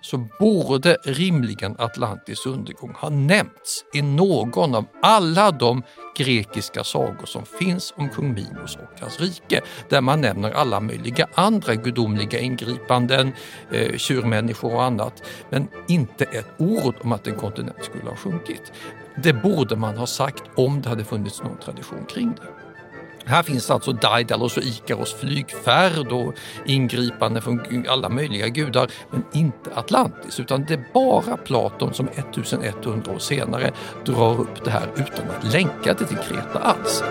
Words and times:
så 0.00 0.28
borde 0.38 0.96
rimligen 1.02 1.76
Atlantis 1.78 2.46
undergång 2.46 2.94
ha 2.98 3.08
nämnts 3.08 3.84
i 3.94 4.02
någon 4.02 4.74
av 4.74 4.84
alla 5.02 5.50
de 5.50 5.82
grekiska 6.16 6.84
sagor 6.84 7.26
som 7.26 7.44
finns 7.44 7.94
om 7.96 8.08
kung 8.08 8.34
Minos 8.34 8.76
och 8.76 9.00
hans 9.00 9.20
rike, 9.20 9.60
där 9.88 10.00
man 10.00 10.20
nämner 10.20 10.50
alla 10.50 10.80
möjliga 10.80 11.28
andra 11.34 11.74
gudomliga 11.74 12.38
ingripanden, 12.38 13.32
eh, 13.72 13.96
tjurmänniskor 13.96 14.74
och 14.74 14.82
annat, 14.82 15.22
men 15.50 15.68
inte 15.88 16.24
ett 16.24 16.48
ord 16.58 16.94
om 17.00 17.12
att 17.12 17.26
en 17.26 17.36
kontinent 17.36 17.84
skulle 17.84 18.10
ha 18.10 18.16
sjunkit. 18.16 18.72
Det 19.16 19.32
borde 19.32 19.76
man 19.76 19.96
ha 19.96 20.06
sagt 20.06 20.42
om 20.56 20.82
det 20.82 20.88
hade 20.88 21.04
funnits 21.04 21.42
någon 21.42 21.58
tradition 21.58 22.06
kring 22.08 22.32
det. 22.32 22.69
Här 23.24 23.42
finns 23.42 23.70
alltså 23.70 23.92
Daidalos 23.92 24.56
och 24.56 24.62
Ikaros 24.62 25.14
flygfärd 25.14 26.12
och 26.12 26.34
ingripande 26.64 27.40
från 27.40 27.86
alla 27.88 28.08
möjliga 28.08 28.48
gudar, 28.48 28.90
men 29.10 29.24
inte 29.32 29.70
Atlantis, 29.74 30.40
utan 30.40 30.64
det 30.64 30.74
är 30.74 30.84
bara 30.94 31.36
Platon 31.36 31.94
som 31.94 32.08
1100 32.08 33.12
år 33.12 33.18
senare 33.18 33.72
drar 34.04 34.40
upp 34.40 34.64
det 34.64 34.70
här 34.70 34.88
utan 34.94 35.30
att 35.30 35.52
länka 35.52 35.94
det 35.94 36.04
till 36.04 36.16
Kreta 36.16 36.58
alls. 36.58 37.02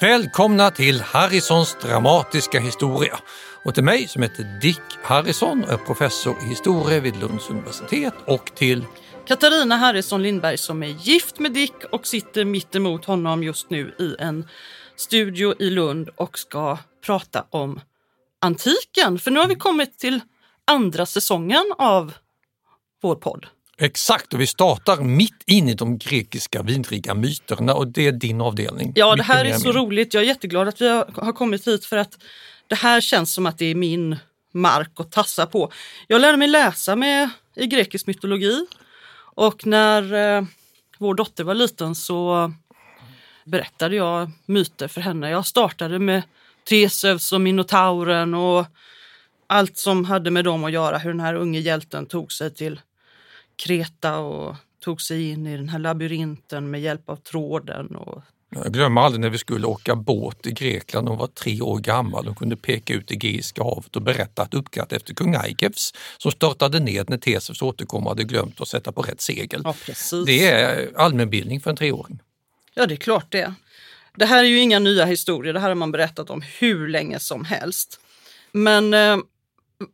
Välkomna 0.00 0.70
till 0.70 1.00
Harrisons 1.00 1.76
dramatiska 1.82 2.60
historia 2.60 3.18
och 3.64 3.74
till 3.74 3.84
mig 3.84 4.08
som 4.08 4.22
heter 4.22 4.60
Dick 4.62 4.80
Harrison 5.02 5.64
och 5.64 5.72
är 5.72 5.76
professor 5.76 6.36
i 6.42 6.48
historia 6.48 7.00
vid 7.00 7.16
Lunds 7.16 7.50
universitet 7.50 8.14
och 8.26 8.54
till 8.54 8.84
Katarina 9.26 9.76
Harrison 9.76 10.22
Lindberg 10.22 10.58
som 10.58 10.82
är 10.82 10.86
gift 10.86 11.38
med 11.38 11.52
Dick 11.52 11.84
och 11.92 12.06
sitter 12.06 12.44
mitt 12.44 12.74
emot 12.74 13.04
honom 13.04 13.42
just 13.42 13.70
nu 13.70 13.94
i 13.98 14.16
en 14.18 14.48
studio 14.96 15.54
i 15.58 15.70
Lund 15.70 16.08
och 16.16 16.38
ska 16.38 16.78
prata 17.06 17.44
om 17.50 17.80
antiken. 18.40 19.18
För 19.18 19.30
nu 19.30 19.40
har 19.40 19.48
vi 19.48 19.54
kommit 19.54 19.98
till 19.98 20.20
andra 20.64 21.06
säsongen 21.06 21.64
av 21.78 22.12
vår 23.02 23.14
podd. 23.14 23.46
Exakt, 23.80 24.34
och 24.34 24.40
vi 24.40 24.46
startar 24.46 24.96
mitt 24.96 25.42
in 25.46 25.68
i 25.68 25.74
de 25.74 25.98
grekiska 25.98 26.62
vidriga 26.62 27.14
myterna 27.14 27.74
och 27.74 27.86
det 27.86 28.06
är 28.06 28.12
din 28.12 28.40
avdelning. 28.40 28.92
Ja, 28.94 29.16
det 29.16 29.22
här 29.22 29.44
är 29.44 29.58
så 29.58 29.72
roligt. 29.72 30.14
Jag 30.14 30.22
är 30.22 30.26
jätteglad 30.26 30.68
att 30.68 30.80
vi 30.80 30.88
har 30.88 31.32
kommit 31.32 31.66
hit 31.66 31.84
för 31.84 31.96
att 31.96 32.18
det 32.68 32.74
här 32.74 33.00
känns 33.00 33.34
som 33.34 33.46
att 33.46 33.58
det 33.58 33.66
är 33.66 33.74
min 33.74 34.16
mark 34.52 35.00
att 35.00 35.12
tassa 35.12 35.46
på. 35.46 35.72
Jag 36.06 36.20
lärde 36.20 36.36
mig 36.36 36.48
läsa 36.48 36.96
med, 36.96 37.30
i 37.54 37.66
grekisk 37.66 38.06
mytologi 38.06 38.66
och 39.34 39.66
när 39.66 40.14
eh, 40.14 40.44
vår 40.98 41.14
dotter 41.14 41.44
var 41.44 41.54
liten 41.54 41.94
så 41.94 42.52
berättade 43.44 43.96
jag 43.96 44.30
myter 44.46 44.88
för 44.88 45.00
henne. 45.00 45.30
Jag 45.30 45.46
startade 45.46 45.98
med 45.98 46.22
Theseus 46.68 47.32
och 47.32 47.40
Minotauren 47.40 48.34
och 48.34 48.66
allt 49.46 49.78
som 49.78 50.04
hade 50.04 50.30
med 50.30 50.44
dem 50.44 50.64
att 50.64 50.72
göra, 50.72 50.98
hur 50.98 51.10
den 51.10 51.20
här 51.20 51.34
unge 51.34 51.58
hjälten 51.58 52.06
tog 52.06 52.32
sig 52.32 52.54
till 52.54 52.80
Kreta 53.56 54.18
och 54.18 54.56
tog 54.80 55.02
sig 55.02 55.30
in 55.30 55.46
i 55.46 55.56
den 55.56 55.68
här 55.68 55.78
labyrinten 55.78 56.70
med 56.70 56.80
hjälp 56.80 57.08
av 57.08 57.16
tråden 57.16 57.96
och 57.96 58.22
jag 58.50 58.72
glömmer 58.72 59.00
aldrig 59.00 59.20
när 59.20 59.30
vi 59.30 59.38
skulle 59.38 59.66
åka 59.66 59.94
båt 59.96 60.46
i 60.46 60.52
Grekland. 60.52 61.08
Hon 61.08 61.18
var 61.18 61.26
tre 61.26 61.60
år 61.60 61.78
gammal. 61.78 62.26
Hon 62.26 62.34
kunde 62.34 62.56
peka 62.56 62.94
ut 62.94 63.10
Egeiska 63.10 63.62
havet 63.62 63.96
och 63.96 64.02
berätta 64.02 64.42
att 64.42 64.54
uppkatt 64.54 64.92
efter 64.92 65.14
kung 65.14 65.34
Aikevs 65.34 65.94
som 66.18 66.32
störtade 66.32 66.80
ned 66.80 67.10
när 67.10 67.18
Theseus 67.18 67.62
återkom 67.62 68.04
och 68.04 68.10
hade 68.10 68.24
glömt 68.24 68.60
att 68.60 68.68
sätta 68.68 68.92
på 68.92 69.02
rätt 69.02 69.20
segel. 69.20 69.62
Ja, 69.64 69.74
det 70.26 70.48
är 70.48 70.90
allmänbildning 70.96 71.60
för 71.60 71.70
en 71.70 71.76
treåring. 71.76 72.20
Ja, 72.74 72.86
det 72.86 72.94
är 72.94 72.96
klart 72.96 73.32
det. 73.32 73.54
Det 74.16 74.26
här 74.26 74.44
är 74.44 74.48
ju 74.48 74.58
inga 74.58 74.78
nya 74.78 75.04
historier. 75.04 75.52
Det 75.52 75.60
här 75.60 75.68
har 75.68 75.74
man 75.74 75.92
berättat 75.92 76.30
om 76.30 76.42
hur 76.58 76.88
länge 76.88 77.18
som 77.18 77.44
helst. 77.44 78.00
Men 78.52 78.94
eh, 78.94 79.16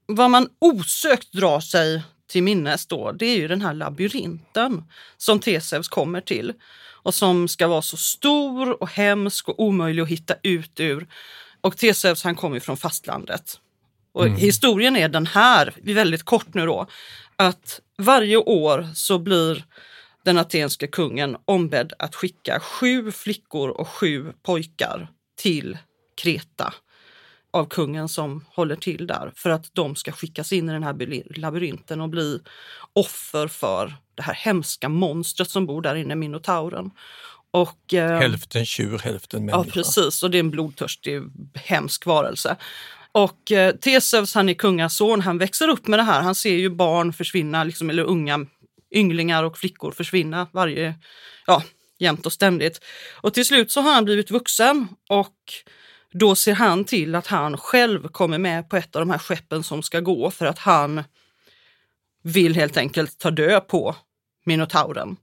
vad 0.06 0.30
man 0.30 0.48
osökt 0.58 1.32
drar 1.32 1.60
sig 1.60 2.02
till 2.26 2.42
minnes 2.42 2.86
då, 2.86 3.12
det 3.12 3.26
är 3.26 3.36
ju 3.36 3.48
den 3.48 3.60
här 3.60 3.74
labyrinten 3.74 4.84
som 5.16 5.40
Theseus 5.40 5.88
kommer 5.88 6.20
till 6.20 6.52
och 7.04 7.14
som 7.14 7.48
ska 7.48 7.68
vara 7.68 7.82
så 7.82 7.96
stor 7.96 8.82
och 8.82 8.88
hemsk 8.88 9.48
och 9.48 9.60
omöjlig 9.60 10.02
att 10.02 10.08
hitta 10.08 10.34
ut 10.42 10.80
ur. 10.80 11.06
Och 11.60 11.76
Theseus 11.76 12.24
han 12.24 12.34
kommer 12.34 12.60
från 12.60 12.76
fastlandet. 12.76 13.60
Och 14.12 14.26
mm. 14.26 14.38
Historien 14.38 14.96
är 14.96 15.08
den 15.08 15.26
här, 15.26 15.74
väldigt 15.82 16.22
kort 16.22 16.54
nu 16.54 16.66
då, 16.66 16.86
att 17.36 17.80
varje 17.98 18.36
år 18.36 18.88
så 18.94 19.18
blir 19.18 19.64
den 20.24 20.38
atenska 20.38 20.86
kungen 20.86 21.36
ombedd 21.44 21.92
att 21.98 22.14
skicka 22.14 22.60
sju 22.60 23.12
flickor 23.12 23.68
och 23.68 23.88
sju 23.88 24.32
pojkar 24.42 25.08
till 25.36 25.78
Kreta 26.22 26.74
av 27.54 27.64
kungen 27.68 28.08
som 28.08 28.44
håller 28.48 28.76
till 28.76 29.06
där 29.06 29.32
för 29.36 29.50
att 29.50 29.74
de 29.74 29.96
ska 29.96 30.12
skickas 30.12 30.52
in 30.52 30.68
i 30.68 30.72
den 30.72 30.82
här 30.82 31.38
labyrinten 31.40 32.00
och 32.00 32.08
bli 32.08 32.40
offer 32.92 33.48
för 33.48 33.94
det 34.14 34.22
här 34.22 34.34
hemska 34.34 34.88
monstret 34.88 35.50
som 35.50 35.66
bor 35.66 35.82
där 35.82 35.94
inne, 35.94 36.14
minotauren. 36.14 36.90
Och, 37.50 37.94
eh, 37.94 38.18
hälften 38.18 38.66
tjur, 38.66 38.98
hälften 38.98 39.44
människa. 39.44 39.64
Ja, 39.66 39.72
precis. 39.72 40.22
Och 40.22 40.30
det 40.30 40.38
är 40.38 40.40
en 40.40 40.50
blodtörstig, 40.50 41.22
hemsk 41.54 42.06
varelse. 42.06 42.56
Och 43.12 43.52
eh, 43.52 43.74
Theseus, 43.74 44.34
han 44.34 44.48
är 44.48 44.54
kungason, 44.54 45.20
han 45.20 45.38
växer 45.38 45.68
upp 45.68 45.86
med 45.86 45.98
det 45.98 46.02
här. 46.02 46.22
Han 46.22 46.34
ser 46.34 46.54
ju 46.54 46.70
barn 46.70 47.12
försvinna, 47.12 47.64
liksom, 47.64 47.90
eller 47.90 48.04
unga 48.04 48.46
ynglingar 48.94 49.44
och 49.44 49.58
flickor 49.58 49.92
försvinna 49.92 50.46
varje, 50.52 50.94
ja, 51.46 51.62
jämt 51.98 52.26
och 52.26 52.32
ständigt. 52.32 52.80
Och 53.20 53.34
till 53.34 53.44
slut 53.44 53.70
så 53.70 53.80
har 53.80 53.92
han 53.92 54.04
blivit 54.04 54.30
vuxen 54.30 54.88
och 55.08 55.34
då 56.18 56.34
ser 56.34 56.54
han 56.54 56.84
till 56.84 57.14
att 57.14 57.26
han 57.26 57.56
själv 57.56 58.08
kommer 58.08 58.38
med 58.38 58.68
på 58.68 58.76
ett 58.76 58.96
av 58.96 59.00
de 59.00 59.10
här 59.10 59.18
skeppen 59.18 59.62
som 59.62 59.82
ska 59.82 60.00
gå 60.00 60.30
för 60.30 60.46
att 60.46 60.58
han 60.58 61.04
vill 62.22 62.54
helt 62.54 62.76
enkelt 62.76 63.18
ta 63.18 63.30
död 63.30 63.68
på 63.68 63.96
minotauren. 64.44 65.16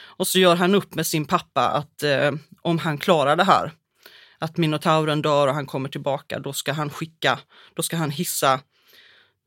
Och 0.00 0.28
så 0.28 0.38
gör 0.38 0.56
han 0.56 0.74
upp 0.74 0.94
med 0.94 1.06
sin 1.06 1.24
pappa 1.24 1.68
att 1.68 2.02
eh, 2.02 2.32
om 2.62 2.78
han 2.78 2.98
klarar 2.98 3.36
det 3.36 3.44
här, 3.44 3.72
att 4.38 4.56
minotauren 4.56 5.22
dör 5.22 5.48
och 5.48 5.54
han 5.54 5.66
kommer 5.66 5.88
tillbaka, 5.88 6.38
då 6.38 6.52
ska 6.52 6.72
han 6.72 6.90
skicka, 6.90 7.38
då 7.74 7.82
ska 7.82 7.96
han 7.96 8.10
hissa 8.10 8.60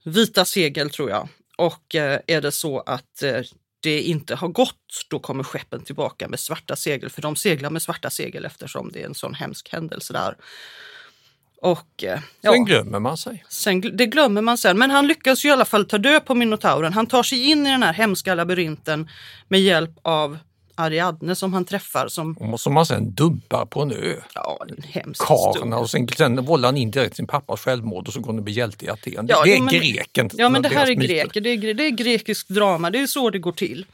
vita 0.03 0.45
segel 0.45 0.89
tror 0.89 1.09
jag. 1.09 1.27
Och 1.57 1.95
eh, 1.95 2.19
är 2.27 2.41
det 2.41 2.51
så 2.51 2.79
att 2.79 3.23
eh, 3.23 3.41
det 3.85 4.01
inte 4.01 4.35
har 4.35 4.47
gått, 4.47 5.05
då 5.07 5.19
kommer 5.19 5.43
skeppen 5.43 5.83
tillbaka 5.83 6.27
med 6.27 6.39
svarta 6.39 6.75
segel, 6.75 7.09
för 7.09 7.21
de 7.21 7.35
seglar 7.35 7.69
med 7.69 7.81
svarta 7.81 8.09
segel 8.09 8.45
eftersom 8.45 8.91
det 8.91 9.01
är 9.01 9.05
en 9.05 9.15
sån 9.15 9.33
hemsk 9.33 9.69
händelse 9.69 10.13
där. 10.13 10.35
Och, 11.61 12.03
eh, 12.03 12.19
ja, 12.41 12.51
sen 12.51 12.65
glömmer 12.65 12.99
man 12.99 13.17
sig. 13.17 13.45
Sen, 13.49 13.81
det 13.81 14.05
glömmer 14.05 14.41
man 14.41 14.57
sen, 14.57 14.77
men 14.77 14.91
han 14.91 15.07
lyckas 15.07 15.45
ju 15.45 15.49
i 15.49 15.51
alla 15.51 15.65
fall 15.65 15.85
ta 15.85 15.97
död 15.97 16.25
på 16.25 16.35
minotauren. 16.35 16.93
Han 16.93 17.07
tar 17.07 17.23
sig 17.23 17.49
in 17.51 17.67
i 17.67 17.71
den 17.71 17.83
här 17.83 17.93
hemska 17.93 18.35
labyrinten 18.35 19.09
med 19.47 19.61
hjälp 19.61 19.91
av 20.01 20.37
Ariadne 20.75 21.35
som 21.35 21.53
han 21.53 21.65
träffar. 21.65 22.07
Som, 22.07 22.57
som 22.57 22.73
man 22.73 22.85
sen 22.85 23.13
dumpar 23.13 23.65
på 23.65 23.81
en 23.81 23.91
ö. 23.91 24.15
Ja, 24.33 24.65
en 24.69 24.83
hemsk 24.83 25.21
Karna, 25.21 25.77
och 25.77 25.89
sen, 25.89 26.07
sen 26.07 26.45
vållar 26.45 26.67
han 26.67 26.77
indirekt 26.77 27.15
sin 27.15 27.27
pappas 27.27 27.59
självmord 27.59 28.07
och 28.07 28.13
så 28.13 28.19
går 28.19 28.27
han 28.27 28.37
och 28.37 28.43
blir 28.43 28.53
hjälte 28.53 28.85
i 28.85 28.89
Aten. 28.89 29.27
Ja, 29.29 29.43
det 29.43 29.55
är 29.55 29.61
men, 29.61 29.73
greken. 29.73 30.29
Ja, 30.33 30.49
men 30.49 30.61
det 30.61 30.69
här 30.69 30.89
är 30.89 30.93
greker. 30.93 31.41
Det 31.41 31.49
är, 31.49 31.73
det 31.73 31.83
är 31.83 31.91
grekisk 31.91 32.47
drama. 32.47 32.89
Det 32.89 32.99
är 32.99 33.07
så 33.07 33.29
det 33.29 33.39
går 33.39 33.51
till. 33.51 33.85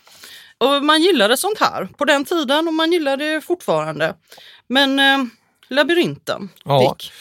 Och 0.58 0.84
man 0.84 1.02
gillade 1.02 1.38
sånt 1.38 1.60
här 1.60 1.88
på 1.98 2.06
den 2.06 2.26
tiden 2.26 2.68
och 2.68 2.74
man 2.74 2.92
gillar 2.92 3.18
det 3.18 3.42
fortfarande. 3.42 4.16
Men 4.68 5.00
eh, 5.00 5.26
labyrinten, 5.70 6.50
ja, 6.64 6.96
Dick 7.00 7.12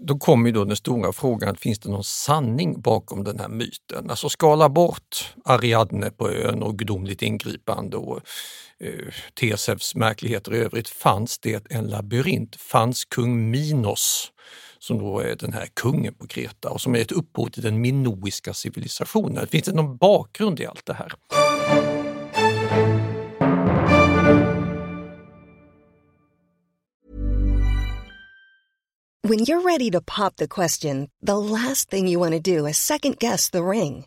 då 0.00 0.18
kommer 0.18 0.46
ju 0.46 0.52
då 0.52 0.64
den 0.64 0.76
stora 0.76 1.12
frågan, 1.12 1.56
finns 1.56 1.78
det 1.78 1.90
någon 1.90 2.04
sanning 2.04 2.80
bakom 2.80 3.24
den 3.24 3.40
här 3.40 3.48
myten? 3.48 4.10
Alltså 4.10 4.28
skala 4.28 4.68
bort 4.68 5.34
Ariadne 5.44 6.10
på 6.10 6.30
ön 6.30 6.62
och 6.62 6.78
gudomligt 6.78 7.22
ingripande 7.22 7.96
och 7.96 8.20
eh, 8.84 9.14
Tesevs 9.34 9.94
märkligheter 9.94 10.54
i 10.54 10.58
övrigt 10.58 10.88
fanns 10.88 11.38
det 11.38 11.66
en 11.70 11.86
labyrint. 11.86 12.56
Fanns 12.56 13.04
kung 13.04 13.50
Minos 13.50 14.32
som 14.78 14.98
då 14.98 15.20
är 15.20 15.36
den 15.36 15.52
här 15.52 15.66
kungen 15.66 16.14
på 16.14 16.26
Kreta 16.26 16.70
och 16.70 16.80
som 16.80 16.94
är 16.94 16.98
ett 16.98 17.12
upphov 17.12 17.48
till 17.48 17.62
den 17.62 17.80
minoiska 17.80 18.54
civilisationen. 18.54 19.46
Finns 19.46 19.64
det 19.64 19.72
någon 19.72 19.96
bakgrund 19.96 20.60
i 20.60 20.66
allt 20.66 20.86
det 20.86 20.94
här? 20.94 21.12
When 29.22 29.40
you're 29.40 29.62
ready 29.62 29.90
to 29.90 30.00
pop 30.00 30.36
the 30.36 30.48
question, 30.48 31.08
the 31.26 31.36
last 31.36 31.90
thing 31.90 32.08
you 32.08 32.18
want 32.18 32.44
to 32.44 32.56
do 32.56 32.68
is 32.68 32.78
second 32.78 33.18
guess 33.18 33.50
the 33.50 33.58
ring. 33.58 34.06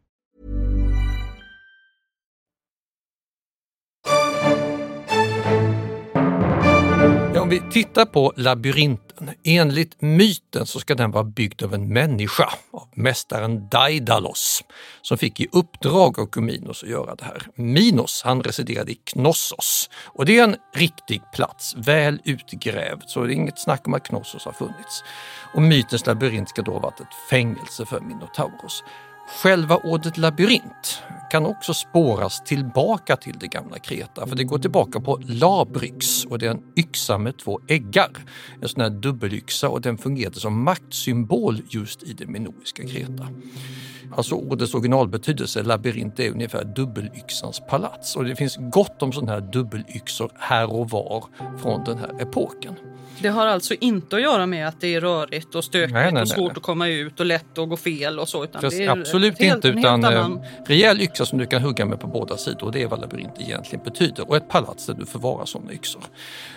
Vi 7.51 7.61
tittar 7.71 8.05
på 8.05 8.33
labyrinten. 8.35 9.29
Enligt 9.43 10.01
myten 10.01 10.65
så 10.65 10.79
ska 10.79 10.95
den 10.95 11.11
vara 11.11 11.23
byggd 11.23 11.63
av 11.63 11.73
en 11.73 11.93
människa, 11.93 12.49
av 12.71 12.87
mästaren 12.95 13.69
Daidalos, 13.69 14.63
som 15.01 15.17
fick 15.17 15.39
i 15.39 15.47
uppdrag 15.51 16.19
av 16.19 16.25
Kuminos 16.25 16.83
att 16.83 16.89
göra 16.89 17.15
det 17.15 17.25
här. 17.25 17.47
Minos, 17.55 18.21
han 18.25 18.43
residerade 18.43 18.91
i 18.91 18.95
Knossos 18.95 19.89
och 20.05 20.25
det 20.25 20.39
är 20.39 20.43
en 20.43 20.55
riktig 20.75 21.21
plats, 21.33 21.75
väl 21.77 22.21
utgrävd, 22.23 23.03
så 23.07 23.23
det 23.23 23.33
är 23.33 23.35
inget 23.35 23.59
snack 23.59 23.87
om 23.87 23.93
att 23.93 24.07
Knossos 24.07 24.45
har 24.45 24.51
funnits. 24.51 25.03
Och 25.53 25.61
mytens 25.61 26.05
labyrint 26.05 26.49
ska 26.49 26.61
då 26.61 26.71
ha 26.71 26.79
varit 26.79 26.99
ett 26.99 27.29
fängelse 27.29 27.85
för 27.85 27.99
Minotauros. 27.99 28.83
Själva 29.39 29.75
ordet 29.75 30.17
labyrint 30.17 31.01
kan 31.31 31.45
också 31.45 31.73
spåras 31.73 32.43
tillbaka 32.43 33.15
till 33.15 33.39
det 33.39 33.47
gamla 33.47 33.79
Kreta, 33.79 34.27
för 34.27 34.35
det 34.35 34.43
går 34.43 34.59
tillbaka 34.59 34.99
på 34.99 35.19
labryx 35.25 36.25
och 36.25 36.39
det 36.39 36.45
är 36.45 36.51
en 36.51 36.63
yxa 36.75 37.17
med 37.17 37.37
två 37.37 37.59
äggar. 37.67 38.11
En 38.61 38.69
sån 38.69 38.81
här 38.81 38.89
dubbelyxa 38.89 39.69
och 39.69 39.81
den 39.81 39.97
fungerade 39.97 40.39
som 40.39 40.63
maktsymbol 40.63 41.61
just 41.69 42.03
i 42.03 42.13
det 42.13 42.27
minoiska 42.27 42.87
Kreta. 42.87 43.27
Alltså 44.15 44.35
ordets 44.35 44.73
originalbetydelse, 44.73 45.63
labyrint, 45.63 46.19
är 46.19 46.31
ungefär 46.31 46.63
dubbelyxans 46.63 47.61
palats 47.69 48.15
och 48.15 48.25
det 48.25 48.35
finns 48.35 48.57
gott 48.59 49.03
om 49.03 49.11
sådana 49.11 49.31
här 49.31 49.41
dubbelyxor 49.41 50.31
här 50.35 50.73
och 50.73 50.89
var 50.89 51.25
från 51.61 51.83
den 51.83 51.97
här 51.97 52.21
epoken. 52.21 52.75
Det 53.21 53.29
har 53.29 53.47
alltså 53.47 53.73
inte 53.79 54.15
att 54.15 54.21
göra 54.21 54.45
med 54.45 54.67
att 54.67 54.81
det 54.81 54.95
är 54.95 55.01
rörigt 55.01 55.55
och 55.55 55.63
stökigt 55.63 55.93
Nej, 55.93 56.11
nej, 56.11 56.21
och 56.21 56.27
svårt 56.27 56.39
nej. 56.51 56.57
att 56.57 56.63
komma 56.63 56.87
ut 56.87 57.19
och 57.19 57.25
lätt 57.25 57.57
att 57.57 57.69
gå 57.69 57.77
fel 57.77 58.19
och 58.19 58.29
så. 58.29 58.43
Utan 58.43 58.61
det 58.61 58.83
är 58.83 59.05
absolut 59.27 59.39
helt- 59.49 59.55
inte, 59.65 59.69
en 59.69 59.77
utan 59.77 60.05
annan- 60.05 60.33
eh, 60.33 60.39
rejäl 60.65 61.01
yxa 61.01 61.25
som 61.25 61.39
du 61.39 61.45
kan 61.45 61.61
hugga 61.61 61.85
med 61.85 61.99
på 61.99 62.07
båda 62.07 62.37
sidor. 62.37 62.63
Och 62.65 62.71
det 62.71 62.81
är 62.81 62.87
vad 62.87 63.01
labyrint 63.01 63.33
egentligen 63.39 63.85
betyder. 63.85 64.29
Och 64.29 64.37
ett 64.37 64.47
palats 64.49 64.85
där 64.85 64.93
du 64.93 65.05
förvarar 65.05 65.45
sådana 65.45 65.73
yxor. 65.73 66.01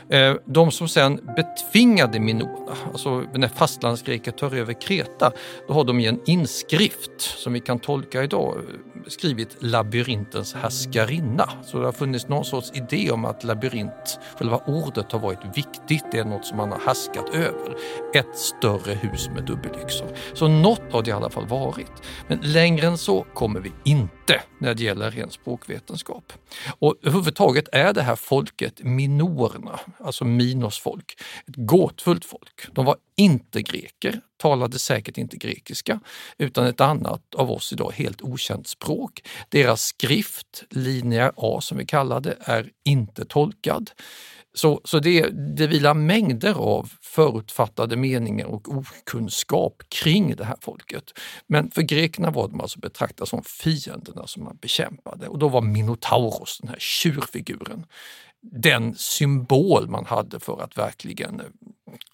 Eh, 0.09 0.35
de 0.45 0.71
som 0.71 0.89
sen 0.89 1.21
betvingade 1.37 2.21
Minona, 2.21 2.77
alltså 2.93 3.25
när 3.35 3.49
fastlandsgreker 3.49 4.31
tar 4.31 4.55
över 4.55 4.81
Kreta, 4.81 5.33
då 5.69 5.75
har 5.75 5.85
de 5.85 6.01
i 6.01 6.07
en 6.07 6.21
inskrift 6.27 7.21
som 7.21 7.53
vi 7.53 7.61
kan 7.61 7.79
tolka 7.79 8.23
idag 8.23 8.59
skrivit 9.07 9.57
labyrintens 9.59 10.55
härskarinna. 10.55 11.51
Så 11.65 11.79
det 11.79 11.85
har 11.85 11.93
funnits 11.93 12.29
någon 12.29 12.45
sorts 12.45 12.73
idé 12.75 13.11
om 13.11 13.25
att 13.25 13.45
labyrint, 13.45 14.19
själva 14.39 14.61
ordet 14.67 15.13
har 15.13 15.19
varit 15.19 15.57
viktigt, 15.57 16.05
det 16.11 16.19
är 16.19 16.25
något 16.25 16.47
som 16.47 16.57
man 16.57 16.73
har 16.73 16.79
härskat 16.79 17.35
över. 17.35 17.77
Ett 18.15 18.39
större 18.39 18.95
hus 18.95 19.31
med 19.35 19.45
dubbelyxor. 19.45 20.09
Så 20.35 20.49
något 20.49 20.93
har 20.93 21.03
det 21.03 21.11
i 21.11 21.13
alla 21.13 21.31
fall 21.31 21.47
varit. 21.47 21.93
Men 22.29 22.39
längre 22.43 22.87
än 22.87 22.99
så 22.99 23.27
kommer 23.35 23.61
vi 23.61 23.73
inte 23.85 24.43
när 24.59 24.75
det 24.75 24.83
gäller 24.83 25.11
ren 25.11 25.31
språkvetenskap. 25.31 26.33
Och 26.79 26.95
överhuvudtaget 27.03 27.69
är 27.73 27.93
det 27.93 28.03
här 28.03 28.17
folket 28.17 28.83
minorerna, 28.83 29.81
alltså 29.99 30.25
Minos 30.25 30.79
folk, 30.79 31.21
ett 31.47 31.57
gåtfullt 31.57 32.25
folk. 32.25 32.67
De 32.73 32.85
var 32.85 32.97
inte 33.17 33.63
greker, 33.63 34.21
talade 34.37 34.79
säkert 34.79 35.19
inte 35.19 35.37
grekiska, 35.37 36.01
utan 36.39 36.67
ett 36.67 36.81
annat 36.81 37.35
av 37.35 37.51
oss 37.51 37.73
idag 37.73 37.93
helt 37.95 38.23
okänt 38.23 38.69
språk. 38.69 39.23
Deras 39.49 39.83
skrift, 39.83 40.65
linje 40.71 41.33
A 41.37 41.61
som 41.61 41.79
vi 41.79 41.87
kallar 41.87 42.21
det, 42.21 42.37
är 42.41 42.71
inte 42.85 43.25
tolkad. 43.25 43.91
Så, 44.57 44.81
så 44.85 44.99
det, 44.99 45.29
det 45.57 45.67
vilar 45.67 45.95
mängder 45.95 46.55
av 46.55 46.93
förutfattade 47.03 47.97
meningar 47.97 48.47
och 48.47 48.69
okunskap 48.69 49.83
kring 49.89 50.37
det 50.37 50.45
här 50.45 50.57
folket. 50.61 51.13
Men 51.47 51.71
för 51.71 51.83
grekerna 51.83 52.31
var 52.31 52.49
de 52.49 52.61
alltså 52.61 52.79
betraktade 52.79 53.31
som 53.31 53.43
fienderna 53.43 54.27
som 54.27 54.45
man 54.45 54.57
bekämpade 54.57 55.29
och 55.29 55.39
då 55.39 55.49
var 55.49 55.61
Minotauros, 55.61 56.59
den 56.59 56.69
här 56.69 56.79
tjurfiguren, 56.79 57.87
den 58.53 58.95
symbol 58.95 59.89
man 59.89 60.07
hade 60.07 60.41
för 60.41 60.63
att 60.63 60.79
verkligen 60.79 61.41
eh, 61.41 61.47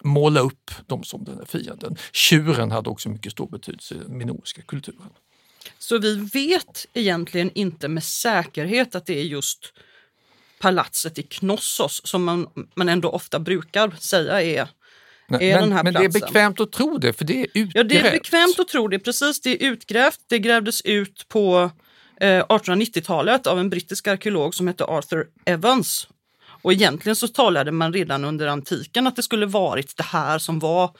måla 0.03 0.39
upp 0.39 0.71
dem 0.87 1.03
som 1.03 1.23
den 1.23 1.37
här 1.37 1.45
fienden. 1.45 1.97
Tjuren 2.11 2.71
hade 2.71 2.89
också 2.89 3.09
mycket 3.09 3.31
stor 3.31 3.47
betydelse 3.47 3.95
i 3.95 3.97
den 3.97 4.17
minoiska 4.17 4.61
kulturen. 4.61 5.09
Så 5.79 5.97
vi 5.97 6.15
vet 6.15 6.87
egentligen 6.93 7.51
inte 7.55 7.87
med 7.87 8.03
säkerhet 8.03 8.95
att 8.95 9.05
det 9.05 9.19
är 9.19 9.23
just 9.23 9.73
palatset 10.59 11.19
i 11.19 11.23
Knossos 11.23 12.01
som 12.03 12.23
man, 12.23 12.47
man 12.75 12.89
ändå 12.89 13.09
ofta 13.09 13.39
brukar 13.39 13.91
säga 13.99 14.41
är, 14.41 14.67
Nej, 15.27 15.49
är 15.49 15.59
men 15.59 15.69
den 15.69 15.77
här 15.77 15.83
men 15.83 15.93
det 15.93 16.05
är 16.05 16.09
bekvämt 16.09 16.59
att 16.59 16.71
tro 16.71 16.97
det, 16.97 17.13
för 17.13 17.25
det 17.25 17.41
är 17.41 17.47
utgrävt. 17.53 17.75
Ja, 17.75 17.83
det 17.83 17.97
är 17.97 18.11
bekvämt 18.11 18.59
att 18.59 18.67
tro 18.67 18.87
det. 18.87 18.99
Precis, 18.99 19.41
det 19.41 19.63
är 19.63 19.71
utgrävt. 19.71 20.19
Det 20.27 20.39
grävdes 20.39 20.81
ut 20.81 21.25
på 21.27 21.71
eh, 22.21 22.45
1890-talet 22.45 23.47
av 23.47 23.59
en 23.59 23.69
brittisk 23.69 24.07
arkeolog 24.07 24.55
som 24.55 24.67
hette 24.67 24.85
Arthur 24.85 25.27
Evans. 25.45 26.07
Och 26.61 26.73
egentligen 26.73 27.15
så 27.15 27.27
talade 27.27 27.71
man 27.71 27.93
redan 27.93 28.25
under 28.25 28.47
antiken 28.47 29.07
att 29.07 29.15
det 29.15 29.23
skulle 29.23 29.45
varit 29.45 29.97
det 29.97 30.03
här 30.03 30.39
som 30.39 30.59
var 30.59 30.91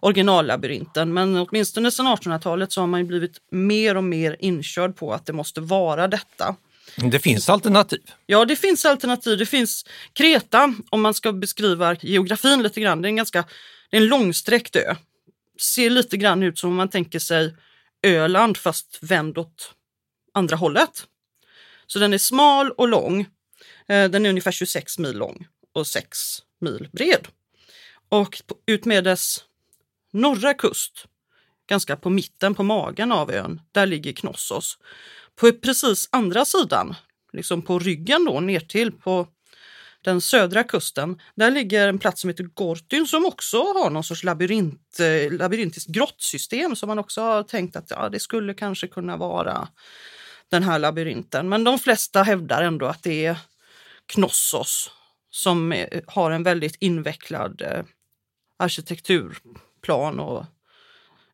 originallabyrinten. 0.00 1.12
Men 1.12 1.36
åtminstone 1.36 1.90
sedan 1.90 2.06
1800-talet 2.06 2.72
så 2.72 2.80
har 2.80 2.86
man 2.86 3.06
blivit 3.06 3.36
mer 3.50 3.96
och 3.96 4.04
mer 4.04 4.36
inkörd 4.38 4.96
på 4.96 5.12
att 5.12 5.26
det 5.26 5.32
måste 5.32 5.60
vara 5.60 6.08
detta. 6.08 6.56
Det 6.96 7.18
finns 7.18 7.48
alternativ. 7.48 8.02
Ja, 8.26 8.44
det 8.44 8.56
finns 8.56 8.84
alternativ. 8.84 9.38
Det 9.38 9.46
finns 9.46 9.86
Kreta, 10.12 10.74
om 10.90 11.00
man 11.00 11.14
ska 11.14 11.32
beskriva 11.32 11.94
geografin 11.94 12.62
lite 12.62 12.80
grann. 12.80 13.02
Det 13.02 13.06
är 13.06 13.10
en 13.10 13.16
ganska 13.16 13.44
det 13.90 13.96
är 13.96 14.00
en 14.00 14.06
långsträckt 14.06 14.76
ö. 14.76 14.94
Ser 15.60 15.90
lite 15.90 16.16
grann 16.16 16.42
ut 16.42 16.58
som 16.58 16.70
om 16.70 16.76
man 16.76 16.88
tänker 16.88 17.18
sig 17.18 17.54
Öland 18.02 18.56
fast 18.56 18.98
vänd 19.00 19.38
åt 19.38 19.74
andra 20.34 20.56
hållet. 20.56 21.06
Så 21.86 21.98
den 21.98 22.12
är 22.12 22.18
smal 22.18 22.70
och 22.70 22.88
lång. 22.88 23.26
Eh, 23.90 24.10
den 24.10 24.26
är 24.26 24.30
ungefär 24.30 24.52
26 24.52 24.98
mil 24.98 25.16
lång 25.16 25.46
och 25.74 25.86
6 25.86 26.18
mil 26.60 26.88
bred. 26.92 27.28
Och 28.08 28.42
utmed 28.66 29.04
dess 29.04 29.44
norra 30.12 30.54
kust, 30.54 31.06
ganska 31.68 31.96
på 31.96 32.10
mitten 32.10 32.54
på 32.54 32.62
magen 32.62 33.12
av 33.12 33.30
ön, 33.30 33.60
där 33.72 33.86
ligger 33.86 34.12
Knossos. 34.12 34.78
På 35.36 35.52
precis 35.52 36.08
andra 36.12 36.44
sidan, 36.44 36.94
liksom 37.32 37.62
på 37.62 37.78
ryggen 37.78 38.24
då 38.24 38.40
ner 38.40 38.60
till 38.60 38.92
på 38.92 39.26
den 40.02 40.20
södra 40.20 40.64
kusten, 40.64 41.20
där 41.34 41.50
ligger 41.50 41.88
en 41.88 41.98
plats 41.98 42.20
som 42.20 42.30
heter 42.30 42.44
Gortyn 42.44 43.06
som 43.06 43.26
också 43.26 43.58
har 43.58 43.90
någon 43.90 44.04
sorts 44.04 44.24
labyrint, 44.24 45.00
eh, 45.00 45.32
labyrintiskt 45.32 45.90
grottsystem 45.90 46.76
som 46.76 46.88
man 46.88 46.98
också 46.98 47.20
har 47.20 47.42
tänkt 47.42 47.76
att 47.76 47.90
ja, 47.90 48.08
det 48.08 48.20
skulle 48.20 48.54
kanske 48.54 48.86
kunna 48.86 49.16
vara 49.16 49.68
den 50.48 50.62
här 50.62 50.78
labyrinten. 50.78 51.48
Men 51.48 51.64
de 51.64 51.78
flesta 51.78 52.22
hävdar 52.22 52.62
ändå 52.62 52.86
att 52.86 53.02
det 53.02 53.26
är 53.26 53.36
Knossos 54.10 54.90
som 55.30 55.72
eh, 55.72 56.00
har 56.06 56.30
en 56.30 56.42
väldigt 56.42 56.76
invecklad 56.80 57.62
eh, 57.62 57.84
arkitekturplan 58.56 60.20
och 60.20 60.46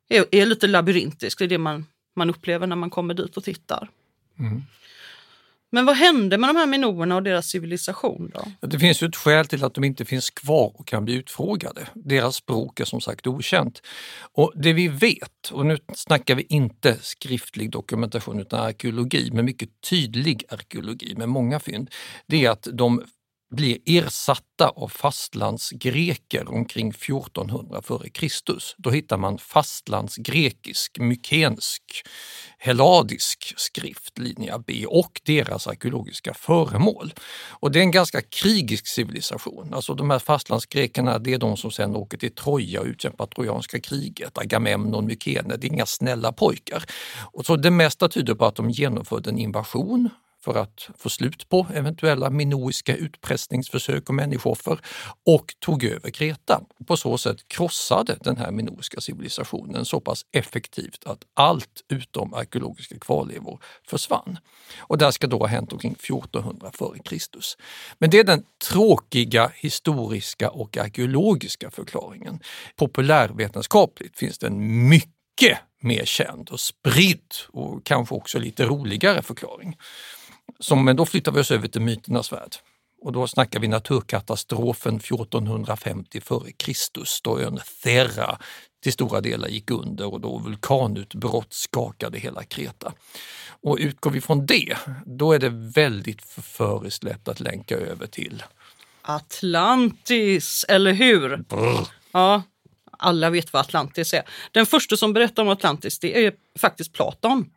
är, 0.09 0.25
är 0.31 0.45
lite 0.45 0.67
labyrintisk. 0.67 1.39
Det 1.39 1.45
är 1.45 1.49
det 1.49 1.57
man, 1.57 1.85
man 2.15 2.29
upplever 2.29 2.67
när 2.67 2.75
man 2.75 2.89
kommer 2.89 3.13
dit 3.13 3.37
och 3.37 3.43
tittar. 3.43 3.89
Mm. 4.39 4.63
Men 5.71 5.85
vad 5.85 5.95
hände 5.95 6.37
med 6.37 6.49
de 6.49 6.55
här 6.55 6.67
minoerna 6.67 7.15
och 7.15 7.23
deras 7.23 7.47
civilisation 7.47 8.31
då? 8.33 8.67
Det 8.67 8.79
finns 8.79 9.03
ju 9.03 9.07
ett 9.07 9.15
skäl 9.15 9.47
till 9.47 9.63
att 9.63 9.73
de 9.73 9.83
inte 9.83 10.05
finns 10.05 10.29
kvar 10.29 10.71
och 10.75 10.87
kan 10.87 11.05
bli 11.05 11.13
utfrågade. 11.13 11.87
Deras 11.93 12.35
språk 12.35 12.79
är 12.79 12.85
som 12.85 13.01
sagt 13.01 13.27
okänt. 13.27 13.81
Och 14.31 14.53
det 14.55 14.73
vi 14.73 14.87
vet, 14.87 15.51
och 15.51 15.65
nu 15.65 15.77
snackar 15.95 16.35
vi 16.35 16.45
inte 16.49 16.97
skriftlig 17.01 17.71
dokumentation 17.71 18.39
utan 18.39 18.59
arkeologi, 18.59 19.29
men 19.33 19.45
mycket 19.45 19.69
tydlig 19.89 20.43
arkeologi 20.49 21.15
med 21.15 21.29
många 21.29 21.59
fynd, 21.59 21.89
det 22.27 22.45
är 22.45 22.49
att 22.49 22.67
de 22.73 23.03
blir 23.49 23.77
ersatta 23.85 24.69
av 24.69 24.87
fastlandsgreker 24.87 26.49
omkring 26.49 26.89
1400 26.89 27.79
f.Kr. 27.83 28.27
Då 28.77 28.89
hittar 28.89 29.17
man 29.17 29.37
fastlandsgrekisk, 29.37 30.99
mykensk, 30.99 31.83
helladisk 32.57 33.53
skrift, 33.57 34.17
linja 34.17 34.59
B, 34.59 34.85
och 34.87 35.21
deras 35.25 35.67
arkeologiska 35.67 36.33
föremål. 36.33 37.13
Och 37.49 37.71
det 37.71 37.79
är 37.79 37.83
en 37.83 37.91
ganska 37.91 38.21
krigisk 38.21 38.87
civilisation. 38.87 39.73
Alltså 39.73 39.93
de 39.93 40.09
här 40.09 40.19
fastlandsgrekerna, 40.19 41.19
det 41.19 41.33
är 41.33 41.37
de 41.37 41.57
som 41.57 41.71
sen 41.71 41.95
åker 41.95 42.17
till 42.17 42.35
Troja 42.35 42.81
och 42.81 42.87
utkämpar 42.87 43.25
trojanska 43.25 43.79
kriget. 43.79 44.37
Agamemnon, 44.37 45.05
Mykene, 45.05 45.57
det 45.57 45.67
är 45.67 45.73
inga 45.73 45.85
snälla 45.85 46.31
pojkar. 46.31 46.83
Och 47.31 47.45
så 47.45 47.55
det 47.55 47.71
mesta 47.71 48.09
tyder 48.09 48.35
på 48.35 48.45
att 48.45 48.55
de 48.55 48.69
genomförde 48.69 49.29
en 49.29 49.37
invasion 49.37 50.09
för 50.43 50.55
att 50.55 50.89
få 50.97 51.09
slut 51.09 51.49
på 51.49 51.67
eventuella 51.73 52.29
minoiska 52.29 52.95
utpressningsförsök 52.95 54.09
och 54.09 54.15
människooffer 54.15 54.79
och 55.25 55.55
tog 55.59 55.83
över 55.83 56.09
Kreta. 56.09 56.61
På 56.87 56.97
så 56.97 57.17
sätt 57.17 57.47
krossade 57.47 58.17
den 58.21 58.37
här 58.37 58.51
minoiska 58.51 59.01
civilisationen 59.01 59.85
så 59.85 59.99
pass 59.99 60.25
effektivt 60.31 61.03
att 61.05 61.23
allt 61.33 61.83
utom 61.89 62.33
arkeologiska 62.33 62.99
kvarlevor 62.99 63.59
försvann. 63.87 64.37
Och 64.79 64.97
det 64.97 65.11
ska 65.11 65.27
då 65.27 65.37
ha 65.37 65.47
hänt 65.47 65.73
omkring 65.73 65.91
1400 65.91 66.71
f.Kr. 66.73 67.17
Men 67.97 68.09
det 68.09 68.19
är 68.19 68.23
den 68.23 68.43
tråkiga 68.69 69.51
historiska 69.55 70.49
och 70.49 70.77
arkeologiska 70.77 71.71
förklaringen. 71.71 72.39
Populärvetenskapligt 72.75 74.17
finns 74.17 74.37
det 74.37 74.47
en 74.47 74.89
mycket 74.89 75.57
mer 75.81 76.05
känd 76.05 76.49
och 76.49 76.59
spridd 76.59 77.33
och 77.47 77.85
kanske 77.85 78.15
också 78.15 78.39
lite 78.39 78.65
roligare 78.65 79.21
förklaring. 79.21 79.77
Som, 80.59 80.85
men 80.85 80.95
då 80.95 81.05
flyttar 81.05 81.31
vi 81.31 81.41
oss 81.41 81.51
över 81.51 81.67
till 81.67 81.81
myternas 81.81 82.31
värld. 82.31 82.55
Och 83.01 83.11
då 83.11 83.27
snackar 83.27 83.59
vi 83.59 83.67
naturkatastrofen 83.67 84.95
1450 84.95 86.17
f.Kr. 86.17 87.23
då 87.23 87.39
ön 87.39 87.59
Thera 87.83 88.37
till 88.83 88.93
stora 88.93 89.21
delar 89.21 89.47
gick 89.47 89.71
under 89.71 90.13
och 90.13 90.21
då 90.21 90.37
vulkanutbrott 90.37 91.53
skakade 91.53 92.19
hela 92.19 92.43
Kreta. 92.43 92.93
Och 93.61 93.77
utgår 93.79 94.11
vi 94.11 94.21
från 94.21 94.45
det, 94.45 94.77
då 95.05 95.33
är 95.33 95.39
det 95.39 95.49
väldigt 95.49 96.21
förföriskt 96.21 97.03
lätt 97.03 97.27
att 97.27 97.39
länka 97.39 97.75
över 97.75 98.07
till 98.07 98.43
Atlantis, 99.01 100.65
eller 100.69 100.93
hur? 100.93 101.37
Brr. 101.37 101.87
Ja, 102.11 102.43
alla 102.91 103.29
vet 103.29 103.53
vad 103.53 103.59
Atlantis 103.59 104.13
är. 104.13 104.23
Den 104.51 104.65
första 104.65 104.97
som 104.97 105.13
berättar 105.13 105.43
om 105.43 105.49
Atlantis 105.49 105.99
det 105.99 106.25
är 106.25 106.33
faktiskt 106.59 106.93
Platon. 106.93 107.49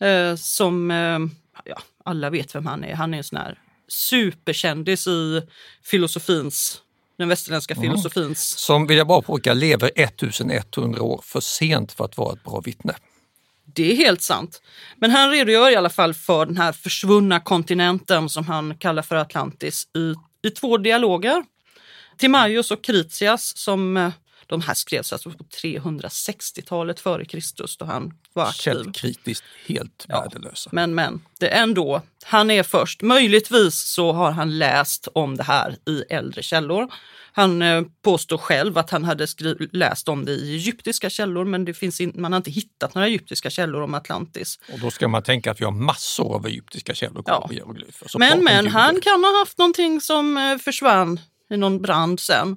Eh, 0.00 0.36
som, 0.36 0.90
eh, 0.90 1.18
ja, 1.64 1.78
alla 2.06 2.30
vet 2.30 2.54
vem 2.54 2.66
han 2.66 2.84
är. 2.84 2.94
Han 2.94 3.14
är 3.14 3.18
en 3.18 3.24
sån 3.24 3.38
här 3.38 3.58
superkändis 3.88 5.06
i 5.06 5.42
filosofins, 5.84 6.82
den 7.18 7.28
västerländska 7.28 7.74
filosofins... 7.74 8.58
Som, 8.58 8.86
vill 8.86 8.98
jag 8.98 9.06
bara 9.06 9.22
påpeka, 9.22 9.54
lever 9.54 9.90
1100 9.94 11.02
år 11.02 11.20
för 11.24 11.40
sent 11.40 11.92
för 11.92 12.04
att 12.04 12.16
vara 12.16 12.32
ett 12.32 12.44
bra 12.44 12.60
vittne. 12.60 12.94
Det 13.74 13.92
är 13.92 13.96
helt 13.96 14.22
sant. 14.22 14.62
Men 14.96 15.10
han 15.10 15.30
redogör 15.30 15.70
i 15.70 15.76
alla 15.76 15.90
fall 15.90 16.14
för 16.14 16.46
den 16.46 16.56
här 16.56 16.72
försvunna 16.72 17.40
kontinenten 17.40 18.28
som 18.28 18.46
han 18.46 18.76
kallar 18.78 19.02
för 19.02 19.16
Atlantis 19.16 19.88
i, 19.96 20.14
i 20.48 20.50
två 20.50 20.76
dialoger. 20.76 21.44
Timaios 22.18 22.70
och 22.70 22.84
Kritias 22.84 23.56
som 23.56 23.96
eh, 23.96 24.12
de 24.46 24.60
här 24.60 24.74
skrevs 24.74 25.12
alltså 25.12 25.30
på 25.30 25.44
360-talet 25.44 27.00
före 27.00 27.24
Kristus 27.24 27.76
då 27.76 27.84
han 27.84 28.12
var 28.32 28.44
aktiv. 28.46 28.62
Källkritiskt 28.62 29.44
helt 29.66 30.06
Ja. 30.08 30.20
värdelösa. 30.20 30.70
Men 30.72 30.94
men, 30.94 31.22
det 31.40 31.48
är 31.48 31.62
ändå, 31.62 32.02
han 32.24 32.50
är 32.50 32.62
först. 32.62 33.02
Möjligtvis 33.02 33.74
så 33.74 34.12
har 34.12 34.30
han 34.30 34.58
läst 34.58 35.08
om 35.14 35.36
det 35.36 35.42
här 35.42 35.76
i 35.88 36.00
äldre 36.10 36.42
källor. 36.42 36.88
Han 37.32 37.62
eh, 37.62 37.82
påstår 38.02 38.38
själv 38.38 38.78
att 38.78 38.90
han 38.90 39.04
hade 39.04 39.26
läst 39.72 40.08
om 40.08 40.24
det 40.24 40.32
i 40.32 40.54
egyptiska 40.54 41.10
källor 41.10 41.44
men 41.44 41.64
det 41.64 41.74
finns 41.74 42.00
in, 42.00 42.12
man 42.14 42.32
har 42.32 42.36
inte 42.36 42.50
hittat 42.50 42.94
några 42.94 43.08
egyptiska 43.08 43.50
källor 43.50 43.82
om 43.82 43.94
Atlantis. 43.94 44.58
Och 44.72 44.78
då 44.78 44.90
ska 44.90 45.08
man 45.08 45.22
tänka 45.22 45.50
att 45.50 45.60
vi 45.60 45.64
har 45.64 45.72
massor 45.72 46.34
av 46.34 46.46
egyptiska 46.46 46.94
källor 46.94 47.22
kvar 47.22 47.34
Ja. 47.42 47.46
på 47.48 47.52
hieroglyfer. 47.54 48.18
Men 48.18 48.44
men, 48.44 48.66
han 48.66 49.00
kan 49.00 49.24
ha 49.24 49.38
haft 49.38 49.58
någonting 49.58 50.00
som 50.00 50.36
eh, 50.36 50.58
försvann 50.58 51.20
i 51.50 51.56
någon 51.56 51.82
brand 51.82 52.20
sen. 52.20 52.56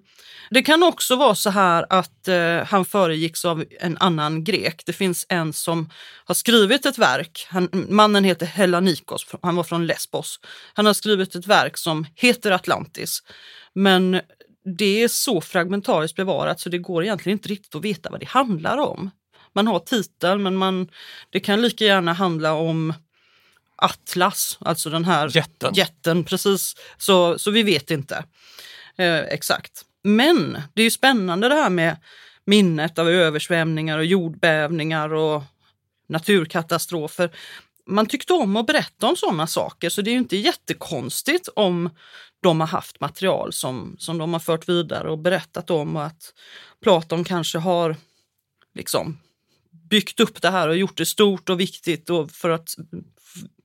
Det 0.50 0.62
kan 0.62 0.84
också 0.84 1.16
vara 1.16 1.36
så 1.36 1.50
här 1.50 1.86
att 1.90 2.28
eh, 2.28 2.64
han 2.66 2.86
föregicks 2.86 3.46
av 3.46 3.64
en 3.80 3.98
annan 3.98 4.44
grek. 4.44 4.84
Det 4.86 4.94
finns 4.94 5.26
en 5.30 5.54
som 5.54 5.90
har 6.26 6.36
skrivit 6.36 6.86
ett 6.86 6.98
verk. 6.98 7.48
Han, 7.50 7.70
mannen 7.90 8.24
heter 8.24 8.46
Hellanikos, 8.46 9.26
han 9.42 9.56
var 9.56 9.64
från 9.64 9.88
Lesbos. 9.88 10.40
Han 10.74 10.86
har 10.86 10.94
skrivit 10.94 11.36
ett 11.36 11.48
verk 11.48 11.78
som 11.78 12.06
heter 12.16 12.52
Atlantis. 12.52 13.24
Men 13.74 14.22
det 14.78 15.04
är 15.04 15.08
så 15.08 15.42
fragmentariskt 15.42 16.16
bevarat 16.16 16.60
så 16.60 16.70
det 16.70 16.78
går 16.78 17.04
egentligen 17.04 17.38
inte 17.38 17.50
riktigt 17.50 17.76
att 17.76 17.86
veta 17.86 18.10
vad 18.10 18.20
det 18.20 18.28
handlar 18.28 18.78
om. 18.78 19.10
Man 19.56 19.68
har 19.68 19.80
titeln 19.80 20.44
men 20.44 20.56
man, 20.56 20.90
det 21.30 21.40
kan 21.40 21.62
lika 21.62 21.86
gärna 21.86 22.14
handla 22.14 22.54
om 22.54 22.94
Atlas, 23.76 24.58
alltså 24.62 24.90
den 24.90 25.06
här 25.06 25.32
Jätten. 25.36 25.74
jätten 25.74 26.24
precis. 26.24 26.76
Så, 26.98 27.40
så 27.40 27.52
vi 27.52 27.64
vet 27.64 27.92
inte 27.92 28.24
eh, 29.00 29.20
exakt. 29.20 29.86
Men 30.04 30.62
det 30.74 30.82
är 30.82 30.84
ju 30.84 30.92
spännande 30.92 31.50
det 31.50 31.56
här 31.56 31.70
med 31.70 31.98
minnet 32.46 33.00
av 33.00 33.10
översvämningar 33.10 33.98
och 33.98 34.06
jordbävningar 34.06 35.14
och 35.14 35.44
naturkatastrofer. 36.08 37.30
Man 37.86 38.06
tyckte 38.06 38.34
om 38.34 38.56
att 38.56 38.68
berätta 38.68 39.08
om 39.08 39.16
sådana 39.16 39.48
saker 39.48 39.90
så 39.90 40.02
det 40.02 40.10
är 40.10 40.14
ju 40.14 40.18
inte 40.18 40.38
jättekonstigt 40.38 41.50
om 41.56 41.90
de 42.42 42.60
har 42.60 42.68
haft 42.68 43.00
material 43.00 43.54
som, 43.54 43.96
som 44.00 44.18
de 44.18 44.34
har 44.34 44.40
fört 44.40 44.70
vidare 44.70 45.12
och 45.12 45.20
berättat 45.20 45.70
om 45.70 45.96
och 45.96 46.06
att 46.06 46.34
Platon 46.84 47.24
kanske 47.24 47.58
har 47.58 47.96
liksom 48.74 49.18
byggt 49.90 50.20
upp 50.20 50.42
det 50.42 50.50
här 50.50 50.68
och 50.68 50.78
gjort 50.78 50.98
det 50.98 51.06
stort 51.06 51.50
och 51.50 51.60
viktigt 51.60 52.10
och 52.10 52.32
för 52.32 52.50
att 52.50 52.76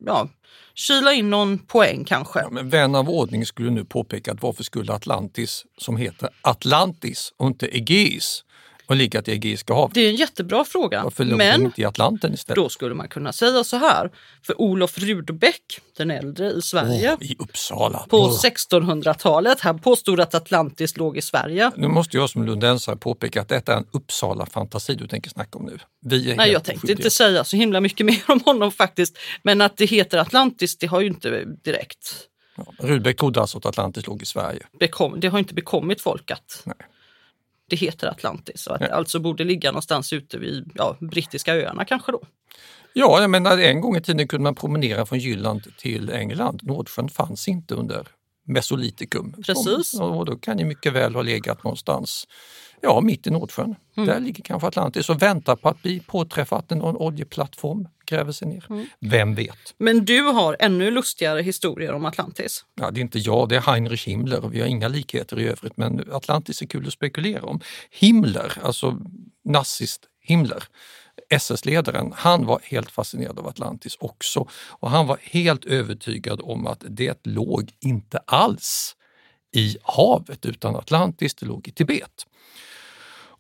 ja, 0.07 0.29
kyla 0.75 1.13
in 1.13 1.31
någon 1.31 1.59
poäng 1.59 2.05
kanske. 2.05 2.41
Ja, 2.41 2.51
men 2.51 2.69
vän 2.69 2.95
av 2.95 3.11
ordning 3.11 3.47
skulle 3.47 3.71
nu 3.71 3.85
påpeka 3.85 4.33
att 4.33 4.43
varför 4.43 4.65
skulle 4.65 4.93
Atlantis, 4.93 5.65
som 5.79 5.97
heter 5.97 6.29
Atlantis 6.43 7.33
och 7.37 7.47
inte 7.47 7.67
Egeis, 7.67 8.45
och 8.87 8.97
ligga 8.97 9.23
till 9.23 9.35
Egeiska 9.35 9.75
havet? 9.75 9.95
Det 9.95 10.01
är 10.01 10.09
en 10.09 10.15
jättebra 10.17 10.65
fråga. 10.65 11.03
Varför 11.05 11.25
låg 11.25 11.39
Men 11.39 11.63
inte 11.63 11.81
i 11.81 11.85
Atlanten 11.85 12.35
istället? 12.35 12.57
då 12.57 12.69
skulle 12.69 12.95
man 12.95 13.09
kunna 13.09 13.33
säga 13.33 13.65
så 13.65 13.77
här. 13.77 14.11
För 14.47 14.61
Olof 14.61 14.99
Rudbeck, 14.99 15.81
den 15.97 16.11
äldre 16.11 16.51
i 16.51 16.63
Sverige, 16.63 17.17
Åh, 17.21 17.27
I 17.27 17.37
Uppsala. 17.39 18.07
på 18.11 18.17
Åh. 18.19 18.41
1600-talet, 18.45 19.61
han 19.61 19.79
påstod 19.79 20.21
att 20.21 20.35
Atlantis 20.35 20.97
låg 20.97 21.17
i 21.17 21.23
Sverige. 21.23 21.71
Nu 21.77 21.89
måste 21.89 22.17
jag 22.17 22.31
som 22.31 22.45
lundensare 22.45 22.97
påpeka 22.97 23.41
att 23.41 23.49
detta 23.49 23.73
är 23.73 23.77
en 23.77 23.87
Uppsala-fantasi 23.93 24.95
du 24.95 25.07
tänker 25.07 25.31
snacka 25.31 25.59
om 25.59 25.65
nu. 25.65 25.79
Vi 26.07 26.31
är 26.31 26.37
Nej, 26.37 26.53
jag 26.53 26.65
tänkte 26.65 26.93
inte 26.93 27.11
säga 27.11 27.45
så 27.45 27.57
himla 27.57 27.81
mycket 27.81 28.07
mer 28.07 28.23
om 28.29 28.41
honom 28.45 28.73
faktiskt. 28.73 29.19
Men 29.43 29.61
att 29.61 29.77
det 29.77 29.87
heter 29.87 30.19
Atlantis, 30.19 30.79
det 30.79 30.87
har 30.87 31.01
ju 31.01 31.07
inte 31.07 31.45
direkt 31.65 32.29
Ja, 32.57 32.65
Rudbeck 32.79 33.17
trodde 33.19 33.41
alltså 33.41 33.59
att 33.59 33.67
Atlantis 33.67 34.07
låg 34.07 34.23
i 34.23 34.27
Sverige. 34.27 34.67
bekom, 34.81 35.21
det 35.21 35.29
har 35.29 35.39
inte 35.39 35.55
bekommit 35.55 36.01
folk 36.01 36.31
att 36.31 36.63
Nej. 36.65 36.77
Det 37.71 37.77
heter 37.77 38.09
Atlantis 38.09 38.67
och 38.67 38.75
att 38.75 38.81
Nej. 38.81 38.89
det 38.89 38.95
alltså 38.95 39.21
borde 39.21 39.45
ligga 39.45 39.71
någonstans 39.71 40.13
ute 40.13 40.39
vid 40.39 40.71
ja, 40.75 40.97
brittiska 41.01 41.55
öarna 41.55 41.85
kanske 41.85 42.13
då. 42.13 42.21
Ja, 42.93 43.21
jag 43.21 43.31
menar 43.31 43.59
en 43.59 43.81
gång 43.81 43.97
i 43.97 44.01
tiden 44.01 44.29
kunde 44.29 44.43
man 44.43 44.55
promenera 44.55 45.07
från 45.07 45.19
Jylland 45.19 45.77
till 45.79 46.11
England. 46.11 46.61
Nordsjön 46.63 47.09
fanns 47.09 47.49
inte 47.49 47.75
under 47.75 48.09
Mesolitikum. 48.47 49.35
Precis. 49.47 50.01
Och 50.01 50.25
då 50.25 50.37
kan 50.37 50.59
ju 50.59 50.65
mycket 50.65 50.93
väl 50.93 51.15
ha 51.15 51.23
legat 51.23 51.65
någonstans 51.65 52.27
ja, 52.85 53.01
mitt 53.01 53.27
i 53.27 53.31
Nordsjön. 53.31 53.75
Mm. 53.97 54.07
Där 54.07 54.21
ligger 54.21 54.43
kanske 54.43 54.69
Atlantis 54.69 55.11
och 55.11 55.23
väntar 55.23 55.57
på 55.57 55.69
att 55.69 55.83
bli 55.83 56.01
påträffat 56.01 56.71
när 56.71 56.77
någon 56.77 56.97
oljeplattform 56.97 57.89
gräver 58.07 58.33
sig 58.33 58.49
ner. 58.49 58.67
Mm. 58.71 58.87
Vem 59.01 59.35
vet? 59.35 59.75
Men 59.79 60.05
du 60.05 60.23
har 60.23 60.57
ännu 60.61 60.91
lustigare 60.91 61.43
historier 61.43 61.93
om 61.93 62.05
Atlantis. 62.05 62.65
Ja, 62.75 62.91
det 62.91 63.01
är 63.01 63.03
inte 63.03 63.19
jag, 63.19 63.49
det 63.49 63.57
är 63.57 63.61
Heinrich 63.61 64.09
Himmler 64.09 64.45
och 64.45 64.55
vi 64.55 64.61
har 64.61 64.67
inga 64.67 64.89
likheter 64.89 65.41
i 65.41 65.49
övrigt 65.49 65.77
men 65.77 66.13
Atlantis 66.13 66.63
är 66.63 66.67
kul 66.67 66.87
att 66.87 66.93
spekulera 66.93 67.43
om. 67.43 67.61
Himmler, 67.91 68.59
alltså 68.63 68.99
nazist 69.45 70.01
Himmler, 70.21 70.65
SS-ledaren, 71.29 72.13
han 72.17 72.47
var 72.47 72.61
helt 72.63 72.91
fascinerad 72.91 73.39
av 73.39 73.47
Atlantis 73.47 73.97
också 74.01 74.49
och 74.69 74.91
han 74.91 75.07
var 75.07 75.19
helt 75.23 75.65
övertygad 75.65 76.41
om 76.43 76.67
att 76.67 76.85
det 76.89 77.27
låg 77.27 77.73
inte 77.81 78.19
alls 78.19 78.97
i 79.55 79.77
havet 79.83 80.47
utan 80.47 80.77
Atlantis, 80.77 81.35
det 81.35 81.47
låg 81.47 81.69
i 81.69 81.73
Tibet. 81.73 82.27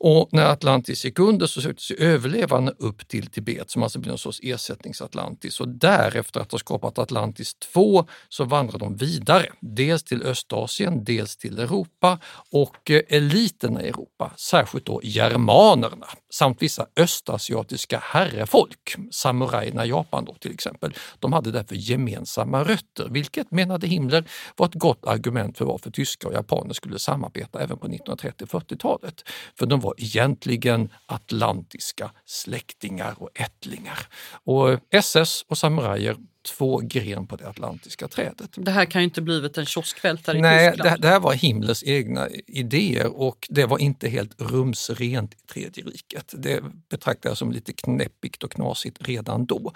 Och 0.06 0.28
när 0.32 0.44
Atlantis 0.44 1.04
gick 1.04 1.18
under 1.18 1.46
så 1.46 1.61
sökte 1.61 1.82
sig 1.82 1.96
överlevarna 1.99 2.73
upp 2.78 3.08
till 3.08 3.26
Tibet 3.26 3.70
som 3.70 3.82
alltså 3.82 3.99
blir 3.99 4.08
någon 4.08 4.18
sorts 4.18 4.40
ersättningsatlantis. 4.42 5.61
Och 5.61 5.68
därefter 5.68 6.40
att 6.40 6.52
ha 6.52 6.58
skapat 6.58 6.99
Atlantis 6.99 7.54
2 7.54 8.06
så 8.28 8.44
vandrar 8.44 8.78
de 8.78 8.96
vidare, 8.96 9.46
dels 9.61 10.02
till 10.02 10.23
Östasien, 10.23 11.04
dels 11.04 11.37
till 11.37 11.58
Europa 11.58 12.18
och 12.50 12.90
eh, 12.90 13.02
eliterna 13.08 13.82
i 13.82 13.88
Europa, 13.88 14.32
särskilt 14.37 14.87
då 14.87 15.00
germanerna 15.02 16.06
samt 16.32 16.62
vissa 16.62 16.87
östasiatiska 16.96 17.99
herrefolk, 18.02 18.96
samurajerna 19.11 19.87
i 19.87 19.88
Japan 19.88 20.25
då 20.25 20.34
till 20.34 20.52
exempel, 20.52 20.94
de 21.18 21.32
hade 21.32 21.50
därför 21.50 21.75
gemensamma 21.75 22.64
rötter, 22.64 23.08
vilket 23.11 23.50
menade 23.50 23.87
Himmler 23.87 24.25
var 24.56 24.66
ett 24.66 24.75
gott 24.75 25.06
argument 25.06 25.58
för 25.58 25.64
varför 25.64 25.90
tyskar 25.90 26.28
och 26.28 26.34
japaner 26.34 26.75
skulle 26.75 26.99
samarbeta 26.99 27.61
även 27.61 27.78
på 27.78 27.88
1930-40-talet. 27.88 29.23
För 29.58 29.66
de 29.66 29.80
var 29.80 29.94
egentligen 29.97 30.89
atlantiska 31.07 32.11
släktingar 32.25 33.15
och 33.19 33.31
ättlingar. 33.35 33.99
Och 34.45 34.79
SS 34.91 35.45
och 35.49 35.59
samurajer 35.59 36.17
två 36.57 36.81
gren 36.85 37.27
på 37.27 37.37
det 37.37 37.49
atlantiska 37.49 38.09
trädet. 38.09 38.51
Det 38.57 38.71
här 38.71 38.85
kan 38.85 39.01
ju 39.01 39.05
inte 39.05 39.23
blivit 39.23 39.59
en 39.59 39.67
kioskvältare 39.67 40.39
i 40.39 40.41
Nej, 40.41 40.71
Tyskland. 40.73 40.91
det, 41.01 41.03
det 41.03 41.09
här 41.09 41.21
var 41.21 41.33
Himmlers 41.35 41.83
egna 41.83 42.29
idéer 42.47 43.07
och 43.21 43.47
det 43.51 43.67
var 43.67 43.79
inte 43.79 44.09
helt 44.09 44.41
rumsrent 44.41 45.35
i 45.35 45.37
Tredje 45.53 45.85
riket. 45.85 46.35
Det 46.39 46.63
betraktar 46.91 47.31
jag 47.31 47.37
som 47.39 47.53
lite 47.53 47.73
knäppigt 47.73 48.43
och 48.43 48.53
knasigt 48.53 48.97
redan 49.01 49.47
då. 49.47 49.73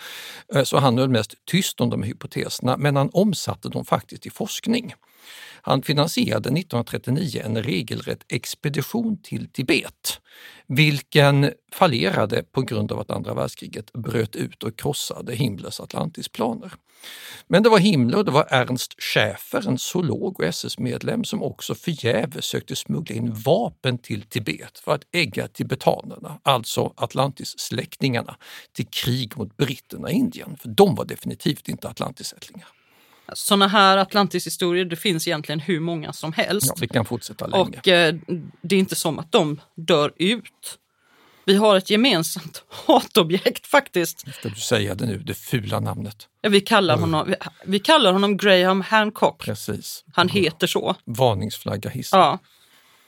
Eh, 0.54 0.62
Så 0.62 0.78
han 0.78 0.98
höll 0.98 1.08
mest 1.08 1.34
tyst 1.44 1.80
om 1.80 1.90
de 1.90 2.02
hypoteserna, 2.02 2.76
men 2.76 2.96
han 2.96 3.10
omsatte 3.12 3.68
dem 3.68 3.84
faktiskt 3.84 4.26
i 4.26 4.30
forskning. 4.30 4.94
Han 5.62 5.82
finansierade 5.82 6.48
1939 6.48 7.42
en 7.44 7.62
regelrätt 7.62 8.24
expedition 8.28 9.22
till 9.22 9.48
Tibet, 9.52 10.20
vilken 10.66 11.52
fallerade 11.72 12.42
på 12.42 12.62
grund 12.62 12.92
av 12.92 13.00
att 13.00 13.10
andra 13.10 13.34
världskriget 13.34 13.92
bröt 13.92 14.36
ut 14.36 14.62
och 14.62 14.78
krossade 14.78 15.34
Himmlers 15.34 15.80
Atlantisplaner. 15.80 16.72
Men 17.46 17.62
det 17.62 17.68
var 17.68 17.78
Himmler 17.78 18.18
och 18.18 18.24
det 18.24 18.30
var 18.30 18.46
Ernst 18.50 19.02
Schäfer, 19.02 19.68
en 19.68 19.78
zoolog 19.78 20.40
och 20.40 20.46
SS-medlem 20.46 21.24
som 21.24 21.42
också 21.42 21.74
förgäves 21.74 22.44
sökte 22.44 22.76
smuggla 22.76 23.16
in 23.16 23.32
vapen 23.32 23.98
till 23.98 24.22
Tibet 24.22 24.78
för 24.78 24.94
att 24.94 25.02
ägga 25.12 25.48
tibetanerna, 25.48 26.40
alltså 26.42 26.92
Atlantis-släktingarna, 26.96 28.36
till 28.72 28.86
krig 28.86 29.36
mot 29.36 29.56
britterna 29.56 30.10
i 30.10 30.14
Indien. 30.14 30.56
För 30.56 30.68
de 30.68 30.94
var 30.94 31.04
definitivt 31.04 31.68
inte 31.68 31.88
Atlantisättlingar. 31.88 32.77
Sådana 33.32 33.68
här 33.68 33.96
Atlantis-historier, 33.96 34.84
det 34.84 34.96
finns 34.96 35.28
egentligen 35.28 35.60
hur 35.60 35.80
många 35.80 36.12
som 36.12 36.32
helst. 36.32 36.66
Ja, 36.66 36.74
vi 36.80 36.88
kan 36.88 37.04
fortsätta 37.04 37.46
länge. 37.46 37.62
Och 37.62 37.88
eh, 37.88 38.14
det 38.62 38.76
är 38.76 38.80
inte 38.80 38.96
som 38.96 39.18
att 39.18 39.32
de 39.32 39.60
dör 39.74 40.12
ut. 40.16 40.78
Vi 41.44 41.54
har 41.56 41.76
ett 41.76 41.90
gemensamt 41.90 42.64
hatobjekt 42.86 43.66
faktiskt. 43.66 44.34
Ska 44.34 44.48
du 44.48 44.54
säga 44.54 44.94
det 44.94 45.06
nu, 45.06 45.18
det 45.18 45.34
fula 45.34 45.80
namnet? 45.80 46.28
Ja, 46.40 46.48
Vi 46.50 46.60
kallar 46.60 46.96
honom, 46.98 47.26
vi, 47.28 47.34
vi 47.64 47.78
kallar 47.78 48.12
honom 48.12 48.36
Graham 48.36 48.80
Hancock. 48.80 49.38
Precis. 49.44 50.04
Han 50.12 50.28
heter 50.28 50.66
så. 50.66 50.96
Varningsflagga 51.04 51.90
hissad. 51.90 52.20
Ja. 52.20 52.38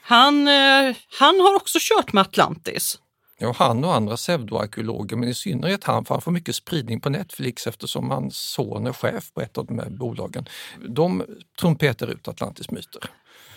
Han, 0.01 0.47
eh, 0.47 0.95
han 1.19 1.39
har 1.39 1.55
också 1.55 1.77
kört 1.81 2.13
med 2.13 2.21
Atlantis. 2.21 2.99
Ja, 3.41 3.55
han 3.57 3.83
och 3.85 3.95
andra 3.95 4.15
pseudoarkeologer, 4.15 5.15
men 5.15 5.29
i 5.29 5.33
synnerhet 5.33 5.83
han, 5.83 6.05
för 6.05 6.15
han 6.15 6.21
får 6.21 6.31
mycket 6.31 6.55
spridning 6.55 7.01
på 7.01 7.09
Netflix 7.09 7.67
eftersom 7.67 8.09
hans 8.09 8.37
son 8.37 8.87
är 8.87 8.93
chef 8.93 9.33
på 9.33 9.41
ett 9.41 9.57
av 9.57 9.65
de 9.65 9.79
här 9.79 9.89
bolagen. 9.89 10.45
De 10.87 11.23
trumpetar 11.59 12.07
ut 12.07 12.27
Atlantis-myter. 12.27 13.01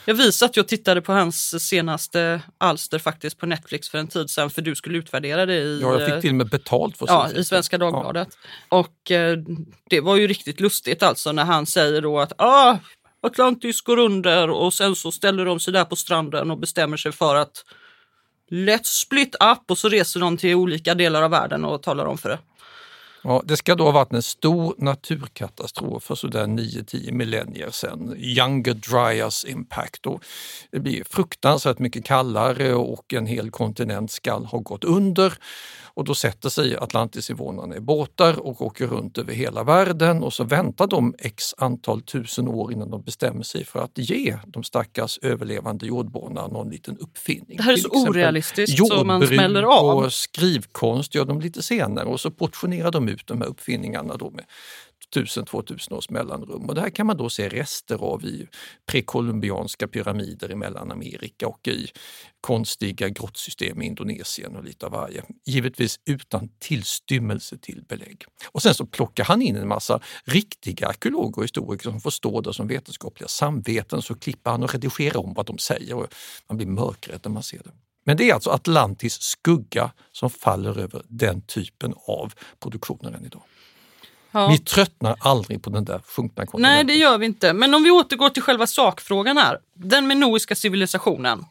Jag 0.05 0.15
visade 0.15 0.51
att 0.51 0.57
jag 0.57 0.69
tittade 0.69 1.03
på 1.03 1.13
hans 1.13 1.67
senaste 1.69 2.43
alster 2.59 2.99
faktiskt 2.99 3.39
på 3.39 3.47
Netflix 3.47 3.89
för 3.89 3.99
en 3.99 4.09
tid 4.09 4.31
sedan 4.31 4.51
för 4.51 4.63
du 4.63 4.75
skulle 4.75 4.99
utvärdera 4.99 5.47
det 5.47 5.55
i, 5.55 5.81
Ja, 5.83 6.01
jag 6.01 6.11
fick 6.11 6.21
till 6.21 6.31
och 6.31 6.37
med 6.37 6.49
betalt 6.49 6.97
för 6.97 7.07
ja, 7.09 7.31
i 7.33 7.45
Svenska 7.45 7.79
Dagbladet. 7.79 8.29
Och 8.69 9.11
eh, 9.11 9.39
det 9.91 10.01
var 10.01 10.17
ju 10.17 10.27
riktigt 10.27 10.61
lustigt 10.61 11.03
alltså 11.03 11.33
när 11.33 11.45
han 11.45 11.67
säger 11.67 12.03
då 12.03 12.21
att 12.21 12.33
ah, 12.37 12.79
Atlantis 13.23 13.81
går 13.81 13.99
under 13.99 14.51
och 14.51 14.75
sen 14.75 14.97
så 14.97 15.13
ställer 15.13 15.45
de 15.45 15.61
sig 15.61 15.73
där 15.73 15.85
på 15.85 15.97
stranden 15.97 16.51
och 16.51 16.59
bestämmer 16.59 16.97
sig 16.97 17.13
för 17.13 17.37
att 17.37 17.65
Let's 18.55 18.85
split 18.85 19.35
up 19.35 19.71
och 19.71 19.79
så 19.79 19.89
reser 19.89 20.21
de 20.21 20.37
till 20.37 20.55
olika 20.55 20.95
delar 20.95 21.23
av 21.23 21.31
världen 21.31 21.65
och 21.65 21.83
talar 21.83 22.07
om 22.07 22.19
för 22.19 22.29
det. 22.29 22.39
Ja, 23.23 23.43
det 23.45 23.57
ska 23.57 23.75
då 23.75 23.85
ha 23.85 23.91
varit 23.91 24.13
en 24.13 24.23
stor 24.23 24.75
naturkatastrof 24.79 26.03
för 26.03 26.15
sådär 26.15 26.45
9-10 26.47 27.13
millennier 27.13 27.71
sedan. 27.71 28.15
Younger 28.17 28.75
Dryas 28.75 29.45
Impact. 29.45 30.07
Och 30.07 30.25
det 30.71 30.81
blir 30.81 31.05
fruktansvärt 31.05 31.79
mycket 31.79 32.05
kallare 32.05 32.75
och 32.75 33.15
en 33.15 33.27
hel 33.27 33.51
kontinent 33.51 34.11
skall 34.11 34.45
ha 34.45 34.59
gått 34.59 34.85
under. 34.85 35.33
Och 35.97 36.05
då 36.05 36.15
sätter 36.15 36.49
sig 36.49 36.77
Atlantisinvånarna 36.77 37.77
i 37.77 37.81
båtar 37.81 38.41
och 38.41 38.63
åker 38.63 38.87
runt 38.87 39.19
över 39.19 39.33
hela 39.33 39.65
världen 39.65 40.23
och 40.23 40.33
så 40.33 40.45
väntar 40.45 40.87
de 40.87 41.15
x 41.19 41.55
antal 41.59 42.03
tusen 42.03 42.49
år 42.49 42.73
innan 42.73 42.91
de 42.91 43.03
bestämmer 43.03 43.43
sig 43.43 43.65
för 43.65 43.81
att 43.81 43.99
ge 43.99 44.37
de 44.47 44.63
stackars 44.63 45.19
överlevande 45.23 45.87
jordborna 45.87 46.47
någon 46.47 46.71
liten 46.71 46.99
uppfinning. 46.99 47.57
Det 47.57 47.63
här 47.63 47.73
är 47.73 47.77
så 47.77 47.89
orealistiskt 47.89 48.87
så 48.87 49.05
man 49.05 49.27
smäller 49.27 49.63
av. 49.63 50.05
och 50.05 50.13
skrivkonst 50.13 51.15
gör 51.15 51.25
de 51.25 51.41
lite 51.41 51.63
senare 51.63 52.07
och 52.07 52.21
så 52.21 52.31
portionerar 52.31 52.91
de 52.91 53.09
ut 53.09 53.27
de 53.27 53.41
här 53.41 53.49
uppfinningarna 53.49 54.17
då 54.17 54.31
med 54.31 54.45
1000-2000 55.17 55.93
års 55.93 56.11
mellanrum. 56.11 56.69
Och 56.69 56.75
det 56.75 56.81
här 56.81 56.91
kan 56.91 57.07
man 57.07 57.17
då 57.17 57.31
se 57.31 57.49
rester 57.49 57.97
av 57.97 58.25
i 58.25 58.49
prekolumbianska 58.87 59.89
pyramider 59.89 60.51
i 60.51 60.55
Mellanamerika 60.55 61.49
och 61.49 61.69
i 61.69 61.89
konstiga 62.41 63.09
grottsystem 63.09 63.83
i 63.83 63.87
Indonesien 63.87 64.57
och 64.57 64.65
lite 64.65 64.87
av 64.87 64.93
varje. 64.93 65.23
Givetvis 65.47 66.01
utan 66.05 66.49
tillstymmelse 66.59 67.59
till 67.59 67.83
belägg. 67.89 68.25
Och 68.53 68.63
sen 68.63 68.75
så 68.75 68.87
plockar 68.87 69.25
han 69.25 69.43
in 69.43 69.57
en 69.57 69.69
massa 69.69 70.01
riktiga 70.25 70.89
arkeologer 70.89 71.39
och 71.39 71.45
historiker 71.45 71.91
som 71.91 72.01
får 72.01 72.11
stå 72.11 72.41
där 72.41 72.53
som 72.53 72.69
vetenskapliga 72.69 73.29
samveten 73.29 74.03
så 74.03 74.15
klipper 74.15 74.51
han 74.51 74.63
och 74.63 74.73
redigerar 74.73 75.17
om 75.17 75.35
vad 75.35 75.47
de 75.47 75.59
säger 75.59 75.95
och 75.95 76.15
man 76.49 76.57
blir 76.57 76.67
mörkrädd 76.67 77.21
när 77.25 77.31
man 77.31 77.43
ser 77.43 77.59
det. 77.59 77.71
Men 78.05 78.17
det 78.17 78.31
är 78.31 78.35
alltså 78.35 78.51
Atlantis 78.51 79.23
skugga 79.23 79.93
som 80.13 80.31
faller 80.31 80.79
över 80.79 81.03
den 81.09 81.43
typen 81.43 81.95
av 82.07 82.33
produktioner 82.61 83.13
än 83.13 83.25
idag. 83.25 83.43
Ja. 84.35 84.49
Vi 84.49 84.59
tröttnar 84.59 85.17
aldrig 85.21 85.63
på 85.63 85.71
den 85.71 85.85
där 85.85 86.01
sjunkna 86.07 86.47
kontinenten. 86.47 86.77
Nej, 86.77 86.85
det 86.85 86.95
gör 86.95 87.19
vi 87.19 87.27
inte. 87.27 87.53
Men 87.53 87.75
om 87.75 87.83
vi 87.83 87.91
återgår 87.91 88.29
till 88.29 88.43
själva 88.43 88.67
sakfrågan 88.67 89.37
här. 89.37 89.59
Den 89.75 90.07
minoiska 90.07 90.55
civilisationen, 90.55 91.45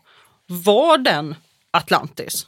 var 0.47 0.97
den 0.97 1.35
Atlantis? 1.71 2.47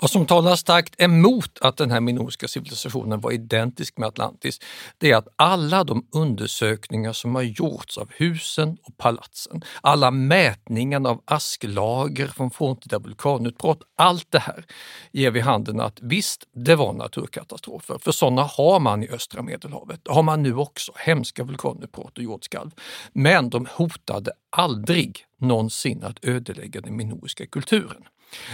Vad 0.00 0.10
som 0.10 0.26
talar 0.26 0.56
starkt 0.56 1.00
emot 1.00 1.58
att 1.60 1.76
den 1.76 1.90
här 1.90 2.00
minoiska 2.00 2.48
civilisationen 2.48 3.20
var 3.20 3.32
identisk 3.32 3.98
med 3.98 4.08
Atlantis, 4.08 4.60
det 4.98 5.10
är 5.10 5.16
att 5.16 5.28
alla 5.36 5.84
de 5.84 6.06
undersökningar 6.12 7.12
som 7.12 7.34
har 7.34 7.42
gjorts 7.42 7.98
av 7.98 8.10
husen 8.16 8.76
och 8.82 8.96
palatsen, 8.96 9.62
alla 9.80 10.10
mätningarna 10.10 11.08
av 11.08 11.22
asklager 11.24 12.26
från 12.26 12.50
forntida 12.50 12.98
vulkanutbrott, 12.98 13.82
allt 13.96 14.26
det 14.30 14.38
här 14.38 14.64
ger 15.12 15.30
vid 15.30 15.42
handen 15.42 15.80
att 15.80 15.98
visst, 16.02 16.44
det 16.54 16.76
var 16.76 16.92
naturkatastrofer, 16.92 17.98
för 17.98 18.12
sådana 18.12 18.42
har 18.42 18.80
man 18.80 19.02
i 19.02 19.08
östra 19.08 19.42
medelhavet. 19.42 20.00
Det 20.04 20.12
har 20.12 20.22
man 20.22 20.42
nu 20.42 20.56
också, 20.56 20.92
hemska 20.96 21.44
vulkanutbrott 21.44 22.18
och 22.18 22.24
jordskalv. 22.24 22.70
Men 23.12 23.50
de 23.50 23.66
hotade 23.70 24.32
aldrig 24.50 25.24
någonsin 25.38 26.04
att 26.04 26.24
ödelägga 26.24 26.80
den 26.80 26.96
minoiska 26.96 27.46
kulturen. 27.46 28.04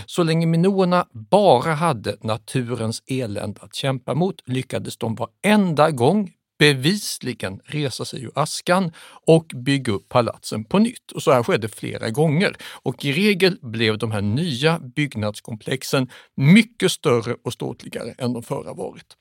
Så 0.06 0.22
länge 0.22 0.46
minoerna 0.46 1.06
bara 1.12 1.74
hade 1.74 2.16
naturens 2.20 3.02
elände 3.06 3.60
att 3.62 3.74
kämpa 3.74 4.14
mot 4.14 4.42
lyckades 4.46 4.96
de 4.96 5.14
varenda 5.14 5.90
gång 5.90 6.32
bevisligen 6.58 7.60
resa 7.64 8.04
sig 8.04 8.22
ur 8.22 8.30
askan 8.34 8.92
och 9.26 9.46
bygga 9.54 9.92
upp 9.92 10.08
palatsen 10.08 10.64
på 10.64 10.78
nytt. 10.78 11.12
Och 11.12 11.22
så 11.22 11.32
här 11.32 11.42
skedde 11.42 11.68
flera 11.68 12.10
gånger. 12.10 12.56
Och 12.82 13.04
i 13.04 13.12
regel 13.12 13.58
blev 13.62 13.98
de 13.98 14.12
här 14.12 14.20
nya 14.20 14.78
byggnadskomplexen 14.78 16.08
mycket 16.36 16.92
större 16.92 17.36
och 17.44 17.52
ståtligare 17.52 18.14
än 18.18 18.32
de 18.32 18.42
förra 18.42 18.72
varit. 18.72 19.16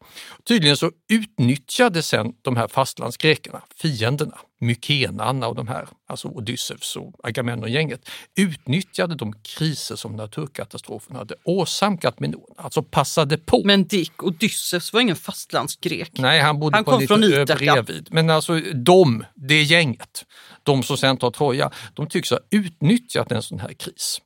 Tydligen 0.48 0.78
så 0.78 0.92
utnyttjade 1.10 2.04
sen 2.04 2.34
de 2.42 2.58
här 2.58 2.68
fastlandsgrekerna, 2.68 3.62
fienderna, 3.82 4.38
mykenarna 4.60 5.48
och 5.48 5.56
de 5.56 5.68
här, 5.68 5.88
alltså 6.08 6.28
Odysseus 6.28 6.96
och 6.96 7.14
Agamemnon-gänget, 7.24 8.10
utnyttjade 8.36 9.16
de 9.16 9.34
kriser 9.34 9.96
som 9.96 10.16
naturkatastrofen 10.16 11.16
hade 11.16 11.36
åsamkat 11.44 12.20
Minonerna, 12.20 12.56
alltså 12.58 12.84
passade 12.84 13.38
på. 13.38 13.62
Men 13.66 13.88
Dick, 13.88 14.24
Odysseus 14.24 14.94
var 14.94 15.02
ingen 15.02 15.16
fastlandsgrek. 15.16 16.12
Nej, 16.14 16.40
han 16.40 16.60
bodde 16.60 16.78
Han 16.78 16.86
på 16.86 16.92
kom 16.92 17.02
en 17.02 17.22
liten 17.22 17.40
ö 17.40 17.46
bredvid. 17.46 18.08
Men 18.12 18.30
alltså 18.30 18.60
de, 18.74 19.26
det 19.36 19.64
gänget, 19.64 20.26
de 20.64 20.84
som 20.84 20.98
sen 20.98 21.18
tar 21.18 21.32
Troja, 21.32 21.72
de 21.94 22.08
tycks 22.08 22.32
ha 22.32 22.40
utnyttjat 22.52 23.32
en 23.32 23.42
sån 23.42 23.60
här 23.60 23.74
kris. 23.74 24.22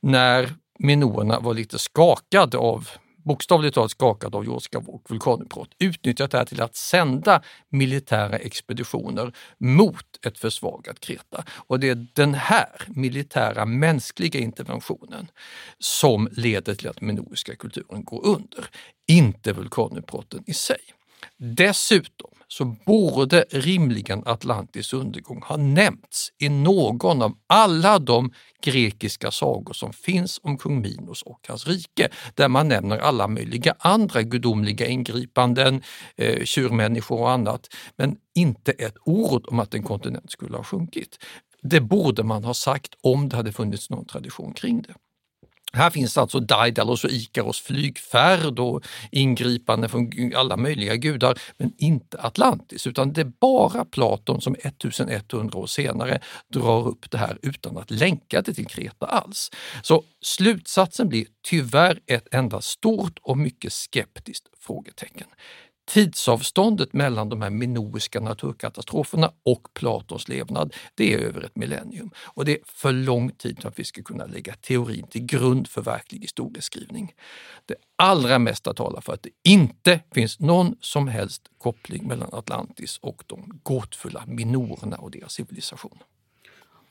När 0.00 0.54
minoerna 0.78 1.40
var 1.40 1.54
lite 1.54 1.78
skakade 1.78 2.58
av 2.58 2.88
bokstavligt 3.24 3.74
talat 3.74 3.90
skakad 3.90 4.34
av 4.34 4.44
jordiska 4.44 4.78
och 4.78 5.10
vulkanutbrott, 5.10 5.70
utnyttjat 5.78 6.30
det 6.30 6.38
här 6.38 6.44
till 6.44 6.62
att 6.62 6.76
sända 6.76 7.42
militära 7.68 8.36
expeditioner 8.36 9.32
mot 9.58 10.26
ett 10.26 10.38
försvagat 10.38 11.00
Kreta. 11.00 11.44
Och 11.50 11.80
det 11.80 11.88
är 11.88 12.06
den 12.12 12.34
här 12.34 12.82
militära 12.88 13.66
mänskliga 13.66 14.40
interventionen 14.40 15.28
som 15.78 16.28
leder 16.32 16.74
till 16.74 16.88
att 16.88 16.96
den 16.96 17.06
minoiska 17.06 17.56
kulturen 17.56 18.04
går 18.04 18.26
under, 18.26 18.66
inte 19.06 19.52
vulkanutbrotten 19.52 20.44
i 20.46 20.54
sig. 20.54 20.80
Dessutom 21.38 22.30
så 22.48 22.64
borde 22.64 23.44
rimligen 23.50 24.22
Atlantis 24.26 24.92
undergång 24.92 25.42
ha 25.42 25.56
nämnts 25.56 26.28
i 26.38 26.48
någon 26.48 27.22
av 27.22 27.34
alla 27.46 27.98
de 27.98 28.32
grekiska 28.62 29.30
sagor 29.30 29.72
som 29.72 29.92
finns 29.92 30.40
om 30.42 30.58
kung 30.58 30.80
Minos 30.80 31.22
och 31.22 31.40
hans 31.48 31.66
rike, 31.66 32.08
där 32.34 32.48
man 32.48 32.68
nämner 32.68 32.98
alla 32.98 33.28
möjliga 33.28 33.74
andra 33.78 34.22
gudomliga 34.22 34.86
ingripanden, 34.86 35.82
eh, 36.16 36.44
tjurmänniskor 36.44 37.20
och 37.20 37.30
annat, 37.30 37.68
men 37.96 38.16
inte 38.34 38.72
ett 38.72 38.96
ord 39.04 39.44
om 39.48 39.58
att 39.58 39.74
en 39.74 39.82
kontinent 39.82 40.30
skulle 40.30 40.56
ha 40.56 40.64
sjunkit. 40.64 41.18
Det 41.62 41.80
borde 41.80 42.22
man 42.22 42.44
ha 42.44 42.54
sagt 42.54 42.94
om 43.02 43.28
det 43.28 43.36
hade 43.36 43.52
funnits 43.52 43.90
någon 43.90 44.06
tradition 44.06 44.52
kring 44.54 44.82
det. 44.82 44.94
Här 45.72 45.90
finns 45.90 46.18
alltså 46.18 46.40
Daidalos 46.40 47.04
och 47.04 47.10
Ikaros 47.10 47.60
flygfärd 47.60 48.58
och 48.58 48.84
ingripanden 49.10 49.90
från 49.90 50.32
alla 50.36 50.56
möjliga 50.56 50.96
gudar, 50.96 51.38
men 51.56 51.72
inte 51.78 52.20
Atlantis, 52.20 52.86
utan 52.86 53.12
det 53.12 53.20
är 53.20 53.32
bara 53.40 53.84
Platon 53.84 54.40
som 54.40 54.54
1100 54.54 55.58
år 55.58 55.66
senare 55.66 56.20
drar 56.52 56.88
upp 56.88 57.10
det 57.10 57.18
här 57.18 57.38
utan 57.42 57.78
att 57.78 57.90
länka 57.90 58.42
det 58.42 58.54
till 58.54 58.66
Kreta 58.66 59.06
alls. 59.06 59.50
Så 59.82 60.04
slutsatsen 60.20 61.08
blir 61.08 61.26
tyvärr 61.42 62.00
ett 62.06 62.34
enda 62.34 62.60
stort 62.60 63.18
och 63.22 63.38
mycket 63.38 63.72
skeptiskt 63.72 64.46
frågetecken. 64.60 65.26
Tidsavståndet 65.84 66.92
mellan 66.92 67.28
de 67.28 67.42
här 67.42 67.50
minoiska 67.50 68.20
naturkatastroferna 68.20 69.32
och 69.42 69.74
Platons 69.74 70.28
levnad, 70.28 70.74
det 70.94 71.14
är 71.14 71.18
över 71.18 71.44
ett 71.44 71.56
millennium. 71.56 72.10
Och 72.18 72.44
det 72.44 72.52
är 72.52 72.58
för 72.64 72.92
lång 72.92 73.30
tid 73.30 73.62
för 73.62 73.68
att 73.68 73.78
vi 73.78 73.84
ska 73.84 74.02
kunna 74.02 74.26
lägga 74.26 74.54
teorin 74.54 75.06
till 75.06 75.24
grund 75.26 75.68
för 75.68 75.82
verklig 75.82 76.20
historieskrivning. 76.20 77.12
Det 77.66 77.74
allra 77.96 78.38
mesta 78.38 78.74
talar 78.74 79.00
för 79.00 79.12
att 79.12 79.22
det 79.22 79.30
inte 79.44 80.00
finns 80.14 80.40
någon 80.40 80.76
som 80.80 81.08
helst 81.08 81.42
koppling 81.58 82.08
mellan 82.08 82.28
Atlantis 82.32 82.98
och 82.98 83.24
de 83.26 83.60
gåtfulla 83.62 84.24
minorerna 84.26 84.96
och 84.96 85.10
deras 85.10 85.32
civilisation. 85.32 85.98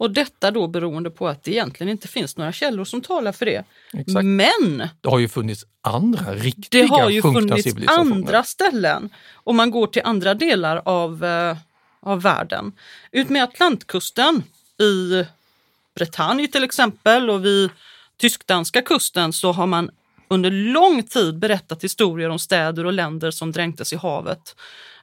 Och 0.01 0.11
detta 0.11 0.51
då 0.51 0.67
beroende 0.67 1.09
på 1.09 1.27
att 1.27 1.43
det 1.43 1.51
egentligen 1.51 1.91
inte 1.91 2.07
finns 2.07 2.37
några 2.37 2.51
källor 2.51 2.85
som 2.85 3.01
talar 3.01 3.31
för 3.31 3.45
det. 3.45 3.63
Exakt. 3.93 4.25
Men 4.25 4.89
Det 5.01 5.09
har 5.09 5.19
ju 5.19 5.27
funnits 5.29 5.65
andra 5.81 6.33
riktiga 6.33 6.83
det 6.83 6.89
har 6.89 7.09
ju 7.09 7.21
funnits 7.21 7.73
andra 7.87 8.43
ställen. 8.43 9.09
Om 9.33 9.55
man 9.55 9.71
går 9.71 9.87
till 9.87 10.01
andra 10.05 10.33
delar 10.33 10.81
av, 10.85 11.25
eh, 11.25 11.57
av 11.99 12.21
världen. 12.21 12.71
Ut 13.11 13.29
med 13.29 13.43
Atlantkusten 13.43 14.43
i 14.79 15.25
Bretagne 15.95 16.47
till 16.47 16.63
exempel 16.63 17.29
och 17.29 17.45
vid 17.45 17.69
tysk-danska 18.17 18.81
kusten 18.81 19.33
så 19.33 19.51
har 19.51 19.67
man 19.67 19.89
under 20.27 20.51
lång 20.51 21.03
tid 21.03 21.39
berättat 21.39 21.83
historier 21.83 22.29
om 22.29 22.39
städer 22.39 22.85
och 22.85 22.93
länder 22.93 23.31
som 23.31 23.51
dränktes 23.51 23.93
i 23.93 23.95
havet 23.95 24.55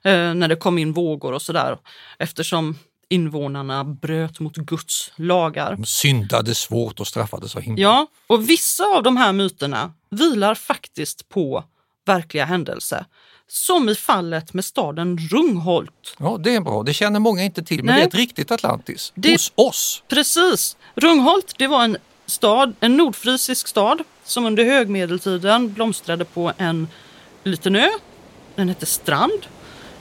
eh, 0.03 0.35
när 0.35 0.49
det 0.49 0.57
kom 0.57 0.79
in 0.79 0.93
vågor 0.93 1.33
och 1.33 1.43
sådär. 1.43 1.79
Eftersom 2.19 2.77
invånarna 3.09 3.85
bröt 3.85 4.41
mot 4.41 4.57
Guds 4.57 5.13
lagar. 5.17 5.77
De 5.77 5.85
syndade 5.85 6.55
svårt 6.55 7.01
och 7.01 7.07
straffades 7.07 7.57
av 7.57 7.63
himlen. 7.63 7.83
Ja, 7.83 8.07
och 8.27 8.51
vissa 8.51 8.85
av 8.85 9.03
de 9.03 9.17
här 9.17 9.33
myterna 9.33 9.93
vilar 10.11 10.55
faktiskt 10.55 11.29
på 11.29 11.65
verkliga 12.07 12.45
händelser. 12.45 13.05
Som 13.51 13.89
i 13.89 13.95
fallet 13.95 14.55
med 14.55 14.65
staden 14.65 15.19
Rungholt. 15.31 16.17
Ja, 16.19 16.39
det 16.41 16.55
är 16.55 16.61
bra. 16.61 16.83
Det 16.83 16.95
känner 16.95 17.21
många 17.21 17.43
inte 17.45 17.63
till, 17.63 17.77
men 17.85 17.87
Nej. 17.87 17.95
det 17.97 18.03
är 18.03 18.09
ett 18.09 18.15
riktigt 18.15 18.51
Atlantis. 18.51 19.13
Det- 19.15 19.33
Hos 19.33 19.53
oss. 19.55 20.03
Precis. 20.09 20.77
Rungholt 20.95 21.55
det 21.59 21.67
var 21.67 21.85
en 21.85 21.97
stad, 22.27 22.75
en 22.81 22.97
nordfrisisk 22.97 23.69
stad 23.69 24.03
som 24.25 24.47
under 24.47 24.65
högmedeltiden 24.65 25.73
blomstrade 25.73 26.25
på 26.25 26.53
en 26.59 26.89
liten 27.45 27.77
ö. 27.77 27.89
Den 28.55 28.69
hette 28.69 28.87
Strand. 28.87 29.47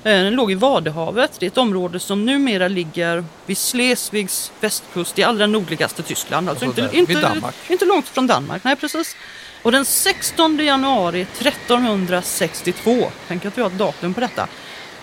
Eh, 0.07 0.23
Den 0.23 0.33
låg 0.33 0.51
i 0.51 0.55
Vadehavet. 0.55 1.39
Det 1.39 1.45
är 1.45 1.47
ett 1.47 1.57
område 1.57 1.99
som 1.99 2.25
numera 2.25 2.67
ligger 2.67 3.23
vid 3.45 3.57
Schleswigs 3.57 4.51
västkust 4.59 5.19
i 5.19 5.23
allra 5.23 5.47
nordligaste 5.47 6.03
Tyskland. 6.03 6.49
Alltså 6.49 6.65
Alltså 6.65 6.81
inte, 6.81 7.13
där, 7.13 7.35
inte, 7.35 7.51
inte 7.69 7.85
långt 7.85 8.07
från 8.07 8.27
Danmark. 8.27 8.63
Nej, 8.63 8.75
precis. 8.75 9.15
Och 9.63 9.71
den 9.71 9.85
16 9.85 10.57
januari 10.57 11.21
1362, 11.21 13.11
tänk 13.27 13.45
att 13.45 13.57
vi 13.57 13.61
har 13.61 13.69
ett 13.69 13.77
datum 13.77 14.13
på 14.13 14.19
detta, 14.19 14.47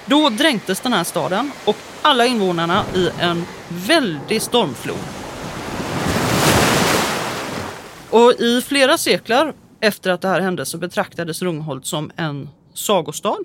då 0.07 0.29
dränktes 0.29 0.81
den 0.81 0.93
här 0.93 1.05
staden 1.05 1.51
och 1.65 1.77
alla 2.03 2.27
invånarna 2.27 2.85
i 2.95 3.11
en 3.21 3.45
väldig 3.69 4.43
stormflod. 4.43 4.97
Och 8.11 8.33
i 8.33 8.63
flera 8.63 8.99
sekler 8.99 9.53
efter 9.81 10.11
att 10.11 10.21
det 10.21 10.29
här 10.29 10.41
hände 10.41 10.67
så 10.67 10.79
betraktades 10.79 11.43
Rungholt 11.43 11.87
som 11.87 12.11
en 12.17 12.49
sagostad 12.75 13.45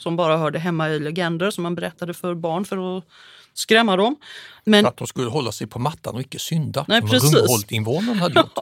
som 0.00 0.16
bara 0.16 0.36
hörde 0.36 0.58
hemma 0.58 0.90
i 0.90 0.98
legender 0.98 1.50
som 1.50 1.62
man 1.62 1.74
berättade 1.74 2.14
för 2.14 2.34
barn 2.34 2.64
för 2.64 2.98
att 2.98 3.04
skrämma 3.54 3.96
dem. 3.96 4.16
Men, 4.64 4.84
För 4.84 4.88
att 4.88 4.96
de 4.96 5.06
skulle 5.06 5.30
hålla 5.30 5.52
sig 5.52 5.66
på 5.66 5.78
mattan 5.78 6.14
och 6.14 6.20
icke 6.20 6.38
synda. 6.38 6.84
Nej, 6.88 7.00
som. 7.00 7.08
Rungholt-invånarna 7.10 8.20
hade 8.20 8.40
gjort. 8.40 8.58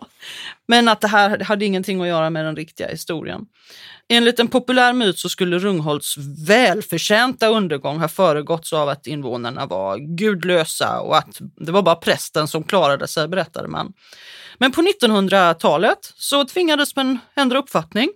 men 0.66 0.88
att 0.88 1.01
det 1.01 1.09
här 1.09 1.44
hade 1.44 1.64
ingenting 1.64 2.01
att 2.01 2.09
göra 2.09 2.31
med 2.31 2.44
den 2.44 2.57
riktiga 2.57 2.88
historien. 2.88 3.46
Enligt 4.09 4.40
en 4.40 4.48
populär 4.48 4.92
myt 4.92 5.18
så 5.18 5.29
skulle 5.29 5.59
Rungholts 5.59 6.14
välförtjänta 6.48 7.48
undergång 7.48 7.98
ha 7.98 8.09
föregåtts 8.09 8.72
av 8.72 8.88
att 8.88 9.07
invånarna 9.07 9.66
var 9.66 9.98
gudlösa 9.98 11.01
och 11.01 11.16
att 11.16 11.40
det 11.57 11.72
var 11.72 11.83
bara 11.83 11.96
prästen 11.96 12.48
som 12.48 12.62
klarade 12.64 13.09
sig, 13.09 13.29
berättade 13.29 13.68
man. 13.68 13.92
Men 14.59 14.72
på 14.72 14.83
1900-talet 14.83 15.98
så 16.16 16.44
tvingades 16.44 16.96
man 16.96 17.18
ändra 17.35 17.59
uppfattning. 17.59 18.09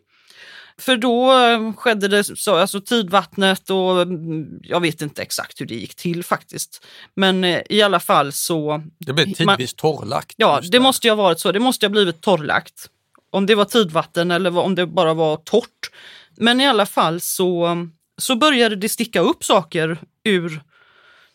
För 0.78 0.96
då 0.96 1.38
eh, 1.38 1.72
skedde 1.72 2.08
det 2.08 2.24
så, 2.24 2.56
alltså 2.56 2.80
tidvattnet 2.80 3.70
och 3.70 4.02
mm, 4.02 4.60
jag 4.62 4.80
vet 4.80 5.02
inte 5.02 5.22
exakt 5.22 5.60
hur 5.60 5.66
det 5.66 5.74
gick 5.74 5.94
till 5.94 6.24
faktiskt. 6.24 6.86
Men 7.14 7.44
eh, 7.44 7.62
i 7.70 7.82
alla 7.82 8.00
fall 8.00 8.32
så... 8.32 8.82
Det 8.98 9.12
blev 9.12 9.32
tidvis 9.32 9.74
torrlagt. 9.74 10.34
Ja, 10.36 10.60
det 10.62 10.68
där. 10.68 10.80
måste 10.80 11.06
ju 11.06 11.10
ha 11.10 11.22
varit 11.22 11.40
så. 11.40 11.52
Det 11.52 11.60
måste 11.60 11.86
ha 11.86 11.90
blivit 11.90 12.20
torrlagt. 12.20 12.90
Om 13.30 13.46
det 13.46 13.54
var 13.54 13.64
tidvatten 13.64 14.30
eller 14.30 14.58
om 14.58 14.74
det 14.74 14.86
bara 14.86 15.14
var 15.14 15.36
torrt. 15.36 15.90
Men 16.36 16.60
i 16.60 16.66
alla 16.66 16.86
fall 16.86 17.20
så, 17.20 17.76
så 18.18 18.36
började 18.36 18.76
det 18.76 18.88
sticka 18.88 19.20
upp 19.20 19.44
saker 19.44 19.98
ur, 20.24 20.62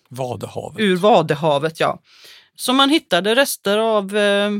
Vadehavet. 0.09 0.79
ur 0.79 0.95
Vadehavet. 0.95 1.79
Ja. 1.79 2.01
Så 2.55 2.73
man 2.73 2.89
hittade 2.89 3.35
rester 3.35 3.77
av 3.77 4.17
eh, 4.17 4.51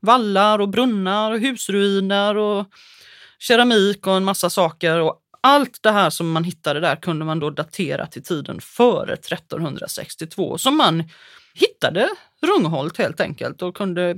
vallar 0.00 0.58
och 0.58 0.68
brunnar 0.68 1.32
och 1.32 1.40
husruiner 1.40 2.36
och 2.36 2.66
keramik 3.46 4.06
och 4.06 4.16
en 4.16 4.24
massa 4.24 4.50
saker. 4.50 5.00
Och 5.00 5.20
allt 5.40 5.82
det 5.82 5.90
här 5.90 6.10
som 6.10 6.30
man 6.32 6.44
hittade 6.44 6.80
där 6.80 6.96
kunde 6.96 7.24
man 7.24 7.38
då 7.38 7.50
datera 7.50 8.06
till 8.06 8.22
tiden 8.22 8.60
före 8.60 9.12
1362. 9.12 10.58
Så 10.58 10.70
man 10.70 11.04
hittade 11.54 12.08
Rungholt 12.42 12.98
helt 12.98 13.20
enkelt 13.20 13.62
och 13.62 13.76
kunde 13.76 14.16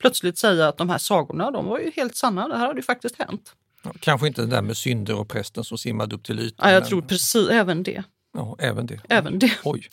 plötsligt 0.00 0.38
säga 0.38 0.68
att 0.68 0.78
de 0.78 0.90
här 0.90 0.98
sagorna 0.98 1.50
de 1.50 1.66
var 1.66 1.78
ju 1.78 1.90
helt 1.96 2.16
sanna. 2.16 2.48
Det 2.48 2.56
här 2.58 2.66
hade 2.66 2.78
ju 2.78 2.82
faktiskt 2.82 3.18
hänt. 3.18 3.52
Kanske 4.00 4.26
inte 4.26 4.40
det 4.40 4.46
där 4.46 4.62
med 4.62 4.76
synder 4.76 5.14
och 5.18 5.28
prästen 5.28 5.64
som 5.64 5.78
simmade 5.78 6.16
upp 6.16 6.24
till 6.24 6.40
ytan. 6.40 6.68
Ja, 6.68 6.74
jag 6.74 6.80
men- 6.80 6.88
tror 6.88 7.02
precis 7.02 7.48
även 7.50 7.82
det. 7.82 8.02
Ja, 8.36 8.56
även 8.58 8.86
det. 8.86 9.00
Även 9.08 9.38
det. 9.38 9.52
Oj. 9.64 9.88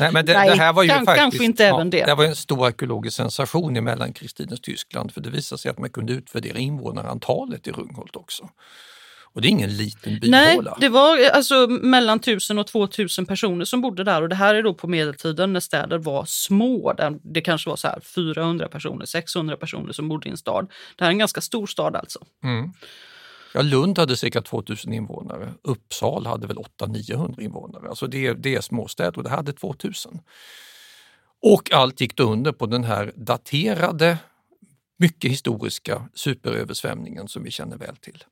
Nej, 0.00 0.12
men 0.12 0.26
det, 0.26 0.32
Nej, 0.32 0.50
det 0.50 0.56
här 0.56 0.72
var 0.72 0.82
ju 0.82 0.88
kan- 0.88 1.04
faktiskt, 1.06 1.22
kanske 1.22 1.44
inte 1.44 1.66
även 1.66 1.90
det. 1.90 2.04
Det 2.04 2.14
var 2.14 2.24
en 2.24 2.36
stor 2.36 2.66
arkeologisk 2.66 3.16
sensation 3.16 3.76
i 3.76 3.80
mellankristtidens 3.80 4.60
Tyskland 4.60 5.12
för 5.12 5.20
det 5.20 5.30
visade 5.30 5.58
sig 5.58 5.70
att 5.70 5.78
man 5.78 5.90
kunde 5.90 6.12
utvärdera 6.12 6.58
invånarantalet 6.58 7.66
i 7.66 7.70
Rungholt 7.72 8.16
också. 8.16 8.48
Och 9.32 9.42
det 9.42 9.48
är 9.48 9.50
ingen 9.50 9.76
liten 9.76 10.20
Nej, 10.22 10.50
byhåla. 10.52 10.76
det 10.80 10.88
var 10.88 11.30
alltså 11.30 11.66
mellan 11.68 12.18
1000 12.18 12.58
och 12.58 12.66
2000 12.66 13.26
personer 13.26 13.64
som 13.64 13.80
bodde 13.80 14.04
där 14.04 14.22
och 14.22 14.28
det 14.28 14.34
här 14.34 14.54
är 14.54 14.62
då 14.62 14.74
på 14.74 14.88
medeltiden 14.88 15.52
när 15.52 15.60
städer 15.60 15.98
var 15.98 16.24
små. 16.24 16.94
Det 17.22 17.40
kanske 17.40 17.68
var 17.70 17.76
så 17.76 17.88
här 17.88 18.00
400 18.00 18.68
personer, 18.68 19.06
600 19.06 19.56
personer 19.56 19.92
som 19.92 20.08
bodde 20.08 20.28
i 20.28 20.30
en 20.30 20.36
stad. 20.36 20.70
Det 20.96 21.04
här 21.04 21.08
är 21.08 21.12
en 21.12 21.18
ganska 21.18 21.40
stor 21.40 21.66
stad 21.66 21.96
alltså. 21.96 22.18
Mm. 22.44 22.72
Ja, 23.54 23.62
Lund 23.62 23.98
hade 23.98 24.16
cirka 24.16 24.42
2000 24.42 24.92
invånare. 24.92 25.54
Uppsala 25.62 26.30
hade 26.30 26.46
väl 26.46 26.56
800-900 26.56 27.40
invånare. 27.40 27.88
Alltså 27.88 28.06
det, 28.06 28.32
det 28.32 28.54
är 28.54 28.60
småstäder 28.60 29.18
och 29.18 29.24
det 29.24 29.30
hade 29.30 29.52
2000. 29.52 30.20
Och 31.42 31.72
allt 31.72 32.00
gick 32.00 32.16
då 32.16 32.24
under 32.32 32.52
på 32.52 32.66
den 32.66 32.84
här 32.84 33.12
daterade, 33.16 34.18
mycket 34.98 35.30
historiska 35.30 36.08
superöversvämningen 36.14 37.28
som 37.28 37.42
vi 37.42 37.50
känner 37.50 37.76
väl 37.76 37.96
till. 37.96 38.24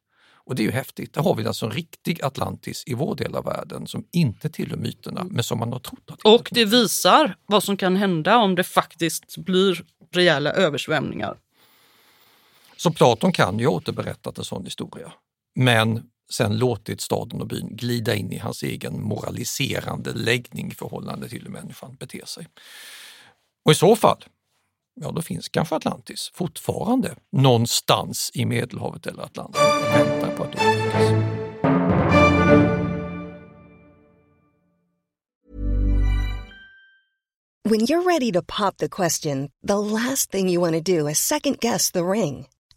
Och 0.48 0.54
det 0.54 0.62
är 0.62 0.64
ju 0.64 0.70
häftigt. 0.70 1.14
Där 1.14 1.22
har 1.22 1.34
vi 1.34 1.46
alltså 1.46 1.66
en 1.66 1.72
riktig 1.72 2.22
Atlantis 2.22 2.84
i 2.86 2.94
vår 2.94 3.14
del 3.14 3.34
av 3.34 3.44
världen 3.44 3.86
som 3.86 4.04
inte 4.12 4.48
tillhör 4.48 4.76
myterna, 4.76 5.26
men 5.30 5.42
som 5.42 5.58
man 5.58 5.72
har 5.72 5.80
trott 5.80 6.10
att 6.10 6.20
Och 6.24 6.48
det 6.52 6.64
visar 6.64 7.36
vad 7.46 7.64
som 7.64 7.76
kan 7.76 7.96
hända 7.96 8.36
om 8.36 8.54
det 8.54 8.64
faktiskt 8.64 9.36
blir 9.36 9.84
rejäla 10.12 10.52
översvämningar. 10.52 11.36
Så 12.80 12.90
Platon 12.90 13.32
kan 13.32 13.58
ju 13.58 13.66
ha 13.66 13.72
återberättat 13.72 14.38
en 14.38 14.44
sån 14.44 14.64
historia, 14.64 15.12
men 15.54 16.02
sen 16.30 16.58
låtit 16.58 17.00
staden 17.00 17.40
och 17.40 17.46
byn 17.46 17.76
glida 17.76 18.14
in 18.14 18.32
i 18.32 18.38
hans 18.38 18.62
egen 18.62 19.02
moraliserande 19.02 20.12
läggning 20.12 20.68
i 20.72 20.74
förhållande 20.74 21.28
till 21.28 21.42
hur 21.42 21.50
människan 21.50 21.94
beter 21.94 22.26
sig. 22.26 22.46
Och 23.64 23.72
i 23.72 23.74
så 23.74 23.96
fall, 23.96 24.24
ja 25.00 25.10
då 25.10 25.22
finns 25.22 25.48
kanske 25.48 25.74
Atlantis 25.74 26.30
fortfarande 26.34 27.16
någonstans 27.32 28.30
i 28.34 28.44
Medelhavet 28.44 29.06
eller 29.06 29.22
Atlanten 29.22 29.62
och 29.64 29.94
väntar 29.94 30.36
på 30.36 30.42
att 30.42 30.54
upptäckas. 30.54 31.38
When 37.64 37.80
you're 37.80 38.04
ready 38.04 38.32
to 38.32 38.42
pop 38.42 38.78
the 38.78 38.88
question, 38.88 39.50
the 39.66 39.78
last 39.78 40.30
thing 40.30 40.48
you 40.48 40.60
want 40.60 40.86
to 40.86 40.98
do 40.98 41.08
is 41.08 41.18
second 41.18 41.60
guess 41.60 41.90
the 41.90 42.02
ring. 42.02 42.46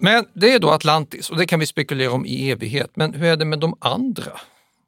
Men 0.00 0.24
det 0.34 0.52
är 0.52 0.58
då 0.58 0.70
Atlantis 0.70 1.30
och 1.30 1.36
det 1.36 1.46
kan 1.46 1.60
vi 1.60 1.66
spekulera 1.66 2.12
om 2.12 2.26
i 2.26 2.50
evighet. 2.50 2.90
Men 2.94 3.14
hur 3.14 3.26
är 3.26 3.36
det 3.36 3.44
med 3.44 3.58
de 3.58 3.76
andra 3.80 4.32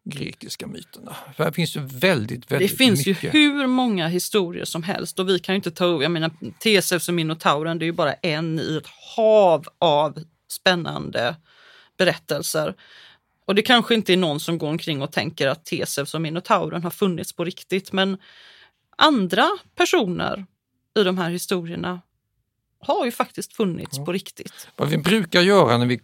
grekiska 0.04 0.66
myterna? 0.66 1.16
För 1.36 1.44
här 1.44 1.50
finns 1.50 1.76
ju 1.76 1.80
väldigt, 1.80 2.52
väldigt 2.52 2.70
Det 2.70 2.76
finns 2.76 3.06
mycket. 3.06 3.34
ju 3.34 3.40
hur 3.40 3.66
många 3.66 4.08
historier 4.08 4.64
som 4.64 4.82
helst 4.82 5.18
och 5.18 5.28
vi 5.28 5.38
kan 5.38 5.54
ju 5.54 5.56
inte 5.56 5.70
ta 5.70 5.84
upp, 5.84 6.02
jag 6.02 6.10
menar 6.10 6.30
Teseus 6.58 7.08
och 7.08 7.14
Minotauren, 7.14 7.78
det 7.78 7.84
är 7.84 7.86
ju 7.86 7.92
bara 7.92 8.12
en 8.12 8.58
i 8.58 8.76
ett 8.76 8.90
hav 9.16 9.64
av 9.78 10.18
spännande 10.50 11.36
berättelser. 11.98 12.74
Och 13.50 13.54
det 13.54 13.62
kanske 13.62 13.94
inte 13.94 14.12
är 14.12 14.16
någon 14.16 14.40
som 14.40 14.58
går 14.58 14.68
omkring 14.68 15.02
och 15.02 15.12
tänker 15.12 15.48
att 15.48 15.64
Teseus 15.64 16.14
och 16.14 16.20
Minotauren 16.20 16.82
har 16.82 16.90
funnits 16.90 17.32
på 17.32 17.44
riktigt, 17.44 17.92
men 17.92 18.18
andra 18.96 19.48
personer 19.74 20.46
i 20.98 21.02
de 21.02 21.18
här 21.18 21.30
historierna 21.30 22.00
har 22.80 23.04
ju 23.04 23.10
faktiskt 23.10 23.56
funnits 23.56 23.98
på 23.98 24.12
riktigt. 24.12 24.68
Vad 24.76 24.88
vi 24.88 24.98
brukar 24.98 25.40
göra 25.40 25.78
när 25.78 25.86
vi 25.86 26.00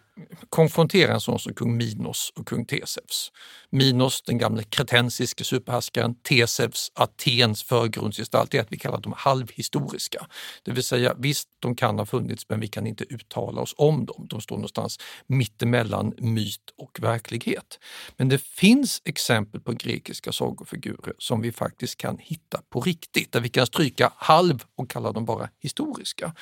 konfrontera 0.48 1.14
en 1.14 1.20
sån 1.20 1.38
som 1.38 1.54
kung 1.54 1.76
Minos 1.76 2.32
och 2.36 2.48
kung 2.48 2.64
Tesevs. 2.64 3.32
Minos, 3.70 4.22
den 4.22 4.38
gamle 4.38 4.62
kretensiske 4.62 5.44
superhärskaren, 5.44 6.14
Tesevs, 6.22 6.92
Atens 6.94 7.62
förgrundsgestalt, 7.62 8.50
det 8.50 8.58
är 8.58 8.62
att 8.62 8.72
vi 8.72 8.78
kallar 8.78 9.00
dem 9.00 9.14
halvhistoriska. 9.16 10.26
Det 10.62 10.72
vill 10.72 10.84
säga 10.84 11.14
visst, 11.18 11.48
de 11.58 11.76
kan 11.76 11.98
ha 11.98 12.06
funnits 12.06 12.48
men 12.48 12.60
vi 12.60 12.68
kan 12.68 12.86
inte 12.86 13.04
uttala 13.04 13.60
oss 13.60 13.74
om 13.76 14.06
dem. 14.06 14.26
De 14.30 14.40
står 14.40 14.56
någonstans 14.56 14.98
mittemellan 15.26 16.14
myt 16.18 16.60
och 16.78 16.98
verklighet. 17.02 17.78
Men 18.16 18.28
det 18.28 18.42
finns 18.42 19.02
exempel 19.04 19.60
på 19.60 19.72
grekiska 19.72 20.32
sagofigurer 20.32 21.14
som 21.18 21.40
vi 21.40 21.52
faktiskt 21.52 21.96
kan 21.96 22.18
hitta 22.18 22.62
på 22.70 22.80
riktigt, 22.80 23.32
där 23.32 23.40
vi 23.40 23.48
kan 23.48 23.66
stryka 23.66 24.12
halv 24.16 24.64
och 24.76 24.90
kalla 24.90 25.12
dem 25.12 25.24
bara 25.24 25.48
historiska. 25.60 26.34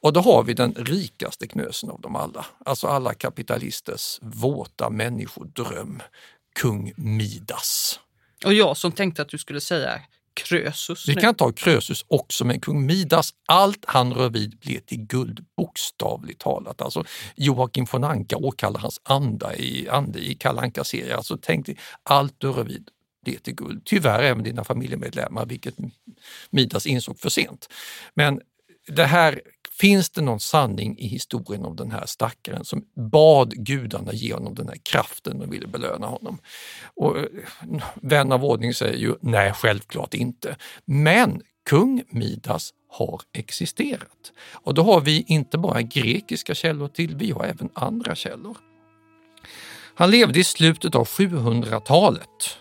Och 0.00 0.12
då 0.12 0.20
har 0.20 0.42
vi 0.42 0.54
den 0.54 0.74
rikaste 0.74 1.46
knösen 1.46 1.90
av 1.90 2.00
dem 2.00 2.16
alla, 2.16 2.46
alltså 2.64 2.86
alla 2.86 3.14
kapitalisters 3.22 4.18
våta 4.22 4.90
människodröm, 4.90 6.02
kung 6.60 6.92
Midas. 6.96 8.00
Och 8.44 8.54
jag 8.54 8.76
som 8.76 8.92
tänkte 8.92 9.22
att 9.22 9.28
du 9.28 9.38
skulle 9.38 9.60
säga 9.60 10.00
Krösus. 10.34 11.08
Vi 11.08 11.14
nu. 11.14 11.20
kan 11.20 11.34
ta 11.34 11.52
Krösus 11.52 12.04
också, 12.08 12.44
men 12.44 12.60
kung 12.60 12.86
Midas, 12.86 13.34
allt 13.48 13.84
han 13.86 14.14
rör 14.14 14.30
vid 14.30 14.58
blir 14.58 14.80
till 14.80 15.06
guld, 15.06 15.44
bokstavligt 15.56 16.40
talat. 16.40 16.82
Alltså, 16.82 17.04
Joakim 17.36 17.86
von 17.92 18.04
Anka 18.04 18.36
åkallar 18.36 18.80
hans 18.80 19.00
anda 19.02 19.56
i, 19.56 19.88
ande 19.88 20.18
i 20.18 20.34
Kalle 20.34 20.60
Anka-serien. 20.60 21.16
Alltså, 21.16 21.38
tänk 21.42 21.66
dig, 21.66 21.76
allt 22.02 22.34
du 22.38 22.52
rör 22.52 22.64
vid 22.64 22.88
blir 23.24 23.38
till 23.38 23.54
guld. 23.54 23.82
Tyvärr 23.84 24.22
även 24.22 24.42
dina 24.42 24.64
familjemedlemmar, 24.64 25.46
vilket 25.46 25.74
Midas 26.50 26.86
insåg 26.86 27.18
för 27.18 27.30
sent. 27.30 27.68
Men 28.14 28.40
det 28.86 29.04
här, 29.04 29.40
finns 29.80 30.10
det 30.10 30.20
någon 30.20 30.40
sanning 30.40 30.98
i 30.98 31.06
historien 31.06 31.64
om 31.64 31.76
den 31.76 31.90
här 31.90 32.06
stackaren 32.06 32.64
som 32.64 32.84
bad 33.12 33.50
gudarna 33.50 34.12
ge 34.12 34.34
honom 34.34 34.54
den 34.54 34.68
här 34.68 34.78
kraften 34.82 35.42
och 35.42 35.52
ville 35.52 35.66
belöna 35.66 36.06
honom? 36.06 36.38
Och 36.94 37.18
eh, 37.18 37.24
vän 37.94 38.32
av 38.32 38.44
ordning 38.44 38.74
säger 38.74 38.98
ju 38.98 39.14
nej, 39.20 39.52
självklart 39.52 40.14
inte. 40.14 40.56
Men 40.84 41.42
kung 41.70 42.02
Midas 42.08 42.72
har 42.88 43.20
existerat. 43.32 44.32
Och 44.52 44.74
då 44.74 44.82
har 44.82 45.00
vi 45.00 45.24
inte 45.28 45.58
bara 45.58 45.82
grekiska 45.82 46.54
källor 46.54 46.88
till, 46.88 47.16
vi 47.16 47.30
har 47.30 47.44
även 47.44 47.68
andra 47.74 48.14
källor. 48.14 48.56
Han 49.94 50.10
levde 50.10 50.40
i 50.40 50.44
slutet 50.44 50.94
av 50.94 51.06
700-talet 51.08 52.58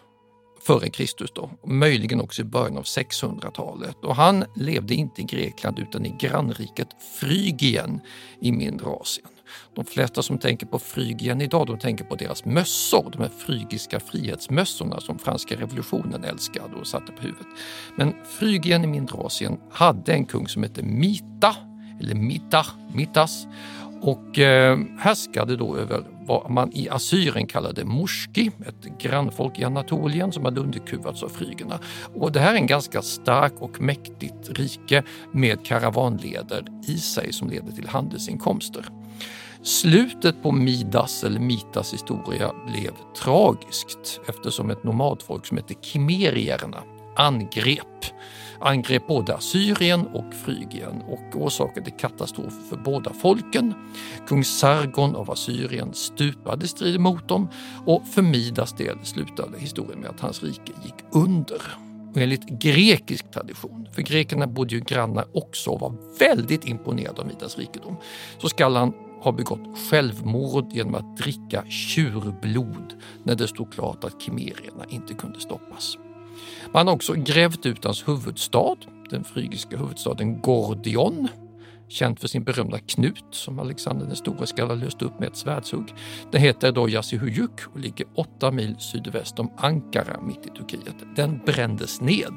före 0.64 0.90
Kristus 0.90 1.32
då, 1.36 1.52
möjligen 1.66 2.22
också 2.22 2.42
i 2.42 2.46
början 2.46 2.78
av 2.78 2.84
600-talet. 2.84 3.98
Och 4.04 4.16
han 4.16 4.46
levde 4.56 4.94
inte 4.94 5.22
i 5.22 5.24
Grekland 5.24 5.80
utan 5.80 6.06
i 6.06 6.16
grannriket 6.20 6.88
Frygien 7.20 8.00
i 8.42 8.52
mindre 8.52 8.88
Asien. 8.88 9.28
De 9.76 9.86
flesta 9.86 10.22
som 10.22 10.38
tänker 10.38 10.66
på 10.66 10.80
Frygien 10.80 11.42
idag, 11.42 11.68
de 11.68 11.80
tänker 11.80 12.04
på 12.04 12.16
deras 12.16 12.46
mössor, 12.46 13.10
de 13.12 13.22
här 13.22 13.32
frygiska 13.38 14.00
frihetsmössorna 14.00 15.00
som 15.00 15.20
franska 15.20 15.56
revolutionen 15.56 16.24
älskade 16.24 16.76
och 16.76 16.88
satte 16.88 17.12
på 17.12 17.22
huvudet. 17.22 17.48
Men 17.96 18.14
Frygien 18.40 18.84
i 18.84 18.88
mindre 18.88 19.18
Asien 19.18 19.60
hade 19.72 20.14
en 20.14 20.26
kung 20.26 20.48
som 20.48 20.64
hette 20.64 20.84
Mita, 20.84 21.56
eller 22.00 22.16
Mita, 22.16 22.66
Mitas, 22.94 23.48
och 24.02 24.40
eh, 24.40 24.80
härskade 25.00 25.56
då 25.56 25.78
över 25.78 26.04
vad 26.26 26.52
man 26.52 26.72
i 26.74 26.90
Assyrien 26.90 27.48
kallade 27.48 27.86
Morski, 27.86 28.52
ett 28.68 29.00
grannfolk 29.00 29.60
i 29.60 29.64
Anatolien 29.64 30.32
som 30.32 30.46
hade 30.46 30.62
underkuvats 30.62 31.24
av 31.24 31.30
frygerna. 31.30 31.80
Och 32.16 32.32
det 32.32 32.40
här 32.40 32.54
är 32.54 32.58
en 32.58 32.68
ganska 32.68 33.02
stark 33.02 33.54
och 33.60 33.82
mäktigt 33.82 34.50
rike 34.60 35.04
med 35.32 35.66
karavanleder 35.66 36.66
i 36.88 36.98
sig 36.98 37.34
som 37.34 37.50
leder 37.50 37.72
till 37.72 37.88
handelsinkomster. 37.88 38.86
Slutet 39.64 40.44
på 40.44 40.52
Midas 40.52 41.24
eller 41.24 41.40
Mitas 41.40 41.94
historia 41.94 42.52
blev 42.68 42.92
tragiskt 43.24 44.22
eftersom 44.28 44.70
ett 44.70 44.84
nomadfolk 44.84 45.46
som 45.46 45.58
hette 45.58 45.74
kimerierna 45.82 46.78
angrep 47.16 48.06
angrep 48.62 49.08
både 49.08 49.36
Assyrien 49.36 50.08
och 50.08 50.34
Frygien 50.34 51.02
och 51.08 51.42
orsakade 51.42 51.92
katastrof 51.92 52.54
för 52.70 52.78
båda 52.78 53.14
folken. 53.14 53.74
Kung 54.28 54.44
Sargon 54.44 55.16
av 55.16 55.32
Assyrien 55.32 55.94
stupade 55.94 56.66
i 56.66 56.68
strid 56.68 57.00
mot 57.00 57.28
dem 57.28 57.48
och 57.86 58.08
för 58.08 58.22
Midas 58.22 58.74
del 58.74 58.98
slutade 59.04 59.60
historien 59.60 60.00
med 60.00 60.10
att 60.10 60.20
hans 60.20 60.44
rike 60.44 60.72
gick 60.84 60.96
under. 61.12 61.62
Och 62.12 62.18
enligt 62.18 62.50
grekisk 62.50 63.32
tradition, 63.32 63.88
för 63.94 64.02
grekerna 64.02 64.48
bodde 64.48 64.76
ju 64.76 64.82
grannar 64.82 65.26
också 65.34 65.70
och 65.70 65.80
var 65.80 66.18
väldigt 66.20 66.66
imponerade 66.66 67.22
av 67.22 67.28
Midas 67.28 67.58
rikedom, 67.58 67.98
så 68.38 68.50
skall 68.50 68.76
han 68.76 68.94
ha 69.22 69.32
begått 69.32 69.78
självmord 69.90 70.74
genom 70.74 70.96
att 70.96 71.18
dricka 71.18 71.64
tjurblod 71.70 72.94
när 73.24 73.36
det 73.36 73.48
stod 73.48 73.74
klart 73.74 74.04
att 74.04 74.22
kimerierna 74.22 74.86
inte 74.90 75.14
kunde 75.14 75.40
stoppas. 75.40 75.98
Man 76.74 76.88
har 76.88 76.96
också 76.96 77.14
grävt 77.14 77.66
ut 77.66 77.84
hans 77.84 78.08
huvudstad, 78.08 78.76
den 79.10 79.24
frygiska 79.24 79.78
huvudstaden 79.78 80.42
Gordion, 80.42 81.28
känd 81.88 82.20
för 82.20 82.28
sin 82.28 82.44
berömda 82.44 82.80
knut 82.80 83.26
som 83.32 83.60
Alexander 83.60 84.06
den 84.06 84.16
store 84.16 84.48
ska 84.48 84.66
ha 84.66 84.76
löst 84.76 85.02
upp 85.02 85.20
med 85.20 85.28
ett 85.28 85.38
svärdshugg. 85.38 85.94
Den 86.32 86.42
heter 86.42 86.72
då 86.72 86.90
Yassihuyuk 86.90 87.60
och 87.74 87.80
ligger 87.80 88.08
åtta 88.16 88.52
mil 88.52 88.76
sydväst 88.80 89.40
om 89.40 89.52
Ankara 89.58 90.22
mitt 90.22 90.46
i 90.46 90.50
Turkiet. 90.50 90.96
Den 91.16 91.42
brändes 91.46 92.02
ned, 92.02 92.34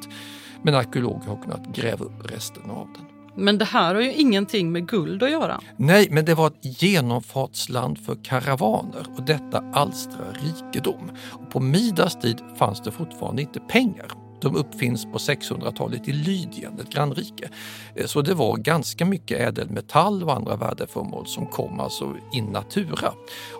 men 0.63 0.75
arkeologer 0.75 1.27
har 1.27 1.41
kunnat 1.41 1.75
gräva 1.75 2.05
upp 2.05 2.31
resten 2.31 2.69
av 2.69 2.87
den. 2.93 3.14
Men 3.37 3.57
det 3.57 3.65
här 3.65 3.95
har 3.95 4.01
ju 4.01 4.13
ingenting 4.13 4.71
med 4.71 4.87
guld 4.87 5.23
att 5.23 5.31
göra. 5.31 5.61
Nej, 5.77 6.07
men 6.11 6.25
det 6.25 6.33
var 6.33 6.47
ett 6.47 6.81
genomfartsland 6.81 7.99
för 7.99 8.17
karavaner 8.23 9.05
och 9.17 9.23
detta 9.23 9.63
alstrar 9.73 10.37
rikedom. 10.43 11.11
Och 11.31 11.49
på 11.49 11.59
Midas 11.59 12.19
tid 12.19 12.41
fanns 12.57 12.81
det 12.81 12.91
fortfarande 12.91 13.41
inte 13.41 13.59
pengar. 13.59 14.07
De 14.41 14.55
uppfinns 14.55 15.05
på 15.05 15.17
600-talet 15.17 16.07
i 16.07 16.11
Lydien, 16.11 16.79
ett 16.79 16.89
grannrike. 16.89 17.49
Eh, 17.95 18.05
så 18.05 18.21
det 18.21 18.33
var 18.33 18.57
ganska 18.57 19.05
mycket 19.05 19.39
ädelmetall 19.39 20.23
och 20.23 20.33
andra 20.33 20.55
värdeföremål 20.55 21.27
som 21.27 21.45
kom 21.45 21.79
alltså 21.79 22.15
in 22.33 22.45
natura. 22.45 23.13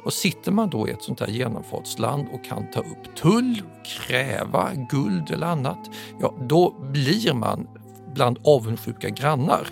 Och 0.03 0.13
sitter 0.13 0.51
man 0.51 0.69
då 0.69 0.87
i 0.87 0.91
ett 0.91 1.03
sånt 1.03 1.19
här 1.19 1.27
genomfartsland 1.27 2.27
och 2.33 2.45
kan 2.45 2.71
ta 2.71 2.79
upp 2.79 3.15
tull, 3.15 3.61
kräva 3.83 4.69
guld 4.89 5.31
eller 5.31 5.47
annat, 5.47 5.89
ja 6.21 6.33
då 6.47 6.75
blir 6.91 7.33
man 7.33 7.67
bland 8.15 8.39
avundsjuka 8.43 9.09
grannar 9.09 9.67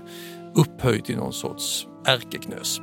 upphöjd 0.55 1.05
till 1.05 1.17
någon 1.17 1.33
sorts 1.33 1.87
ärkeknös. 2.05 2.79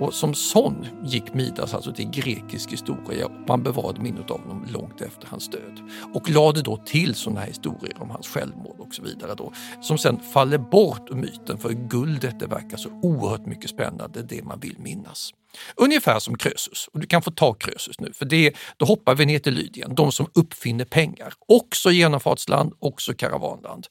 Och 0.00 0.14
som 0.14 0.34
sån 0.34 0.86
gick 1.04 1.34
Midas 1.34 1.74
alltså 1.74 1.92
till 1.92 2.10
grekisk 2.10 2.72
historia 2.72 3.26
och 3.26 3.32
man 3.48 3.62
bevarade 3.62 4.00
minnet 4.00 4.30
av 4.30 4.40
honom 4.40 4.66
långt 4.70 5.00
efter 5.00 5.26
hans 5.26 5.48
död. 5.48 5.80
Och 6.14 6.30
lade 6.30 6.62
då 6.62 6.76
till 6.76 7.14
sådana 7.14 7.40
här 7.40 7.46
historier 7.46 8.02
om 8.02 8.10
hans 8.10 8.28
självmord 8.28 8.80
och 8.80 8.94
så 8.94 9.02
vidare 9.02 9.34
då, 9.34 9.52
som 9.80 9.98
sen 9.98 10.20
faller 10.32 10.58
bort 10.58 11.10
ur 11.10 11.14
myten 11.14 11.58
för 11.58 11.72
guldet 11.72 12.40
det 12.40 12.46
verkar 12.46 12.76
så 12.76 12.88
oerhört 13.02 13.46
mycket 13.46 13.70
spännande, 13.70 14.22
det 14.22 14.42
man 14.42 14.60
vill 14.60 14.78
minnas. 14.78 15.30
Ungefär 15.76 16.18
som 16.18 16.38
Krösus, 16.38 16.88
och 16.92 17.00
du 17.00 17.06
kan 17.06 17.22
få 17.22 17.30
ta 17.30 17.54
Krösus 17.54 18.00
nu, 18.00 18.12
för 18.12 18.24
det, 18.24 18.56
då 18.76 18.86
hoppar 18.86 19.14
vi 19.14 19.26
ner 19.26 19.38
till 19.38 19.54
Lydien, 19.54 19.94
de 19.94 20.12
som 20.12 20.26
uppfinner 20.34 20.84
pengar. 20.84 21.34
Också 21.48 21.90
genomfartsland, 21.90 22.72
också 22.78 23.14
karavanland. 23.14 23.86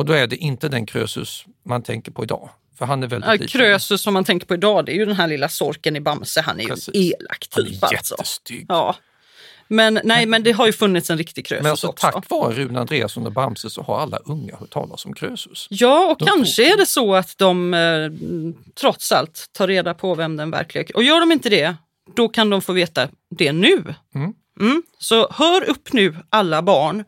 Och 0.00 0.06
då 0.06 0.12
är 0.12 0.26
det 0.26 0.36
inte 0.36 0.68
den 0.68 0.86
Krösus 0.86 1.44
man 1.64 1.82
tänker 1.82 2.12
på 2.12 2.22
idag. 2.24 2.50
För 2.78 2.86
han 2.86 3.02
är 3.02 3.06
väldigt 3.06 3.40
ja, 3.40 3.46
Krösus 3.46 4.02
som 4.02 4.14
man 4.14 4.24
tänker 4.24 4.46
på 4.46 4.54
idag, 4.54 4.86
det 4.86 4.92
är 4.92 4.96
ju 4.96 5.04
den 5.04 5.16
här 5.16 5.28
lilla 5.28 5.48
sorken 5.48 5.96
i 5.96 6.00
Bamse. 6.00 6.40
Han 6.40 6.60
är 6.60 6.68
Precis. 6.68 6.94
ju 6.94 7.00
elak 7.00 7.48
typ. 7.50 7.82
Han 7.82 7.92
är 7.92 7.96
alltså. 7.96 8.14
jättestygg. 8.14 8.66
Ja. 8.68 8.96
Men 9.68 10.00
nej, 10.04 10.26
men 10.26 10.42
det 10.42 10.52
har 10.52 10.66
ju 10.66 10.72
funnits 10.72 11.10
en 11.10 11.18
riktig 11.18 11.46
Krösus 11.46 11.62
men 11.62 11.70
alltså, 11.70 11.86
också. 11.86 12.10
Tack 12.12 12.30
vare 12.30 12.54
Rune 12.54 12.80
Andreasson 12.80 13.26
och 13.26 13.32
Bamse 13.32 13.70
så 13.70 13.82
har 13.82 14.00
alla 14.00 14.16
unga 14.16 14.56
hört 14.56 14.70
talas 14.70 15.04
om 15.04 15.14
Krösus. 15.14 15.66
Ja, 15.70 16.10
och 16.10 16.18
de 16.18 16.24
kanske 16.24 16.62
tror... 16.62 16.72
är 16.72 16.76
det 16.76 16.86
så 16.86 17.14
att 17.14 17.38
de 17.38 17.74
eh, 17.74 18.10
trots 18.80 19.12
allt 19.12 19.46
tar 19.52 19.66
reda 19.66 19.94
på 19.94 20.14
vem 20.14 20.36
den 20.36 20.50
verkliga 20.50 20.84
Och 20.94 21.02
gör 21.02 21.20
de 21.20 21.32
inte 21.32 21.48
det, 21.48 21.76
då 22.16 22.28
kan 22.28 22.50
de 22.50 22.62
få 22.62 22.72
veta 22.72 23.08
det 23.30 23.52
nu. 23.52 23.94
Mm. 24.14 24.34
Mm. 24.60 24.82
Så 24.98 25.28
hör 25.30 25.70
upp 25.70 25.92
nu 25.92 26.16
alla 26.30 26.62
barn. 26.62 27.04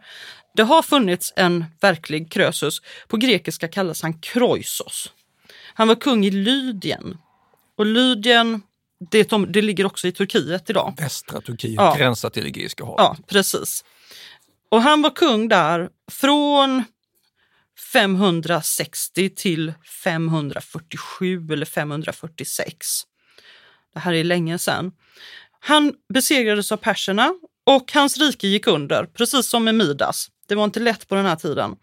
Det 0.55 0.63
har 0.63 0.83
funnits 0.83 1.33
en 1.37 1.65
verklig 1.81 2.33
Krösus. 2.33 2.83
På 3.09 3.17
grekiska 3.17 3.69
kallas 3.69 4.03
han 4.03 4.19
Kroisos. 4.19 5.13
Han 5.75 5.89
var 5.89 5.95
kung 5.95 6.25
i 6.25 6.31
Lydien. 6.31 7.19
Och 7.77 7.87
Lydien, 7.87 8.63
det, 9.11 9.31
det 9.49 9.63
ligger 9.63 9.87
också 9.87 10.09
i 10.09 10.13
Turkiet 10.13 10.71
idag. 10.71 10.95
Västra 10.99 11.41
Turkiet, 11.41 11.75
ja. 11.75 11.95
gränsar 11.99 12.31
till 12.31 12.47
Egeiska 12.47 12.85
havet. 12.85 12.99
Ja, 12.99 13.17
precis. 13.27 13.85
Och 14.69 14.83
han 14.83 15.03
var 15.03 15.11
kung 15.11 15.49
där 15.49 15.89
från 16.11 16.85
560 17.93 19.31
till 19.31 19.73
547 20.05 21.49
eller 21.53 21.67
546. 21.67 23.03
Det 23.95 24.01
här 24.01 24.13
är 24.13 24.25
länge 24.25 24.59
sedan. 24.59 24.93
Han 25.61 25.95
besegrades 26.15 26.73
av 26.73 26.77
perserna 26.77 27.35
och 27.67 27.93
hans 27.93 28.19
rike 28.19 28.49
gick 28.49 28.67
under, 28.67 29.05
precis 29.05 29.47
som 29.47 29.65
med 29.65 29.75
Midas. 29.75 30.29
Det 30.49 30.55
var 30.55 30.65
inte 30.65 30.81
lätt 30.81 31.09
på 31.09 31.15
den 31.15 31.27
här 31.27 31.37
tiden. 31.37 31.77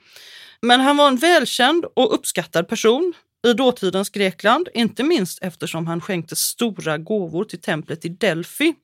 Men 0.62 0.80
han 0.80 0.98
var 0.98 1.08
en 1.08 1.18
välkänd 1.18 1.86
och 1.94 2.14
uppskattad 2.14 2.68
person 2.68 3.14
i 3.48 3.54
dåtidens 3.54 4.10
Grekland, 4.10 4.70
inte 4.74 5.04
minst 5.04 5.40
eftersom 5.42 5.88
han 5.88 6.02
skänkte 6.02 6.36
stora 6.36 6.98
gåvor 6.98 7.44
till 7.44 7.62
templet 7.62 8.06
i 8.06 8.10
Delphi. 8.10 8.76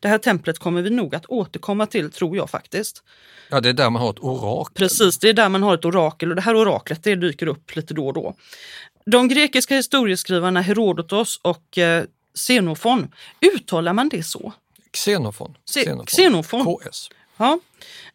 Det 0.00 0.08
här 0.08 0.18
templet 0.18 0.58
kommer 0.58 0.82
vi 0.82 0.90
nog 0.90 1.14
att 1.14 1.26
återkomma 1.26 1.86
till, 1.86 2.10
tror 2.10 2.36
jag 2.36 2.50
faktiskt. 2.50 3.02
Ja, 3.48 3.60
det 3.60 3.68
är 3.68 3.72
där 3.72 3.90
man 3.90 4.02
har 4.02 4.10
ett 4.10 4.18
orakel. 4.18 4.74
Precis, 4.74 5.18
det 5.18 5.28
är 5.28 5.32
där 5.32 5.48
man 5.48 5.62
har 5.62 5.74
ett 5.74 5.84
orakel 5.84 6.30
och 6.30 6.36
det 6.36 6.42
här 6.42 6.56
oraklet 6.56 7.04
det 7.04 7.14
dyker 7.14 7.46
upp 7.46 7.76
lite 7.76 7.94
då 7.94 8.06
och 8.06 8.14
då. 8.14 8.34
De 9.06 9.28
grekiska 9.28 9.74
historieskrivarna 9.74 10.60
Herodotos 10.60 11.40
och 11.42 11.78
eh, 11.78 12.04
Xenofon, 12.34 13.08
uttalar 13.54 13.92
man 13.92 14.08
det 14.08 14.22
så? 14.22 14.52
Xenofon. 14.92 15.56
Xenofon. 15.70 16.06
Xenofon. 16.06 16.78
KS. 16.78 17.10
Ja. 17.36 17.58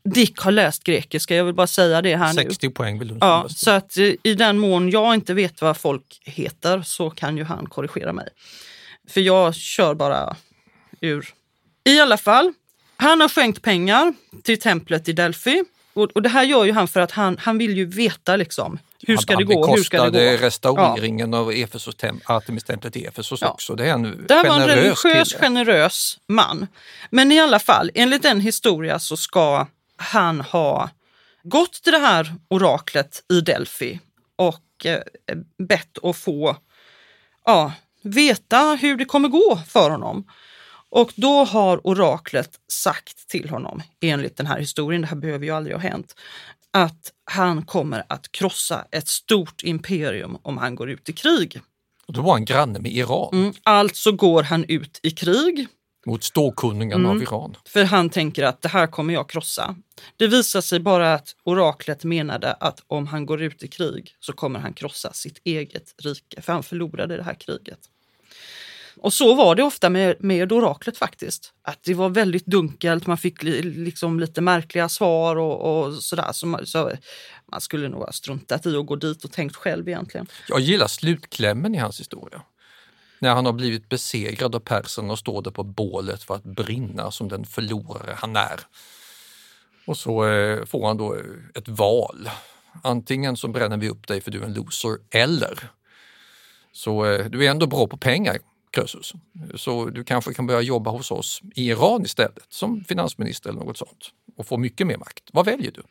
Dick 0.03 0.39
har 0.39 0.51
läst 0.51 0.84
grekiska, 0.84 1.36
jag 1.36 1.45
vill 1.45 1.53
bara 1.53 1.67
säga 1.67 2.01
det 2.01 2.15
här 2.15 2.34
60 2.34 2.67
nu. 2.67 2.73
poäng 2.73 2.99
vill 2.99 3.07
du 3.07 3.17
Ja, 3.21 3.45
så 3.49 3.71
att 3.71 3.97
eh, 3.97 4.13
i 4.23 4.34
den 4.36 4.60
mån 4.60 4.89
jag 4.89 5.13
inte 5.13 5.34
vet 5.34 5.62
vad 5.62 5.77
folk 5.77 6.21
heter 6.25 6.81
så 6.81 7.10
kan 7.10 7.38
ju 7.38 7.43
han 7.43 7.65
korrigera 7.65 8.13
mig. 8.13 8.27
För 9.10 9.21
jag 9.21 9.55
kör 9.55 9.93
bara 9.93 10.36
ur. 11.01 11.34
I 11.84 11.99
alla 11.99 12.17
fall, 12.17 12.53
han 12.97 13.21
har 13.21 13.29
skänkt 13.29 13.62
pengar 13.62 14.13
till 14.43 14.60
templet 14.60 15.10
i 15.10 15.13
Delphi. 15.13 15.63
Och, 15.93 16.12
och 16.12 16.21
det 16.21 16.29
här 16.29 16.43
gör 16.43 16.65
ju 16.65 16.71
han 16.71 16.88
för 16.88 16.99
att 16.99 17.12
han, 17.12 17.38
han 17.39 17.57
vill 17.57 17.77
ju 17.77 17.86
veta 17.86 18.36
liksom 18.36 18.79
hur 19.08 19.18
ska, 19.18 19.36
det 19.36 19.44
gå? 19.44 19.76
Hur 19.76 19.84
ska 19.84 20.10
det 20.10 20.38
gå? 20.38 20.46
restaureringen 20.46 21.34
ja. 21.34 21.40
av 21.40 21.52
Efesos 21.52 21.96
tem 21.96 22.22
Artemistemplet 22.26 22.96
i 22.96 23.06
Efesos 23.06 23.42
ja. 23.42 23.50
också. 23.50 23.76
Det 23.76 23.90
är 23.90 23.94
en 23.94 24.26
det 24.28 24.44
var 24.44 24.60
en 24.60 24.68
religiös, 24.68 25.02
kille. 25.04 25.42
generös 25.42 26.20
man. 26.28 26.68
Men 27.10 27.32
i 27.32 27.40
alla 27.40 27.60
fall, 27.60 27.92
enligt 27.94 28.24
den 28.24 28.40
historia 28.40 29.00
så 29.00 29.18
ska 29.18 29.68
han 29.98 30.42
ha 30.42 30.90
gått 31.44 31.74
till 31.74 31.92
det 31.92 32.00
här 32.00 32.36
oraklet 32.48 33.24
i 33.34 33.42
Delphi 33.42 34.00
och 34.36 34.86
eh, 34.86 35.00
bett 35.68 35.98
att 36.04 36.18
få 36.18 36.58
ja, 37.46 37.74
veta 38.02 38.78
hur 38.82 38.96
det 38.98 39.06
kommer 39.06 39.30
gå 39.30 39.60
för 39.68 39.90
honom. 39.90 40.28
Och 40.90 41.12
då 41.16 41.44
har 41.44 41.88
oraklet 41.88 42.60
sagt 42.68 43.28
till 43.28 43.50
honom, 43.50 43.82
enligt 44.02 44.38
den 44.38 44.46
här 44.46 44.60
historien, 44.60 45.02
det 45.02 45.08
här 45.08 45.16
behöver 45.16 45.46
ju 45.46 45.52
aldrig 45.52 45.76
ha 45.76 45.82
hänt, 45.82 46.16
att 46.73 47.12
han 47.31 47.65
kommer 47.65 48.03
att 48.10 48.31
krossa 48.31 48.86
ett 48.91 49.07
stort 49.07 49.63
imperium 49.63 50.38
om 50.41 50.57
han 50.57 50.75
går 50.75 50.89
ut 50.89 51.10
i 51.10 51.13
krig. 51.13 51.62
Och 52.07 52.13
då 52.13 52.21
var 52.21 52.34
han 52.34 52.45
granne 52.45 52.79
med 52.79 52.91
Iran. 52.91 53.29
Mm, 53.34 53.53
alltså 53.63 54.12
går 54.12 54.43
han 54.43 54.65
ut 54.67 54.99
i 55.03 55.12
krig. 55.12 55.67
Mot 56.05 56.23
ståkunningen 56.23 56.99
mm, 56.99 57.12
av 57.12 57.21
Iran. 57.21 57.55
För 57.65 57.84
han 57.84 58.10
tänker 58.10 58.43
att 58.43 58.62
det 58.62 58.69
här 58.69 58.88
kommer 58.88 59.13
jag 59.13 59.29
krossa. 59.29 59.75
Det 60.17 60.27
visar 60.27 60.62
sig 60.62 60.79
bara 60.79 61.13
att 61.13 61.36
oraklet 61.43 62.03
menade 62.03 62.53
att 62.53 62.84
om 62.88 63.07
han 63.07 63.25
går 63.25 63.41
ut 63.41 63.63
i 63.63 63.67
krig 63.67 64.15
så 64.19 64.34
kommer 64.34 64.60
han 64.60 64.73
krossa 64.73 65.13
sitt 65.13 65.41
eget 65.43 65.95
rike, 66.03 66.41
för 66.41 66.53
han 66.53 66.63
förlorade 66.63 67.17
det 67.17 67.23
här 67.23 67.34
kriget. 67.34 67.79
Och 68.95 69.13
så 69.13 69.36
var 69.36 69.56
det 69.56 69.63
ofta 69.63 69.89
med, 69.89 70.15
med 70.19 70.51
oraklet 70.51 70.97
faktiskt. 70.97 71.54
Att 71.63 71.84
det 71.84 71.93
var 71.93 72.10
väldigt 72.10 72.45
dunkelt, 72.45 73.08
man 73.08 73.18
fick 73.18 73.43
li, 73.43 73.61
liksom 73.61 74.20
lite 74.20 74.41
märkliga 74.41 74.89
svar 74.89 75.36
och, 75.36 75.86
och 75.86 75.93
sådär. 75.95 76.30
Så 76.32 76.47
man, 76.47 76.66
så 76.66 76.91
man 77.51 77.61
skulle 77.61 77.89
nog 77.89 78.01
ha 78.01 78.11
struntat 78.11 78.66
i 78.66 78.76
att 78.76 78.86
gå 78.86 78.95
dit 78.95 79.24
och 79.24 79.32
tänkt 79.32 79.55
själv 79.55 79.88
egentligen. 79.88 80.28
Jag 80.47 80.59
gillar 80.59 80.88
slutklämmen 80.88 81.76
i 81.76 81.78
hans 81.78 81.99
historia. 81.99 82.41
när 83.20 83.30
han 83.30 83.45
har 83.45 83.53
blivit 83.53 83.89
besegrad 83.89 84.55
av 84.55 84.59
persen 84.59 85.09
och 85.09 85.20
står 85.20 85.41
där 85.41 85.51
på 85.51 85.63
bålet 85.63 86.24
för 86.24 86.36
att 86.36 86.43
brinna 86.43 87.11
som 87.11 87.28
den 87.28 87.45
förlorare 87.45 88.16
han 88.18 88.36
är. 88.36 88.59
Och 89.86 89.97
så 89.97 90.28
eh, 90.28 90.66
får 90.66 90.88
han 90.88 90.97
då 90.97 91.16
eh, 91.16 91.22
ett 91.55 91.68
val. 91.68 92.30
Antingen 92.84 93.38
så 93.38 93.47
bränner 93.47 93.78
vi 93.78 93.89
upp 93.89 94.07
dig 94.07 94.22
för 94.22 94.32
du 94.32 94.41
är 94.41 94.45
en 94.45 94.53
loser 94.53 94.97
eller 95.09 95.70
så 96.72 97.05
eh, 97.05 97.26
du 97.26 97.45
är 97.45 97.51
ändå 97.51 97.68
bra 97.68 97.88
på 97.88 97.97
pengar 97.97 98.38
Krösus. 98.72 99.13
Så 99.55 99.86
du 99.86 100.03
kanske 100.03 100.34
kan 100.34 100.47
börja 100.47 100.61
jobba 100.61 100.91
hos 100.91 101.11
oss 101.11 101.41
i 101.55 101.69
Iran 101.69 102.05
istället 102.05 102.45
som 102.49 102.84
finansminister 102.84 103.49
eller 103.49 103.59
något 103.59 103.78
sånt 103.78 104.09
och 104.38 104.47
få 104.47 104.57
mycket 104.57 104.88
mer 104.88 104.97
makt. 104.97 105.24
Vad 105.34 105.45
väljer 105.45 105.72
du? 105.72 105.84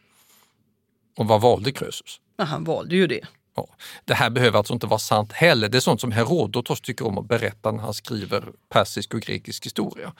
Och 1.17 1.29
vad 1.29 1.41
valde 1.41 1.73
Krösus? 1.73 2.21
Ja, 2.37 2.45
han 2.45 2.65
valde 2.65 2.97
ju 2.97 3.07
det. 3.07 3.27
Ja, 3.55 3.69
det 4.05 4.15
här 4.15 4.31
behöver 4.31 4.59
alltså 4.59 4.75
inte 4.75 4.87
vara 4.87 4.99
sant 4.99 5.33
heller. 5.33 5.69
Det 5.69 5.79
är 5.79 5.81
sånt 5.81 6.01
som 6.01 6.13
Herodotos 6.13 6.81
tycker 6.81 7.07
om 7.07 7.19
att 7.19 7.29
berätta 7.29 7.73
när 7.73 7.83
han 7.83 7.95
skriver 7.95 8.53
persisk 8.69 9.15
och 9.15 9.21
grekisk 9.21 9.67
historia. 9.67 10.13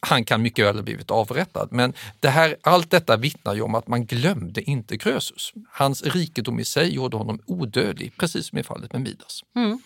Han 0.00 0.24
kan 0.24 0.42
mycket 0.42 0.64
väl 0.64 0.76
ha 0.76 0.82
blivit 0.82 1.10
avrättad, 1.10 1.68
men 1.70 1.94
det 2.20 2.28
här, 2.28 2.56
allt 2.62 2.90
detta 2.90 3.16
vittnar 3.16 3.54
ju 3.54 3.62
om 3.62 3.74
att 3.74 3.88
man 3.88 4.06
glömde 4.06 4.62
inte 4.62 4.98
Krösus. 4.98 5.52
Hans 5.68 6.02
rikedom 6.02 6.60
i 6.60 6.64
sig 6.64 6.94
gjorde 6.94 7.16
honom 7.16 7.40
odödlig, 7.46 8.16
precis 8.16 8.46
som 8.46 8.58
i 8.58 8.62
fallet 8.62 8.92
med 8.92 9.02
Midas. 9.02 9.44
Mm. 9.56 9.78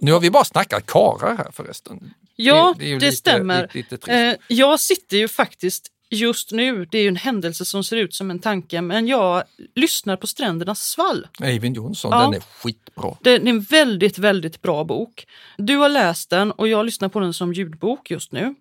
Nu 0.00 0.12
har 0.12 0.20
vi 0.20 0.30
bara 0.30 0.44
snackat 0.44 0.86
karar 0.86 1.36
här 1.36 1.50
förresten. 1.52 2.14
Ja, 2.36 2.74
det, 2.78 2.84
det, 2.84 2.88
ju 2.90 2.94
lite- 2.98 3.12
stämmer. 3.16 3.70
Lite, 3.74 3.94
lite 3.94 4.12
eh, 4.14 4.34
jag 4.48 4.80
sitter 4.80 5.16
ju 5.16 5.28
faktiskt 5.28 5.88
just 6.12 6.52
nu, 6.52 6.84
det 6.84 6.98
är 6.98 7.02
ju 7.02 7.08
en 7.08 7.16
händelse 7.16 7.64
som 7.64 7.84
ser 7.84 7.96
ut 7.96 8.14
som 8.14 8.30
en 8.30 8.38
tanke, 8.38 8.80
men 8.80 9.06
jag 9.08 9.42
lyssnar 9.74 10.16
på 10.16 10.26
Strändernas 10.26 10.80
svall. 10.82 11.26
Eivind 11.42 11.76
Johnson, 11.76 12.10
Ja. 12.10 12.20
den 12.22 12.34
är 12.34 12.40
skitbra. 12.40 13.16
Det 13.20 13.30
är 13.30 13.46
en 13.46 13.60
väldigt, 13.60 14.18
väldigt 14.18 14.62
bra 14.62 14.84
bok. 14.84 15.26
Du 15.58 15.76
har 15.76 15.88
läst 15.88 16.30
den 16.30 16.52
och 16.52 16.68
jag 16.68 16.86
lyssnar 16.86 17.08
på 17.08 17.20
den 17.20 17.34
som 17.34 17.52
ljudbok 17.52 18.10
just 18.10 18.32
nu. 18.32 18.54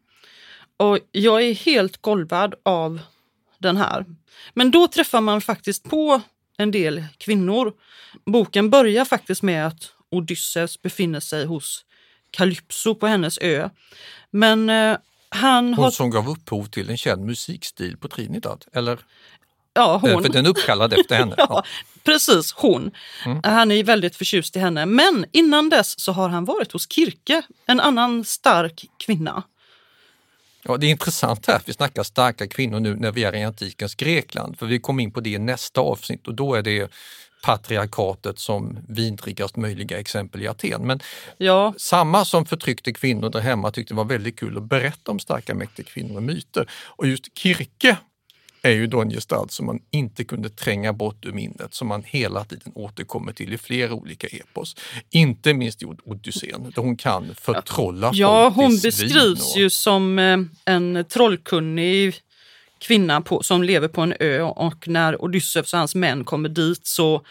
Och 0.78 1.00
jag 1.12 1.44
är 1.44 1.54
helt 1.54 1.98
golvad 2.02 2.56
av 2.64 3.00
den 3.58 3.78
här. 3.78 4.06
Men 4.54 4.72
då 4.72 4.88
träffar 4.88 5.22
man 5.22 5.42
faktiskt 5.42 5.84
på 5.84 6.22
en 6.58 6.72
del 6.72 7.06
kvinnor. 7.18 7.74
Boken 8.26 8.70
börjar 8.70 9.06
faktiskt 9.06 9.44
med 9.44 9.68
att 9.68 9.92
Odysseus 10.12 10.82
befinner 10.82 11.20
sig 11.20 11.46
hos 11.46 11.86
Calypso 12.32 12.96
på 12.96 13.08
hennes 13.08 13.38
ö. 13.42 13.70
Men 14.32 14.70
eh, 14.70 14.98
han 15.30 15.74
Hon 15.74 15.84
har... 15.84 15.92
som 15.92 16.10
gav 16.10 16.30
upphov 16.30 16.66
till 16.66 16.90
en 16.90 16.98
känd 16.98 17.26
musikstil 17.26 17.98
på 17.98 18.08
Trinidad, 18.08 18.66
eller? 18.74 19.00
Ja, 19.74 19.96
Eh, 19.96 20.00
hon. 20.14 20.24
För 20.24 20.30
den 20.30 20.46
är 20.46 20.50
uppkallad 20.50 20.94
efter 20.94 21.16
henne. 21.16 21.36
Ja, 21.38 21.46
Ja. 21.50 21.64
precis, 22.04 22.54
hon. 22.54 22.92
Mm. 23.26 23.40
Han 23.44 23.72
är 23.72 23.84
väldigt 23.84 24.16
förtjust 24.16 24.56
i 24.56 24.60
henne. 24.60 24.86
Men 24.86 25.26
innan 25.32 25.70
dess 25.70 26.00
så 26.00 26.12
har 26.12 26.30
han 26.30 26.46
varit 26.46 26.72
hos 26.72 26.88
Kirke, 26.92 27.42
en 27.66 27.80
annan 27.80 28.26
stark 28.26 28.86
kvinna. 28.98 29.44
Ja, 30.64 30.78
det 30.78 30.86
är 30.86 30.90
intressant 30.92 31.48
här, 31.48 31.62
vi 31.66 31.74
snackar 31.74 32.04
starka 32.04 32.48
kvinnor 32.48 32.80
nu 32.80 32.96
när 32.96 33.12
vi 33.12 33.24
är 33.24 33.36
i 33.36 33.44
antikens 33.44 33.96
Grekland, 33.96 34.60
för 34.60 34.66
vi 34.66 34.80
kommer 34.80 35.04
in 35.04 35.12
på 35.12 35.20
det 35.22 35.30
i 35.30 35.38
nästa 35.40 35.82
avsnitt 35.82 36.28
och 36.28 36.34
då 36.36 36.56
är 36.56 36.62
det 36.62 36.92
patriarkatet 37.42 38.40
som 38.40 38.80
vidrigast 38.88 39.56
möjliga 39.58 40.00
exempel 40.00 40.42
i 40.44 40.48
Aten. 40.48 40.88
Men 40.88 41.00
Ja, 41.38 41.74
samma 41.78 42.26
som 42.26 42.46
förtryckte 42.46 42.94
kvinnor 42.94 43.30
där 43.30 43.40
hemma 43.40 43.72
tyckte 43.72 43.94
det 43.94 43.98
var 43.98 44.06
väldigt 44.06 44.40
kul 44.40 44.58
att 44.58 44.64
berätta 44.64 45.12
om 45.12 45.20
starka 45.20 45.56
mäktiga 45.56 45.86
kvinnor 45.86 46.16
och 46.16 46.24
myter. 46.24 46.70
Och 46.86 47.08
just 47.08 47.38
Kirke 47.38 47.98
är 48.62 48.72
ju 48.72 48.88
då 48.88 49.02
en 49.02 49.10
gestalt 49.10 49.52
som 49.52 49.66
man 49.66 49.80
inte 49.92 50.24
kunde 50.24 50.50
tränga 50.50 50.94
bort 50.94 51.26
ur 51.26 51.32
minnet, 51.32 51.74
som 51.74 51.88
man 51.88 52.04
hela 52.06 52.44
tiden 52.44 52.72
återkommer 52.76 53.32
till 53.34 53.54
i 53.54 53.58
flera 53.58 53.94
olika 53.94 54.28
epos. 54.28 54.76
Inte 55.10 55.54
minst 55.54 55.82
i 55.82 55.86
Odysseen, 55.86 56.72
där 56.76 56.82
hon 56.82 56.98
kan 56.98 57.36
förtrolla 57.36 58.12
ja 58.14 58.50
hon 58.56 58.80
beskrivs 58.84 59.56
och- 59.56 59.60
ju 59.62 59.70
som 59.70 60.20
eh, 60.20 60.38
en 60.66 61.06
trollkunnig 61.10 62.16
kvinna 62.80 63.22
på, 63.22 63.44
som 63.44 63.64
lever 63.64 63.88
på 63.88 64.02
en 64.02 64.14
ö 64.20 64.42
och 64.42 64.88
när 64.88 65.22
Odysseus 65.22 65.74
och 65.74 65.80
hans 65.80 65.96
män 65.96 66.26
kommer 66.26 66.50
dit 66.50 66.88
så 66.88 67.22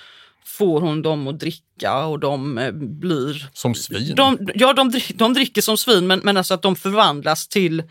får 0.44 0.80
hon 0.80 1.02
dem 1.02 1.28
att 1.28 1.38
dricka 1.38 2.06
och 2.06 2.18
de 2.18 2.58
eh, 2.58 2.72
blir... 2.72 3.48
Som 3.52 3.74
svin. 3.74 4.14
De, 4.14 4.50
ja, 4.54 4.72
de, 4.72 4.92
de 5.14 5.34
dricker 5.34 5.62
som 5.62 5.76
svin 5.76 6.06
men, 6.06 6.20
men 6.24 6.36
alltså 6.36 6.54
att 6.54 6.62
de 6.62 6.76
förvandlas 6.76 7.48
till 7.48 7.82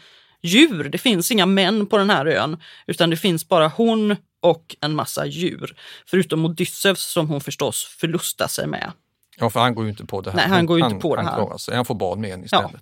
djur. 0.41 0.83
Det 0.83 0.97
finns 0.97 1.31
inga 1.31 1.45
män 1.45 1.87
på 1.87 1.97
den 1.97 2.09
här 2.09 2.25
ön 2.25 2.61
utan 2.87 3.09
det 3.09 3.17
finns 3.17 3.47
bara 3.47 3.67
hon 3.67 4.15
och 4.39 4.75
en 4.81 4.95
massa 4.95 5.25
djur. 5.25 5.75
Förutom 6.05 6.45
Odysseus 6.45 7.01
som 7.01 7.27
hon 7.27 7.41
förstås 7.41 7.83
förlustar 7.99 8.47
sig 8.47 8.67
med. 8.67 8.91
Ja, 9.39 9.49
för 9.49 9.59
han 9.59 9.75
går 9.75 9.83
ju 9.83 9.89
inte 9.89 10.05
på 10.05 10.21
det 10.21 10.31
här. 10.31 10.37
Nej, 10.37 10.47
han 10.47 10.65
går 10.65 10.79
ju 10.79 10.85
inte 10.85 10.99
på 10.99 11.15
det 11.15 11.21
han 11.21 11.31
här. 11.33 11.41
Klarar 11.41 11.57
sig. 11.57 11.75
Han 11.75 11.85
får 11.85 11.95
barn 11.95 12.21
med 12.21 12.29
henne 12.29 12.45
istället. 12.45 12.81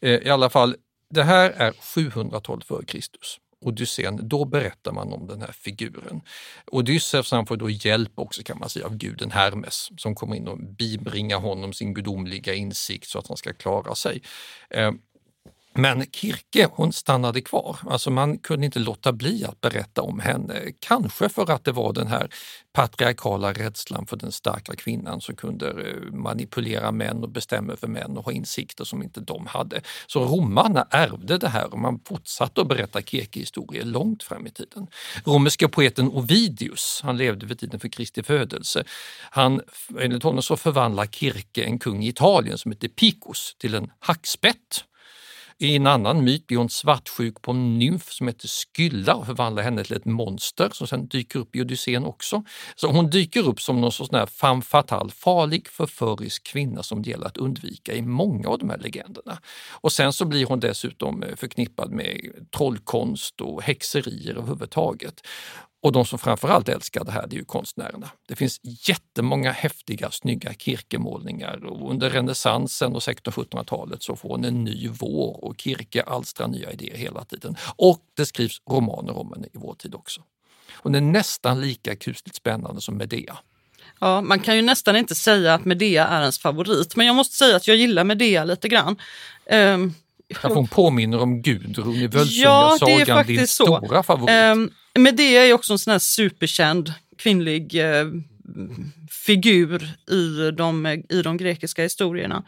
Eh, 0.00 0.10
I 0.10 0.30
alla 0.30 0.50
fall, 0.50 0.76
det 1.10 1.22
här 1.22 1.50
är 1.50 1.72
712 1.72 2.60
f.Kr. 2.70 2.98
Odysseen, 3.66 4.28
då 4.28 4.44
berättar 4.44 4.92
man 4.92 5.12
om 5.12 5.26
den 5.26 5.40
här 5.40 5.52
figuren. 5.52 6.20
Odysseus 6.66 7.30
han 7.30 7.46
får 7.46 7.56
då 7.56 7.70
hjälp 7.70 8.12
också 8.14 8.42
kan 8.42 8.58
man 8.58 8.68
säga 8.68 8.86
av 8.86 8.96
guden 8.96 9.30
Hermes 9.30 9.90
som 9.96 10.14
kommer 10.14 10.36
in 10.36 10.48
och 10.48 10.58
bibringar 10.58 11.38
honom 11.38 11.72
sin 11.72 11.94
gudomliga 11.94 12.54
insikt 12.54 13.08
så 13.08 13.18
att 13.18 13.28
han 13.28 13.36
ska 13.36 13.52
klara 13.52 13.94
sig. 13.94 14.22
Eh, 14.70 14.92
men 15.76 16.06
Kirke, 16.12 16.68
hon 16.72 16.92
stannade 16.92 17.40
kvar. 17.40 17.78
Alltså 17.90 18.10
man 18.10 18.38
kunde 18.38 18.66
inte 18.66 18.78
låta 18.78 19.12
bli 19.12 19.44
att 19.44 19.60
berätta 19.60 20.02
om 20.02 20.20
henne. 20.20 20.60
Kanske 20.80 21.28
för 21.28 21.50
att 21.50 21.64
det 21.64 21.72
var 21.72 21.92
den 21.92 22.06
här 22.06 22.28
patriarkala 22.72 23.52
rädslan 23.52 24.06
för 24.06 24.16
den 24.16 24.32
starka 24.32 24.76
kvinnan 24.76 25.20
som 25.20 25.36
kunde 25.36 25.70
eh, 25.70 26.12
manipulera 26.12 26.92
män 26.92 27.22
och 27.22 27.28
bestämma 27.28 27.72
över 27.72 27.88
män 27.88 28.16
och 28.16 28.24
ha 28.24 28.32
insikter 28.32 28.84
som 28.84 29.02
inte 29.02 29.20
de 29.20 29.46
hade. 29.46 29.80
Så 30.06 30.24
romarna 30.24 30.86
ärvde 30.90 31.38
det 31.38 31.48
här 31.48 31.72
och 31.72 31.78
man 31.78 32.00
fortsatte 32.06 32.60
att 32.60 32.68
berätta 32.68 33.02
Kirke-historier 33.02 33.84
långt 33.84 34.22
fram 34.22 34.46
i 34.46 34.50
tiden. 34.50 34.86
Romerska 35.24 35.68
poeten 35.68 36.08
Ovidius, 36.08 37.00
han 37.02 37.16
levde 37.16 37.46
vid 37.46 37.58
tiden 37.58 37.80
för 37.80 37.88
Kristi 37.88 38.22
födelse, 38.22 38.84
han, 39.30 39.60
enligt 40.00 40.22
honom 40.22 40.42
så 40.42 40.56
förvandlar 40.56 41.06
Kirke 41.06 41.64
en 41.64 41.78
kung 41.78 42.04
i 42.04 42.08
Italien 42.08 42.58
som 42.58 42.72
heter 42.72 42.88
Picus 42.88 43.56
till 43.58 43.74
en 43.74 43.90
hackspett. 43.98 44.84
I 45.58 45.76
en 45.76 45.86
annan 45.86 46.24
myt 46.24 46.46
blir 46.46 46.58
hon 46.58 46.68
svartsjuk 46.68 47.42
på 47.42 47.50
en 47.50 47.78
nymf 47.78 48.12
som 48.12 48.28
heter 48.28 48.48
Skylla 48.48 49.14
och 49.14 49.26
förvandlar 49.26 49.62
henne 49.62 49.84
till 49.84 49.96
ett 49.96 50.04
monster 50.04 50.68
som 50.72 50.86
sen 50.86 51.08
dyker 51.08 51.38
upp 51.38 51.56
i 51.56 51.62
Odysseen 51.62 52.04
också. 52.04 52.44
Så 52.74 52.88
hon 52.88 53.10
dyker 53.10 53.48
upp 53.48 53.60
som 53.60 53.80
någon 53.80 53.92
sorts 53.92 54.10
sån 54.10 54.18
här 54.18 54.26
femme 54.26 54.62
fatale, 54.62 55.10
farlig 55.10 55.68
förförisk 55.68 56.46
kvinna 56.46 56.82
som 56.82 57.02
det 57.02 57.10
gäller 57.10 57.26
att 57.26 57.36
undvika 57.36 57.94
i 57.94 58.02
många 58.02 58.48
av 58.48 58.58
de 58.58 58.70
här 58.70 58.78
legenderna. 58.78 59.38
Och 59.70 59.92
sen 59.92 60.12
så 60.12 60.24
blir 60.24 60.46
hon 60.46 60.60
dessutom 60.60 61.22
eh, 61.22 61.36
förknippad 61.36 61.90
med 61.90 62.30
trollkonst 62.56 63.40
och 63.40 63.62
häxerier 63.62 64.34
överhuvudtaget. 64.34 65.22
Och 65.84 65.92
de 65.92 66.04
som 66.04 66.18
framförallt 66.18 66.68
älskar 66.68 67.04
det 67.04 67.10
här 67.12 67.26
det 67.26 67.36
är 67.36 67.38
ju 67.38 67.44
konstnärerna. 67.44 68.08
Det 68.28 68.36
finns 68.36 68.60
jättemånga 68.88 69.52
häftiga, 69.52 70.10
snygga 70.10 70.54
Kirkemålningar 70.54 71.64
och 71.64 71.90
under 71.90 72.10
renässansen 72.10 72.94
och 72.94 73.00
1600-1700-talet 73.00 74.02
så 74.02 74.16
får 74.16 74.28
hon 74.28 74.44
en 74.44 74.64
ny 74.64 74.88
vår 74.88 75.44
och 75.44 75.54
Kirke 75.60 76.02
alstrar 76.02 76.48
nya 76.48 76.72
idéer 76.72 76.96
hela 76.96 77.24
tiden. 77.24 77.56
Och 77.76 78.00
det 78.16 78.26
skrivs 78.26 78.60
romaner 78.70 79.18
om 79.18 79.32
henne 79.34 79.46
i 79.46 79.50
vår 79.52 79.74
tid 79.74 79.94
också. 79.94 80.20
Hon 80.82 80.94
är 80.94 81.00
nästan 81.00 81.60
lika 81.60 81.96
kusligt 81.96 82.36
spännande 82.36 82.80
som 82.80 82.96
Medea. 82.96 83.38
Ja, 84.00 84.20
man 84.20 84.40
kan 84.40 84.56
ju 84.56 84.62
nästan 84.62 84.96
inte 84.96 85.14
säga 85.14 85.54
att 85.54 85.64
Medea 85.64 86.06
är 86.06 86.20
ens 86.20 86.38
favorit, 86.38 86.96
men 86.96 87.06
jag 87.06 87.16
måste 87.16 87.36
säga 87.36 87.56
att 87.56 87.68
jag 87.68 87.76
gillar 87.76 88.04
Medea 88.04 88.44
lite 88.44 88.68
grann. 88.68 88.96
Därför 90.28 90.54
hon 90.54 90.68
påminner 90.68 91.20
om 91.20 91.42
Gudrun 91.42 91.94
i 91.94 92.02
Ja, 92.02 92.08
Völsungasagan, 92.08 92.96
din 92.96 93.06
faktiskt 93.06 93.56
så. 93.56 93.64
stora 93.64 94.02
favorit. 94.02 94.56
Um, 94.56 94.70
Medea 94.98 95.46
är 95.46 95.52
också 95.52 95.72
en 95.72 95.78
sån 95.78 95.90
här 95.90 95.98
superkänd 95.98 96.92
kvinnlig 97.18 97.74
eh, 97.74 98.06
figur 99.10 99.90
i 100.10 100.50
de, 100.50 100.86
i 101.08 101.22
de 101.22 101.36
grekiska 101.36 101.82
historierna. 101.82 102.44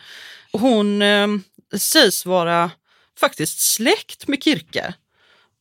Hon 0.52 1.02
eh, 1.02 1.28
sägs 1.78 2.26
vara 2.26 2.70
faktiskt 3.18 3.60
släkt 3.60 4.28
med 4.28 4.42
Kirke. 4.42 4.94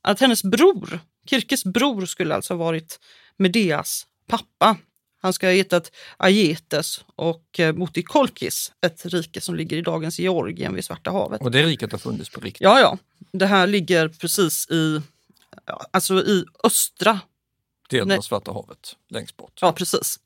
Att 0.01 0.19
hennes 0.19 0.43
bror, 0.43 0.99
Kirkes 1.29 1.65
bror, 1.65 2.05
skulle 2.05 2.36
alltså 2.36 2.53
ha 2.53 2.57
varit 2.57 2.99
Medeas 3.38 4.07
pappa. 4.27 4.77
Han 5.21 5.33
ska 5.33 5.47
ha 5.47 5.53
hetat 5.53 5.91
Aietes 6.17 7.05
och 7.15 7.59
eh, 7.59 7.71
bott 7.71 7.97
i 7.97 8.03
Kolkis, 8.03 8.71
ett 8.86 9.05
rike 9.05 9.41
som 9.41 9.55
ligger 9.55 9.77
i 9.77 9.81
dagens 9.81 10.19
Georgien 10.19 10.75
vid 10.75 10.86
Svarta 10.86 11.11
havet. 11.11 11.41
Och 11.41 11.51
det 11.51 11.63
riket 11.63 11.91
har 11.91 11.99
funnits 11.99 12.29
på 12.29 12.39
riktigt. 12.39 12.61
Ja, 12.61 12.79
ja. 12.79 12.97
Det 13.31 13.45
här 13.45 13.67
ligger 13.67 14.07
precis 14.07 14.69
i, 14.69 15.01
alltså 15.91 16.13
i 16.13 16.45
östra, 16.63 17.20
Delen 17.89 18.18
av 18.18 18.22
Svarta 18.22 18.51
havet, 18.51 18.95
längst 19.09 19.38
bort. 19.38 19.59
ja 19.61 19.72
precis. 19.72 20.20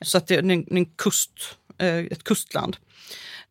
Så 0.00 0.18
att 0.18 0.26
det 0.26 0.34
är 0.34 0.38
en, 0.38 0.50
en 0.50 0.86
kust, 0.86 1.32
eh, 1.78 1.96
ett 1.96 2.24
kustland. 2.24 2.76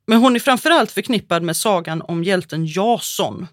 Men 0.08 0.18
hon 0.20 0.36
är 0.36 0.40
framförallt 0.40 0.92
förknippad 0.92 1.44
med 1.44 1.58
sagan 1.58 2.02
om 2.02 2.24
hjälten 2.24 2.66
Jason. 2.66 3.48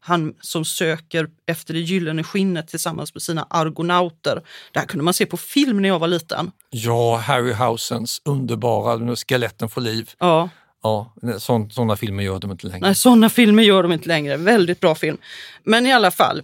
Han 0.00 0.34
som 0.40 0.64
söker 0.64 1.28
efter 1.46 1.74
det 1.74 1.80
gyllene 1.80 2.24
skinnet 2.24 2.68
tillsammans 2.68 3.14
med 3.14 3.22
sina 3.22 3.46
argonauter. 3.50 4.42
Det 4.72 4.78
här 4.78 4.86
kunde 4.86 5.04
man 5.04 5.14
se 5.14 5.26
på 5.26 5.36
film 5.36 5.82
när 5.82 5.88
jag 5.88 5.98
var 5.98 6.08
liten. 6.08 6.50
Ja, 6.70 7.16
Harryhausens 7.16 8.22
underbara, 8.24 9.16
skeletten 9.16 9.68
får 9.68 9.80
liv. 9.80 10.10
Ja, 10.18 10.48
Ja, 10.82 11.12
sådana 11.38 11.96
filmer 11.96 12.22
gör 12.22 12.38
de 12.38 12.50
inte 12.50 12.66
längre. 12.66 12.86
Nej, 12.86 12.94
sådana 12.94 13.30
filmer 13.30 13.62
gör 13.62 13.82
de 13.82 13.92
inte 13.92 14.08
längre. 14.08 14.36
Väldigt 14.36 14.80
bra 14.80 14.94
film. 14.94 15.18
Men 15.64 15.86
i 15.86 15.92
alla 15.92 16.10
fall, 16.10 16.42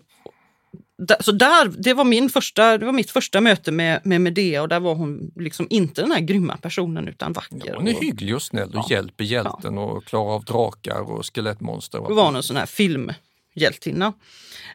så 1.20 1.32
där, 1.32 1.72
det, 1.78 1.94
var 1.94 2.04
min 2.04 2.30
första, 2.30 2.78
det 2.78 2.86
var 2.86 2.92
mitt 2.92 3.10
första 3.10 3.40
möte 3.40 3.72
med, 3.72 4.00
med 4.04 4.20
Medea 4.20 4.62
och 4.62 4.68
där 4.68 4.80
var 4.80 4.94
hon 4.94 5.30
liksom 5.36 5.66
inte 5.70 6.00
den 6.00 6.12
här 6.12 6.20
grymma 6.20 6.56
personen 6.56 7.08
utan 7.08 7.32
vacker. 7.32 7.62
Ja, 7.64 7.76
hon 7.76 7.88
är 7.88 8.00
hygglig 8.00 8.34
och 8.34 8.42
snäll 8.42 8.68
och 8.68 8.74
ja. 8.74 8.86
hjälper 8.90 9.24
hjälten 9.24 9.74
ja. 9.74 9.80
och 9.80 10.04
klarar 10.04 10.34
av 10.34 10.44
drakar 10.44 11.00
och 11.00 11.34
skelettmonster. 11.34 11.98
Och 11.98 12.08
det 12.08 12.14
var 12.14 12.36
en 12.36 12.42
sån 12.42 12.56
här 12.56 12.66
filmhjältinna. 12.66 14.12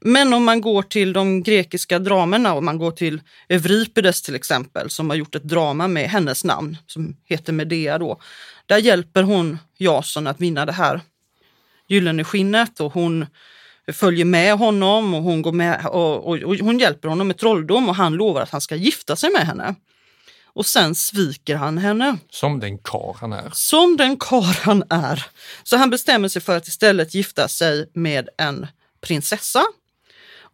Men 0.02 0.34
om 0.34 0.44
man 0.44 0.62
går 0.62 0.82
till 0.84 1.14
de 1.14 1.44
grekiska 1.44 2.00
dramerna, 2.00 2.54
om 2.54 2.66
man 2.66 2.78
går 2.78 2.92
till 2.92 3.22
Euripides 3.50 4.22
till 4.22 4.36
exempel, 4.36 4.90
som 4.90 5.10
har 5.10 5.18
gjort 5.18 5.36
ett 5.36 5.44
drama 5.44 5.88
med 5.88 6.10
hennes 6.10 6.44
namn, 6.44 6.78
som 6.88 7.16
heter 7.26 7.54
Medea 7.54 7.98
då. 7.98 8.20
Där 8.66 8.78
hjälper 8.78 9.24
hon 9.24 9.58
Jason 9.78 10.28
att 10.28 10.42
vinna 10.42 10.66
det 10.66 10.72
här 10.72 11.02
gyllene 11.88 12.24
skinnet 12.24 12.80
och 12.80 12.94
hon 12.94 13.26
följer 13.94 14.26
med 14.26 14.58
honom 14.58 15.14
och 15.14 15.24
hon, 15.24 15.42
går 15.42 15.52
med, 15.52 15.86
och, 15.86 16.28
och, 16.28 16.38
och, 16.38 16.56
hon 16.56 16.80
hjälper 16.80 17.10
honom 17.10 17.28
med 17.28 17.38
trolldom 17.38 17.90
och 17.90 17.96
han 17.96 18.14
lovar 18.14 18.42
att 18.42 18.50
han 18.50 18.62
ska 18.62 18.76
gifta 18.76 19.16
sig 19.16 19.32
med 19.32 19.48
henne. 19.48 19.76
Och 20.54 20.66
sen 20.66 20.96
sviker 20.96 21.56
han 21.56 21.78
henne. 21.78 22.18
Som 22.30 22.60
den 22.60 22.78
kar 22.78 23.18
han 23.20 23.34
är. 23.34 23.50
Som 23.54 23.98
den 23.98 24.18
kar 24.18 24.66
han 24.66 24.84
är. 24.90 25.26
Så 25.64 25.78
han 25.78 25.90
bestämmer 25.90 26.28
sig 26.28 26.42
för 26.42 26.58
att 26.58 26.68
istället 26.68 27.14
gifta 27.14 27.48
sig 27.48 27.90
med 27.94 28.30
en 28.38 28.68
prinsessa. 29.02 29.64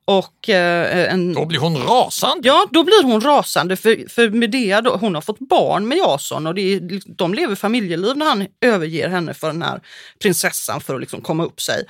Och, 0.08 0.50
eh, 0.50 1.14
en... 1.14 1.34
Då 1.34 1.46
blir 1.46 1.60
hon 1.60 1.78
rasande! 1.78 2.48
Ja, 2.48 2.68
då 2.72 2.84
blir 2.84 3.04
hon 3.04 3.22
rasande. 3.22 3.76
För, 3.76 4.10
för 4.10 4.30
Medea 4.30 4.82
då, 4.82 4.96
hon 4.96 5.16
har 5.16 5.22
fått 5.22 5.40
barn 5.40 5.88
med 5.88 5.98
Jason 5.98 6.48
och 6.48 6.56
det 6.56 6.62
är, 6.62 7.02
de 7.16 7.34
lever 7.34 7.56
familjeliv 7.56 8.18
när 8.18 8.26
han 8.26 8.48
överger 8.62 9.10
henne 9.10 9.34
för 9.34 9.48
den 9.48 9.62
här 9.62 9.82
prinsessan 10.22 10.82
för 10.82 10.96
att 10.96 11.02
liksom 11.02 11.22
komma 11.22 11.46
upp 11.46 11.62
sig. 11.62 11.84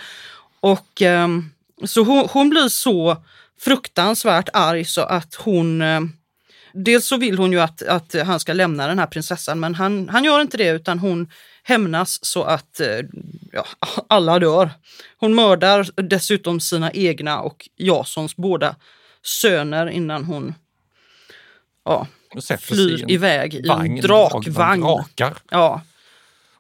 Och 0.66 1.02
eh, 1.02 1.28
så 1.84 2.04
hon, 2.04 2.28
hon, 2.32 2.50
blir 2.50 2.70
så 2.70 3.24
fruktansvärt 3.60 4.50
arg 4.54 4.86
så 4.86 5.02
att 5.02 5.36
hon 5.36 5.82
eh, 5.82 6.02
Dels 6.74 7.08
så 7.08 7.18
vill 7.18 7.38
hon 7.38 7.52
ju 7.52 7.60
att, 7.60 7.82
att 7.82 8.16
han 8.26 8.40
ska 8.40 8.54
lämna 8.54 8.88
den 8.88 9.00
här 9.00 9.08
prinsessan 9.08 9.60
men 9.60 9.76
han, 9.76 10.10
han 10.10 10.24
gör 10.24 10.42
inte 10.42 10.58
det 10.58 10.70
utan 10.70 11.00
hon 11.00 11.32
hämnas 11.64 12.26
så 12.26 12.44
att 12.44 12.80
eh, 12.80 13.00
ja, 13.52 13.66
alla 14.10 14.40
dör. 14.40 14.72
Hon 15.18 15.36
mördar 15.36 16.02
dessutom 16.02 16.60
sina 16.60 16.92
egna 16.92 17.42
och 17.42 17.70
Jasons 17.78 18.36
båda 18.36 18.76
söner 19.24 19.88
innan 19.88 20.24
hon 20.24 20.54
ja, 21.86 22.08
flyr 22.60 23.12
iväg 23.12 23.54
i 23.54 23.70
en 23.70 23.96
drakvagn. 24.02 24.84
Ja. 25.52 25.82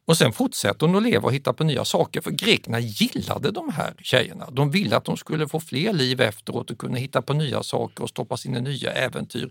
Och 0.07 0.17
sen 0.17 0.33
fortsätter 0.33 0.87
hon 0.87 0.95
att 0.95 1.03
leva 1.03 1.25
och 1.25 1.33
hitta 1.33 1.53
på 1.53 1.63
nya 1.63 1.85
saker 1.85 2.21
för 2.21 2.31
grekerna 2.31 2.79
gillade 2.79 3.51
de 3.51 3.69
här 3.69 3.93
tjejerna. 4.01 4.49
De 4.51 4.71
ville 4.71 4.97
att 4.97 5.05
de 5.05 5.17
skulle 5.17 5.47
få 5.47 5.59
fler 5.59 5.93
liv 5.93 6.21
efteråt 6.21 6.71
och 6.71 6.77
kunna 6.77 6.97
hitta 6.97 7.21
på 7.21 7.33
nya 7.33 7.63
saker 7.63 8.03
och 8.03 8.09
stoppas 8.09 8.45
in 8.45 8.55
i 8.55 8.61
nya 8.61 8.91
äventyr. 8.91 9.49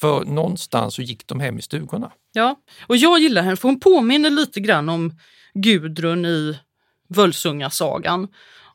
För 0.00 0.24
någonstans 0.24 0.94
så 0.94 1.02
gick 1.02 1.26
de 1.26 1.40
hem 1.40 1.58
i 1.58 1.62
stugorna. 1.62 2.10
Ja, 2.32 2.56
och 2.86 2.96
jag 2.96 3.20
gillar 3.20 3.42
henne 3.42 3.56
för 3.56 3.68
hon 3.68 3.80
påminner 3.80 4.30
lite 4.30 4.60
grann 4.60 4.88
om 4.88 5.18
Gudrun 5.54 6.26
i 6.26 6.58
Völsungasagan. 7.08 8.28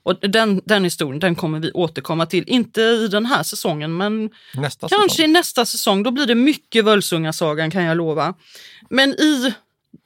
Och 0.03 0.19
den, 0.30 0.61
den 0.65 0.84
historien 0.84 1.19
den 1.19 1.36
kommer 1.36 1.59
vi 1.59 1.71
återkomma 1.71 2.26
till, 2.26 2.43
inte 2.47 2.82
i 2.82 3.07
den 3.07 3.26
här 3.26 3.43
säsongen 3.43 3.97
men 3.97 4.30
nästa 4.55 4.88
kanske 4.88 5.09
säsong. 5.09 5.26
i 5.26 5.28
nästa 5.28 5.65
säsong. 5.65 6.03
Då 6.03 6.11
blir 6.11 6.26
det 6.26 6.36
mycket 6.36 6.86
Völsungasagan 6.86 7.71
kan 7.71 7.84
jag 7.84 7.97
lova. 7.97 8.34
Men 8.89 9.09
i, 9.09 9.53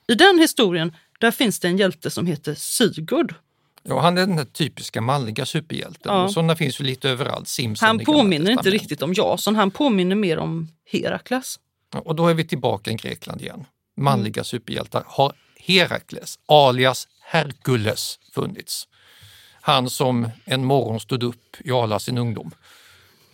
i 0.07 0.15
den 0.15 0.39
historien 0.39 0.93
där 1.17 1.31
finns 1.31 1.59
det 1.59 1.67
en 1.67 1.77
hjälte 1.77 2.09
som 2.09 2.27
heter 2.27 2.55
Sigurd. 2.55 3.35
Ja, 3.83 3.99
han 3.99 4.17
är 4.17 4.27
den 4.27 4.37
här 4.37 4.45
typiska 4.45 5.01
manliga 5.01 5.45
superhjälten. 5.45 6.13
Ja. 6.13 6.29
Sådana 6.29 6.55
finns 6.55 6.79
ju 6.79 6.83
lite 6.83 7.09
överallt. 7.09 7.47
Simpson 7.47 7.87
han 7.87 7.99
påminner 7.99 8.51
inte 8.51 8.69
riktigt 8.69 9.01
om 9.01 9.13
Jason, 9.13 9.55
han 9.55 9.71
påminner 9.71 10.15
mer 10.15 10.37
om 10.37 10.67
Herakles. 10.91 11.59
Ja, 11.93 11.99
och 11.99 12.15
då 12.15 12.27
är 12.27 12.33
vi 12.33 12.47
tillbaka 12.47 12.91
i 12.91 12.93
Grekland 12.93 13.41
igen. 13.41 13.65
Manliga 13.97 14.39
mm. 14.39 14.45
superhjältar. 14.45 15.03
Har 15.07 15.33
Herakles, 15.59 16.39
alias 16.45 17.07
Herkules, 17.21 18.19
funnits? 18.33 18.87
Han 19.61 19.89
som 19.89 20.29
en 20.45 20.65
morgon 20.65 20.99
stod 20.99 21.23
upp 21.23 21.55
i 21.59 21.71
alla 21.71 21.99
sin 21.99 22.17
ungdom 22.17 22.51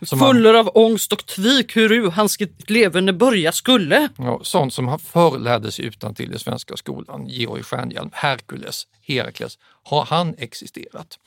Fuller 0.06 0.54
av 0.54 0.70
ångest 0.74 1.14
och 1.14 1.26
tvik 1.26 1.76
hur 1.76 2.12
hans 2.12 2.38
leverne 2.68 3.14
börja 3.14 3.52
skulle. 3.52 4.10
Ja, 4.18 4.40
sånt 4.44 4.74
som 4.74 5.00
förr 5.00 5.40
lärdes 5.40 5.80
utan 5.80 6.16
till 6.16 6.34
i 6.34 6.40
svenska 6.40 6.78
skolan. 6.78 7.28
Georg 7.28 7.64
Stjernhielm, 7.64 8.10
Herkules, 8.14 8.88
Herakles. 9.02 9.58
Har 9.84 10.06
han 10.06 10.36
existerat? 10.38 11.20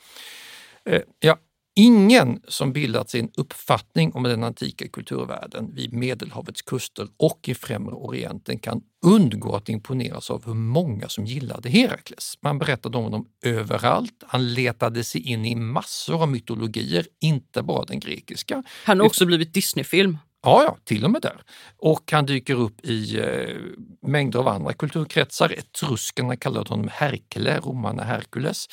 Eh, 0.85 1.01
ja, 1.19 1.37
Ingen 1.79 2.41
som 2.47 2.73
bildat 2.73 3.09
sig 3.09 3.19
en 3.19 3.29
uppfattning 3.37 4.13
om 4.13 4.23
den 4.23 4.43
antika 4.43 4.87
kulturvärlden 4.87 5.75
vid 5.75 5.93
Medelhavets 5.93 6.61
kuster 6.61 7.07
och 7.17 7.49
i 7.49 7.55
Främre 7.55 7.95
Orienten 7.95 8.59
kan 8.59 8.81
undgå 9.05 9.55
att 9.55 9.69
imponeras 9.69 10.31
av 10.31 10.45
hur 10.45 10.53
många 10.53 11.09
som 11.09 11.25
gillade 11.25 11.69
Herakles. 11.69 12.37
Man 12.41 12.59
berättade 12.59 12.97
om 12.97 13.03
honom 13.03 13.27
överallt. 13.43 14.23
Han 14.27 14.53
letade 14.53 15.03
sig 15.03 15.21
in 15.21 15.45
i 15.45 15.55
massor 15.55 16.21
av 16.21 16.29
mytologier, 16.29 17.07
inte 17.21 17.63
bara 17.63 17.85
den 17.85 17.99
grekiska. 17.99 18.63
Han 18.85 18.99
har 18.99 19.05
också 19.05 19.25
blivit 19.25 19.53
Disneyfilm. 19.53 20.17
Ja, 20.43 20.63
ja, 20.63 20.77
till 20.83 21.05
och 21.05 21.11
med 21.11 21.21
där. 21.21 21.41
Och 21.77 22.11
han 22.11 22.25
dyker 22.25 22.55
upp 22.55 22.85
i 22.85 23.19
eh, 23.19 23.55
mängder 24.01 24.39
av 24.39 24.47
andra 24.47 24.73
kulturkretsar. 24.73 25.53
Etruskerna 25.57 26.35
kallade 26.35 26.69
honom 26.69 26.89
Herkele, 26.91 27.59
romarna 27.59 28.03
Herkules. 28.03 28.67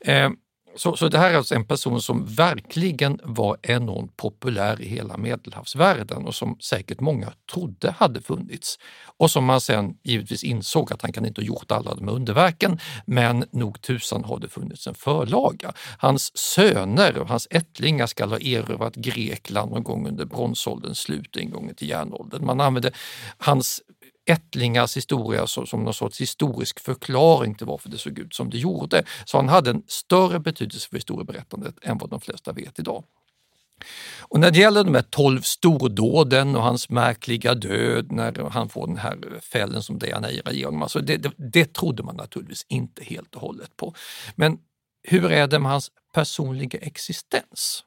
Eh, 0.00 0.30
så, 0.76 0.96
så 0.96 1.08
det 1.08 1.18
här 1.18 1.30
är 1.30 1.36
alltså 1.36 1.54
en 1.54 1.64
person 1.64 2.02
som 2.02 2.26
verkligen 2.26 3.20
var 3.24 3.56
enormt 3.62 4.16
populär 4.16 4.80
i 4.80 4.88
hela 4.88 5.16
medelhavsvärlden 5.16 6.26
och 6.26 6.34
som 6.34 6.56
säkert 6.60 7.00
många 7.00 7.32
trodde 7.52 7.90
hade 7.90 8.20
funnits. 8.20 8.78
Och 9.16 9.30
som 9.30 9.44
man 9.44 9.60
sen 9.60 9.94
givetvis 10.02 10.44
insåg 10.44 10.92
att 10.92 11.02
han 11.02 11.12
kan 11.12 11.26
inte 11.26 11.40
ha 11.40 11.46
gjort 11.46 11.72
alla 11.72 11.94
de 11.94 12.08
underverken, 12.08 12.78
men 13.06 13.44
nog 13.50 13.82
tusan 13.82 14.24
har 14.24 14.38
det 14.38 14.48
funnits 14.48 14.86
en 14.86 14.94
förlaga. 14.94 15.72
Hans 15.98 16.38
söner 16.38 17.18
och 17.18 17.28
hans 17.28 17.48
ättlingar 17.50 18.06
ska 18.06 18.26
ha 18.26 18.38
erövrat 18.40 18.94
Grekland 18.94 19.70
någon 19.70 19.82
gång 19.82 20.08
under 20.08 20.24
bronsålderns 20.24 20.98
slut, 20.98 21.36
ingången 21.36 21.74
till 21.74 21.88
järnåldern. 21.88 22.46
Man 22.46 22.60
använde 22.60 22.92
hans 23.38 23.82
ättlingars 24.26 24.96
historia 24.96 25.46
som, 25.46 25.66
som 25.66 25.84
någon 25.84 25.94
sorts 25.94 26.20
historisk 26.20 26.80
förklaring 26.80 27.54
till 27.54 27.66
varför 27.66 27.88
det 27.88 27.98
såg 27.98 28.18
ut 28.18 28.34
som 28.34 28.50
det 28.50 28.58
gjorde. 28.58 29.04
Så 29.24 29.36
han 29.36 29.48
hade 29.48 29.70
en 29.70 29.82
större 29.86 30.40
betydelse 30.40 30.88
för 30.88 30.96
historieberättandet 30.96 31.74
än 31.82 31.98
vad 31.98 32.10
de 32.10 32.20
flesta 32.20 32.52
vet 32.52 32.78
idag. 32.78 33.04
Och 34.20 34.40
när 34.40 34.50
det 34.50 34.58
gäller 34.58 34.84
de 34.84 34.94
här 34.94 35.02
tolv 35.02 35.40
stordåden 35.40 36.56
och 36.56 36.62
hans 36.62 36.88
märkliga 36.88 37.54
död 37.54 38.12
när 38.12 38.50
han 38.50 38.68
får 38.68 38.86
den 38.86 38.96
här 38.96 39.18
fällen 39.40 39.82
som 39.82 39.98
Deianeira 39.98 40.52
ger 40.52 40.64
honom, 40.64 40.82
alltså 40.82 41.00
det, 41.00 41.16
det, 41.16 41.32
det 41.36 41.72
trodde 41.72 42.02
man 42.02 42.16
naturligtvis 42.16 42.66
inte 42.68 43.04
helt 43.04 43.34
och 43.34 43.40
hållet 43.40 43.76
på. 43.76 43.94
Men 44.34 44.58
hur 45.02 45.32
är 45.32 45.46
det 45.46 45.58
med 45.58 45.70
hans 45.70 45.90
personliga 46.14 46.78
existens? 46.78 47.84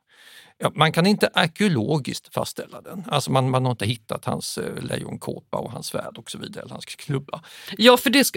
Ja, 0.57 0.71
man 0.75 0.91
kan 0.91 1.05
inte 1.05 1.29
arkeologiskt 1.33 2.33
fastställa 2.33 2.81
den. 2.81 3.03
Alltså 3.07 3.31
man, 3.31 3.49
man 3.49 3.65
har 3.65 3.71
inte 3.71 3.85
hittat 3.85 4.25
hans 4.25 4.57
eh, 4.57 4.83
lejonkåpa 4.83 5.57
och 5.57 5.71
hans 5.71 5.87
svärd 5.87 6.17
och 6.17 6.31
så 6.31 6.37
vidare, 6.37 6.65
hans 6.69 6.85
klubba. 6.85 7.41
Ja, 7.77 7.97
för 7.97 8.09
det 8.09 8.31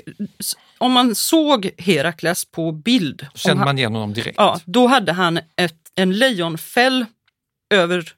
om 0.79 0.93
man 0.93 1.15
såg 1.15 1.71
Herakles 1.79 2.45
på 2.45 2.73
bild. 2.73 3.27
Känner 3.35 3.65
man 3.65 3.79
igen 3.79 3.95
honom 3.95 4.13
direkt? 4.13 4.39
Ja, 4.39 4.61
då 4.65 4.87
hade 4.87 5.13
han 5.13 5.39
ett, 5.57 5.93
en 5.95 6.13
lejonfäll 6.13 7.07
över, 7.71 8.13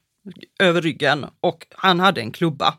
över 0.59 0.81
ryggen 0.81 1.25
och 1.39 1.67
han 1.75 1.99
hade 1.99 2.21
en 2.21 2.31
klubba. 2.31 2.73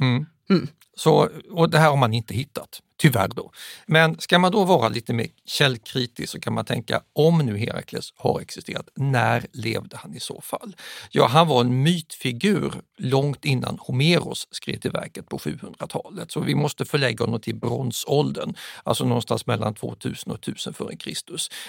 Mm. 0.00 0.26
Mm. 0.50 0.68
Så, 0.96 1.28
och 1.50 1.70
det 1.70 1.78
här 1.78 1.90
har 1.90 1.96
man 1.96 2.14
inte 2.14 2.34
hittat. 2.34 2.80
Tyvärr 2.98 3.28
då. 3.28 3.52
Men 3.86 4.20
ska 4.20 4.38
man 4.38 4.52
då 4.52 4.64
vara 4.64 4.88
lite 4.88 5.12
mer 5.12 5.26
källkritisk 5.46 6.32
så 6.32 6.40
kan 6.40 6.52
man 6.52 6.64
tänka, 6.64 7.02
om 7.12 7.38
nu 7.38 7.58
Herakles 7.58 8.12
har 8.16 8.40
existerat, 8.40 8.88
när 8.94 9.46
levde 9.52 9.96
han 9.96 10.14
i 10.14 10.20
så 10.20 10.40
fall? 10.40 10.76
Ja, 11.10 11.26
han 11.26 11.48
var 11.48 11.60
en 11.60 11.82
mytfigur 11.82 12.72
långt 12.96 13.44
innan 13.44 13.78
Homeros 13.80 14.48
skrev 14.50 14.76
till 14.76 14.90
verket 14.90 15.28
på 15.28 15.38
700-talet. 15.38 16.32
Så 16.32 16.40
vi 16.40 16.54
måste 16.54 16.84
förlägga 16.84 17.24
honom 17.24 17.40
till 17.40 17.56
bronsåldern, 17.56 18.54
alltså 18.82 19.04
någonstans 19.04 19.46
mellan 19.46 19.74
2000 19.74 20.32
och 20.32 20.48
1000 20.48 20.74
f.Kr. 20.78 21.10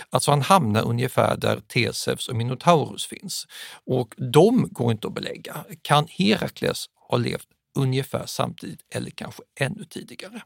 Alltså 0.09 0.31
han 0.31 0.41
hamnar 0.41 0.83
ungefär 0.83 1.37
där 1.37 1.61
Tesevs 1.67 2.27
och 2.27 2.35
Minotaurus 2.35 3.05
finns. 3.05 3.47
Och 3.85 4.13
de 4.17 4.67
går 4.71 4.91
inte 4.91 5.07
att 5.07 5.13
belägga. 5.13 5.65
Kan 5.81 6.07
Herakles 6.09 6.85
ha 7.09 7.17
levt 7.17 7.47
ungefär 7.75 8.25
samtidigt 8.25 8.81
eller 8.89 9.11
kanske 9.11 9.43
ännu 9.59 9.85
tidigare. 9.85 10.41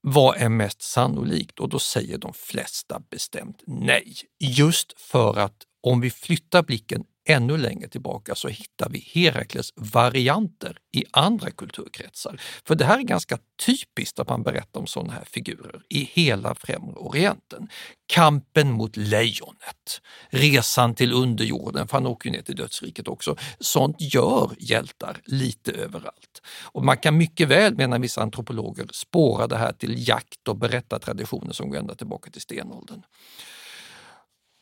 Vad 0.00 0.36
är 0.36 0.48
mest 0.48 0.82
sannolikt? 0.82 1.58
Och 1.58 1.68
då 1.68 1.78
säger 1.78 2.18
de 2.18 2.32
flesta 2.34 3.00
bestämt 3.10 3.62
nej. 3.66 4.14
Just 4.38 5.00
för 5.00 5.38
att 5.38 5.56
om 5.80 6.00
vi 6.00 6.10
flyttar 6.10 6.62
blicken 6.62 7.04
ännu 7.24 7.56
längre 7.56 7.88
tillbaka 7.88 8.34
så 8.34 8.48
hittar 8.48 8.88
vi 8.88 8.98
Herakles 8.98 9.72
varianter 9.76 10.76
i 10.92 11.04
andra 11.10 11.50
kulturkretsar. 11.50 12.40
För 12.66 12.74
det 12.74 12.84
här 12.84 12.98
är 12.98 13.02
ganska 13.02 13.38
typiskt 13.66 14.18
att 14.18 14.28
man 14.28 14.42
berättar 14.42 14.80
om 14.80 14.86
sådana 14.86 15.12
här 15.12 15.24
figurer 15.24 15.82
i 15.88 16.10
hela 16.12 16.54
Främre 16.54 16.94
Orienten. 16.94 17.68
Kampen 18.06 18.72
mot 18.72 18.96
lejonet, 18.96 20.00
resan 20.28 20.94
till 20.94 21.12
underjorden, 21.12 21.88
för 21.88 21.96
han 21.96 22.06
åker 22.06 22.30
ner 22.30 22.42
till 22.42 22.56
dödsriket 22.56 23.08
också. 23.08 23.36
Sånt 23.60 23.96
gör 23.98 24.50
hjältar 24.58 25.20
lite 25.24 25.72
överallt. 25.72 26.42
Och 26.62 26.84
man 26.84 26.96
kan 26.96 27.16
mycket 27.16 27.48
väl, 27.48 27.74
menar 27.76 27.98
vissa 27.98 28.22
antropologer, 28.22 28.86
spåra 28.92 29.46
det 29.46 29.56
här 29.56 29.72
till 29.72 30.08
jakt 30.08 30.48
och 30.48 30.56
berättartraditioner 30.56 31.52
som 31.52 31.70
går 31.70 31.78
ända 31.78 31.94
tillbaka 31.94 32.30
till 32.30 32.40
stenåldern. 32.40 33.02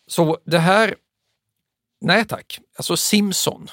Så 0.06 0.38
det 0.44 0.58
här, 0.58 0.94
nej 2.02 2.24
tack, 2.24 2.58
alltså 2.76 2.96
Simson 2.96 3.68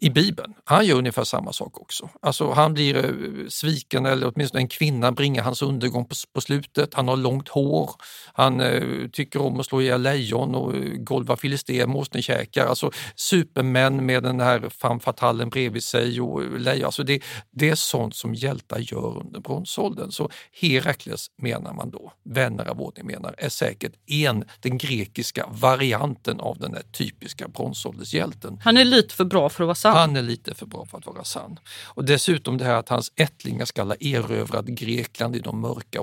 i 0.00 0.10
Bibeln, 0.10 0.54
han 0.64 0.86
gör 0.86 0.96
ungefär 0.96 1.24
samma 1.24 1.52
sak 1.52 1.80
också. 1.80 2.08
Alltså 2.22 2.50
han 2.50 2.74
blir 2.74 2.96
eh, 2.96 3.48
sviken 3.48 4.06
eller 4.06 4.32
åtminstone 4.34 4.60
en 4.60 4.68
kvinna 4.68 5.12
bringar 5.12 5.42
hans 5.42 5.62
undergång 5.62 6.04
på, 6.04 6.14
på 6.34 6.40
slutet. 6.40 6.94
Han 6.94 7.08
har 7.08 7.16
långt 7.16 7.48
hår, 7.48 7.90
han 8.32 8.60
eh, 8.60 9.08
tycker 9.12 9.42
om 9.42 9.60
att 9.60 9.66
slå 9.66 9.80
ihjäl 9.82 10.02
lejon 10.02 10.54
och 10.54 10.74
eh, 10.74 10.80
golva 10.80 11.36
filister, 11.36 11.96
åsnekäkar. 11.96 12.66
Alltså 12.66 12.90
supermän 13.16 14.06
med 14.06 14.22
den 14.22 14.40
här 14.40 14.68
femme 14.68 15.00
fatalen 15.00 15.50
bredvid 15.50 15.84
sig 15.84 16.20
och 16.20 16.42
eh, 16.42 16.50
lejon. 16.50 16.84
Alltså 16.84 17.02
det, 17.02 17.22
det 17.50 17.68
är 17.70 17.74
sånt 17.74 18.16
som 18.16 18.34
hjältar 18.34 18.78
gör 18.78 19.20
under 19.20 19.40
bronsåldern. 19.40 20.10
Så 20.10 20.30
Herakles 20.60 21.26
menar 21.42 21.72
man 21.72 21.90
då, 21.90 22.12
vänner 22.24 22.64
av 22.64 22.80
ordning 22.80 23.06
menar, 23.06 23.34
är 23.38 23.48
säkert 23.48 23.92
en, 24.06 24.44
den 24.60 24.78
grekiska 24.78 25.46
varianten 25.50 26.40
av 26.40 26.58
den 26.58 26.74
här 26.74 26.82
typiska 26.82 27.48
bronsåldershjälten. 27.48 28.60
Han 28.64 28.76
är 28.76 28.84
lite 28.84 29.14
för 29.14 29.24
bra 29.24 29.48
för 29.48 29.64
att 29.64 29.66
vara 29.66 29.74
sann. 29.92 29.96
Han 29.96 30.16
är 30.16 30.22
lite 30.22 30.54
för 30.54 30.66
bra 30.66 30.86
för 30.86 30.98
att 30.98 31.06
vara 31.06 31.24
sann. 31.24 31.58
Och 31.84 32.04
dessutom 32.04 32.58
det 32.58 32.64
här 32.64 32.74
att 32.74 32.88
hans 32.88 33.12
ättlingar 33.16 33.64
ska 33.64 33.82
ha 33.82 33.94
erövrat 34.00 34.66
Grekland 34.66 35.36
i 35.36 35.38
de 35.40 35.60
mörka 35.60 36.00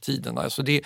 tiderna. 0.00 0.40
Alltså 0.40 0.62
det, 0.62 0.82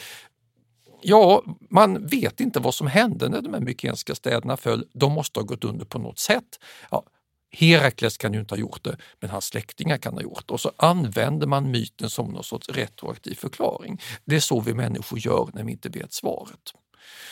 ja, 1.03 1.43
man 1.71 2.07
vet 2.07 2.41
inte 2.41 2.61
vad 2.61 2.75
som 2.75 2.87
hände 2.87 3.29
när 3.29 3.43
de 3.43 3.55
här 3.55 3.61
mykenska 3.61 4.15
städerna 4.15 4.57
föll. 4.57 4.87
De 4.93 5.13
måste 5.13 5.41
ha 5.41 5.45
gått 5.45 5.65
under 5.65 5.85
på 5.85 5.99
något 5.99 6.19
sätt. 6.19 6.61
Ja, 6.91 7.03
Herakles 7.51 8.17
kan 8.17 8.35
ju 8.35 8.41
inte 8.41 8.55
ha 8.55 8.59
gjort 8.59 8.85
det, 8.85 8.97
men 9.21 9.31
hans 9.31 9.45
släktingar 9.45 9.99
kan 9.99 10.15
ha 10.15 10.23
gjort 10.23 10.49
det. 10.49 10.55
Och 10.55 10.61
så 10.61 10.73
använder 10.77 11.47
man 11.47 11.71
myten 11.71 12.11
som 12.11 12.33
någon 12.33 12.45
sorts 12.45 12.69
retroaktiv 12.69 13.35
förklaring. 13.35 14.01
Det 14.25 14.37
är 14.37 14.41
så 14.41 14.61
vi 14.61 14.75
människor 14.75 15.19
gör 15.19 15.51
när 15.55 15.65
vi 15.65 15.73
inte 15.73 15.89
vet 15.89 16.13
svaret. 16.13 16.73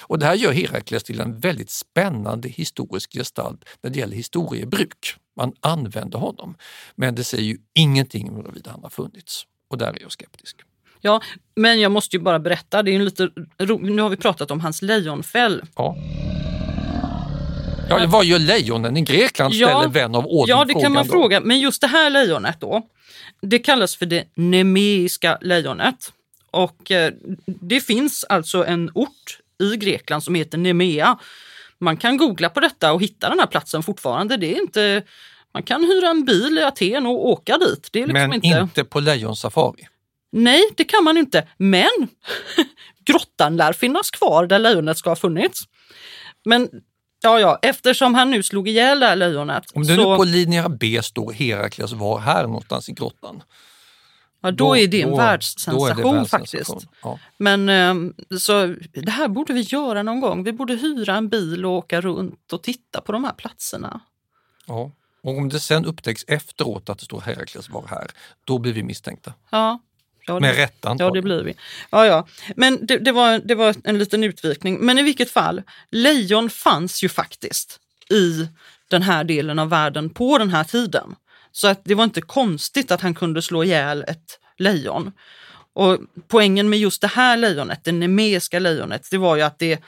Och 0.01 0.19
det 0.19 0.27
här 0.27 0.35
gör 0.35 0.53
Herakles 0.53 1.05
till 1.05 1.21
en 1.21 1.39
väldigt 1.39 1.71
spännande 1.71 2.49
historisk 2.49 3.13
gestalt 3.13 3.65
när 3.83 3.91
det 3.91 3.99
gäller 3.99 4.17
historiebruk. 4.17 5.17
Man 5.37 5.53
använder 5.61 6.19
honom, 6.19 6.57
men 6.95 7.15
det 7.15 7.25
säger 7.25 7.45
ju 7.45 7.59
ingenting 7.75 8.31
om 8.31 8.37
huruvida 8.37 8.71
han 8.71 8.83
har 8.83 8.91
funnits. 8.91 9.47
Och 9.71 9.79
där 9.79 9.87
är 9.87 10.03
jag 10.03 10.13
skeptisk. 10.13 10.57
Ja, 11.01 11.23
men 11.57 11.81
jag 11.81 11.93
måste 11.93 12.17
ju 12.17 12.23
bara 12.23 12.39
berätta, 12.39 12.83
det 12.83 12.91
är 12.91 12.95
en 12.95 13.05
lite 13.05 13.31
ro... 13.59 13.79
nu 13.79 14.03
har 14.03 14.09
vi 14.09 14.17
pratat 14.17 14.51
om 14.51 14.61
hans 14.61 14.83
lejonfäll. 14.83 15.63
Ja. 15.77 15.97
Ja, 17.89 18.07
vad 18.09 18.25
gör 18.25 18.39
lejonen 18.39 18.97
i 18.97 19.01
Grekland? 19.03 19.55
Ja, 19.55 19.69
ställer 19.69 19.89
vän 19.89 20.15
av 20.15 20.27
ordning 20.27 20.57
Ja, 20.57 20.65
det 20.65 20.75
kan 20.75 20.93
man 20.93 21.07
då. 21.07 21.13
fråga. 21.13 21.41
Men 21.41 21.61
just 21.61 21.81
det 21.81 21.87
här 21.87 22.11
lejonet 22.11 22.61
då, 22.61 22.83
det 23.41 23.59
kallas 23.59 23.97
för 23.97 24.07
det 24.07 24.25
nemeiska 24.35 25.39
lejonet. 25.41 26.13
Och 26.51 26.91
eh, 26.91 27.13
det 27.47 27.81
finns 27.81 28.25
alltså 28.25 28.67
en 28.67 28.91
ort 28.95 29.39
i 29.73 29.77
Grekland 29.77 30.23
som 30.23 30.35
heter 30.35 30.59
Nemea. 30.59 31.19
Man 31.79 31.97
kan 31.97 32.17
googla 32.17 32.49
på 32.49 32.61
detta 32.61 32.93
och 32.93 33.03
hitta 33.03 33.29
den 33.29 33.39
här 33.39 33.47
platsen 33.47 33.83
fortfarande. 33.83 34.37
Det 34.37 34.57
är 34.57 34.61
inte, 34.61 35.03
man 35.55 35.63
kan 35.63 35.85
hyra 35.85 36.09
en 36.09 36.25
bil 36.25 36.59
i 36.59 36.65
Aten 36.65 37.07
och 37.07 37.29
åka 37.29 37.59
dit. 37.59 37.89
Det 37.93 38.03
är 38.03 38.07
liksom 38.07 38.29
Men 38.29 38.45
inte... 38.45 38.59
inte 38.59 38.85
på 38.85 39.01
lejonsafari. 39.01 39.89
Nej, 40.33 40.63
det 40.77 40.85
kan 40.85 41.05
man 41.05 41.17
inte. 41.17 41.49
Men 41.57 42.09
grottan 43.05 43.57
lär 43.57 43.73
finnas 43.73 44.11
kvar 44.11 44.47
där 44.47 44.59
lejonet 44.59 44.99
ska 44.99 45.11
ha 45.11 45.17
funnits. 45.17 45.63
Men 46.45 46.69
ja, 47.23 47.41
ja, 47.41 47.59
eftersom 47.63 48.15
han 48.15 48.31
nu 48.31 48.43
slog 48.43 48.69
ihjäl 48.69 49.01
det 49.01 49.07
här 49.07 49.17
lejonet. 49.17 49.65
Om 49.75 49.83
det 49.83 49.95
så... 49.95 50.11
nu 50.11 50.17
på 50.17 50.25
linje 50.25 50.69
B 50.69 51.01
står 51.03 51.33
Herakles 51.33 51.93
var 51.93 52.19
här 52.19 52.43
någonstans 52.43 52.89
i 52.89 52.93
grottan. 52.93 53.43
Ja, 54.45 54.51
då, 54.51 54.65
Då- 54.69 54.77
är 54.77 54.87
det 54.89 55.03
en 55.03 55.11
då- 55.11 55.17
världssensation 55.17 56.03
då 56.03 56.13
det 56.15 56.29
faktiskt. 56.29 56.71
ja. 57.03 57.19
Men 57.39 57.69
ehm, 57.69 58.15
så 58.41 58.75
det 58.93 59.11
här 59.11 59.29
borde 59.29 59.53
vi 59.53 59.61
göra 59.61 60.03
någon 60.03 60.21
gång. 60.21 60.45
Vi 60.45 60.53
borde 60.53 60.75
hyra 60.75 61.17
en 61.17 61.29
bil 61.29 61.65
och 61.67 61.73
åka 61.73 62.01
runt 62.01 62.53
och 62.53 62.63
titta 62.63 63.01
på 63.01 63.13
de 63.13 63.25
här 63.25 63.33
platserna. 63.33 64.01
Ja. 64.67 64.91
Och 65.23 65.39
om 65.39 65.49
det 65.49 65.61
sen 65.61 65.85
upptäcks 65.85 66.25
efteråt 66.29 66.89
att 66.89 66.99
det 66.99 67.05
står 67.05 67.21
Herakles 67.21 67.69
var 67.71 67.87
här, 67.91 68.11
då 68.45 68.59
blir 68.59 68.73
vi 68.73 68.83
misstänkta. 68.83 69.33
Ja, 69.51 69.79
ja, 70.27 70.41
Med 70.41 70.57
rätta 70.57 70.75
Ja, 70.81 70.91
antagligen. 70.91 71.15
det 71.15 71.23
blir 71.23 71.43
vi. 71.43 71.55
Ja, 71.91 72.07
ja. 72.07 72.27
Men 72.57 72.87
det, 72.87 72.99
det, 72.99 73.13
var, 73.13 73.39
det 73.45 73.55
var 73.55 73.75
en 73.85 73.99
liten 73.99 74.25
utvikning. 74.25 74.79
Men 74.81 74.99
i 74.99 75.03
vilket 75.03 75.31
fall, 75.31 75.63
lejon 75.91 76.51
fanns 76.51 77.05
ju 77.05 77.09
faktiskt 77.09 77.81
i 78.11 78.49
den 78.89 79.03
här 79.03 79.25
delen 79.25 79.59
av 79.59 79.69
världen 79.69 80.11
på 80.11 80.39
den 80.39 80.51
här 80.51 80.65
tiden. 80.65 81.15
Så 81.57 81.69
att 81.69 81.81
det 81.85 81.95
var 81.95 82.05
inte 82.05 82.21
konstigt 82.21 82.91
att 82.91 83.01
han 83.01 83.15
kunde 83.15 83.43
slå 83.43 83.65
ihjäl 83.65 84.05
ett 84.09 84.39
lejon. 84.59 85.13
Och 85.73 85.99
poängen 86.29 86.69
med 86.69 86.79
just 86.79 87.01
det 87.01 87.07
här 87.07 87.37
lejonet, 87.37 87.85
det 87.85 87.93
nemeiska 87.93 88.59
lejonet, 88.59 89.09
det 89.11 89.19
var 89.19 89.37
ju 89.37 89.43
att 89.43 89.59
det, 89.59 89.83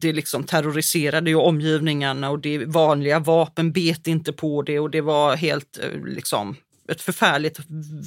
det 0.00 0.12
liksom 0.12 0.44
terroriserade 0.44 1.30
ju 1.30 1.36
omgivningarna 1.36 2.30
och 2.30 2.38
det 2.38 2.64
vanliga 2.64 3.18
vapen 3.18 3.72
bet 3.72 4.06
inte 4.06 4.32
på 4.32 4.62
det 4.62 4.80
och 4.80 4.90
det 4.90 5.00
var 5.00 5.36
helt 5.36 5.78
eh, 5.82 6.04
liksom 6.04 6.56
ett 6.88 7.02
förfärligt 7.02 7.58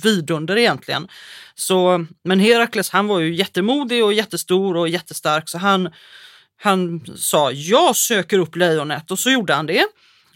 vidunder 0.04 0.58
egentligen. 0.58 1.08
Så, 1.56 2.06
men 2.24 2.40
Herakles 2.40 2.90
han 2.90 3.08
var 3.08 3.20
ju 3.20 3.36
jättemodig 3.36 4.06
och 4.06 4.14
jättestor 4.14 4.78
och 4.78 4.90
jättestark 4.90 5.50
så 5.50 5.58
han, 5.58 5.90
han 6.58 7.06
sa 7.18 7.52
jag 7.52 7.96
söker 7.96 8.40
upp 8.40 8.56
lejonet 8.56 9.12
och 9.12 9.20
så 9.20 9.30
gjorde 9.30 9.54
han 9.54 9.66
det. 9.66 9.86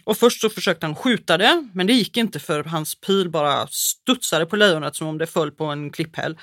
Och 0.04 0.16
först 0.16 0.40
så 0.40 0.50
försökte 0.50 0.86
han 0.86 0.94
skjuta 0.94 1.38
det, 1.38 1.68
men 1.72 1.86
det 1.86 1.92
gick 1.92 2.16
inte 2.16 2.38
för 2.38 2.64
hans 2.64 2.94
pil 2.94 3.30
bara 3.30 3.66
studsade 3.66 4.46
på 4.46 4.56
lejonet 4.56 4.96
som 4.96 5.06
om 5.06 5.18
det 5.18 5.26
föll 5.26 5.50
på 5.50 5.64
en 5.64 5.90
klipphäll. 5.90 6.38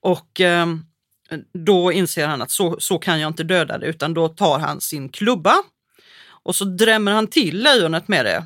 Och 0.00 0.40
eh, 0.40 0.66
då 1.52 1.92
inser 1.92 2.26
han 2.26 2.42
att 2.42 2.50
så, 2.50 2.76
så 2.80 2.98
kan 2.98 3.20
jag 3.20 3.30
inte 3.30 3.44
döda 3.44 3.78
det, 3.78 3.86
utan 3.86 4.14
då 4.14 4.28
tar 4.28 4.58
han 4.58 4.80
sin 4.80 5.08
klubba 5.08 5.54
och 6.26 6.56
så 6.56 6.64
drämmer 6.64 7.12
han 7.12 7.26
till 7.26 7.62
lejonet 7.62 8.08
med 8.08 8.24
det, 8.24 8.44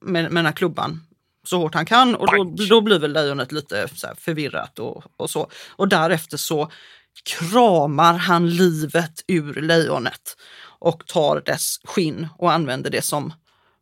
med, 0.00 0.22
med 0.22 0.38
den 0.38 0.46
här 0.46 0.52
klubban 0.52 1.00
så 1.44 1.58
hårt 1.58 1.74
han 1.74 1.86
kan 1.86 2.14
och 2.14 2.36
då, 2.36 2.54
då 2.68 2.80
blir 2.80 2.98
väl 2.98 3.12
lejonet 3.12 3.52
lite 3.52 3.88
förvirrat 4.18 4.78
och, 4.78 5.04
och 5.16 5.30
så. 5.30 5.50
Och 5.68 5.88
därefter 5.88 6.36
så 6.36 6.70
kramar 7.24 8.14
han 8.14 8.50
livet 8.50 9.24
ur 9.26 9.54
lejonet 9.54 10.36
och 10.78 11.06
tar 11.06 11.42
dess 11.46 11.80
skinn 11.84 12.28
och 12.38 12.52
använder 12.52 12.90
det 12.90 13.02
som 13.02 13.32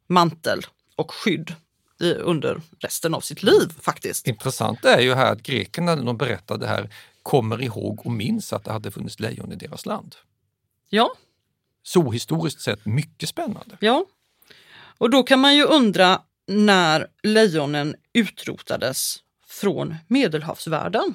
mantel 0.06 0.62
och 0.96 1.12
skydd 1.14 1.54
i, 2.00 2.12
under 2.12 2.60
resten 2.80 3.14
av 3.14 3.20
sitt 3.20 3.42
liv 3.42 3.72
faktiskt. 3.80 4.26
Intressant 4.26 4.84
är 4.84 5.00
ju 5.00 5.14
här 5.14 5.32
att 5.32 5.42
grekerna 5.42 5.94
när 5.94 6.02
de 6.04 6.16
berättar 6.16 6.58
det 6.58 6.66
här 6.66 6.90
kommer 7.22 7.62
ihåg 7.62 8.00
och 8.06 8.12
minns 8.12 8.52
att 8.52 8.64
det 8.64 8.72
hade 8.72 8.90
funnits 8.90 9.20
lejon 9.20 9.52
i 9.52 9.56
deras 9.56 9.86
land. 9.86 10.14
Ja, 10.88 11.14
Så 11.82 12.10
historiskt 12.10 12.60
sett 12.60 12.86
mycket 12.86 13.28
spännande. 13.28 13.76
ja. 13.80 14.06
Och 14.98 15.10
då 15.10 15.22
kan 15.22 15.40
man 15.40 15.56
ju 15.56 15.64
undra 15.64 16.22
när 16.46 17.06
lejonen 17.22 17.94
utrotades 18.12 19.16
från 19.46 19.94
medelhavsvärlden. 20.08 21.14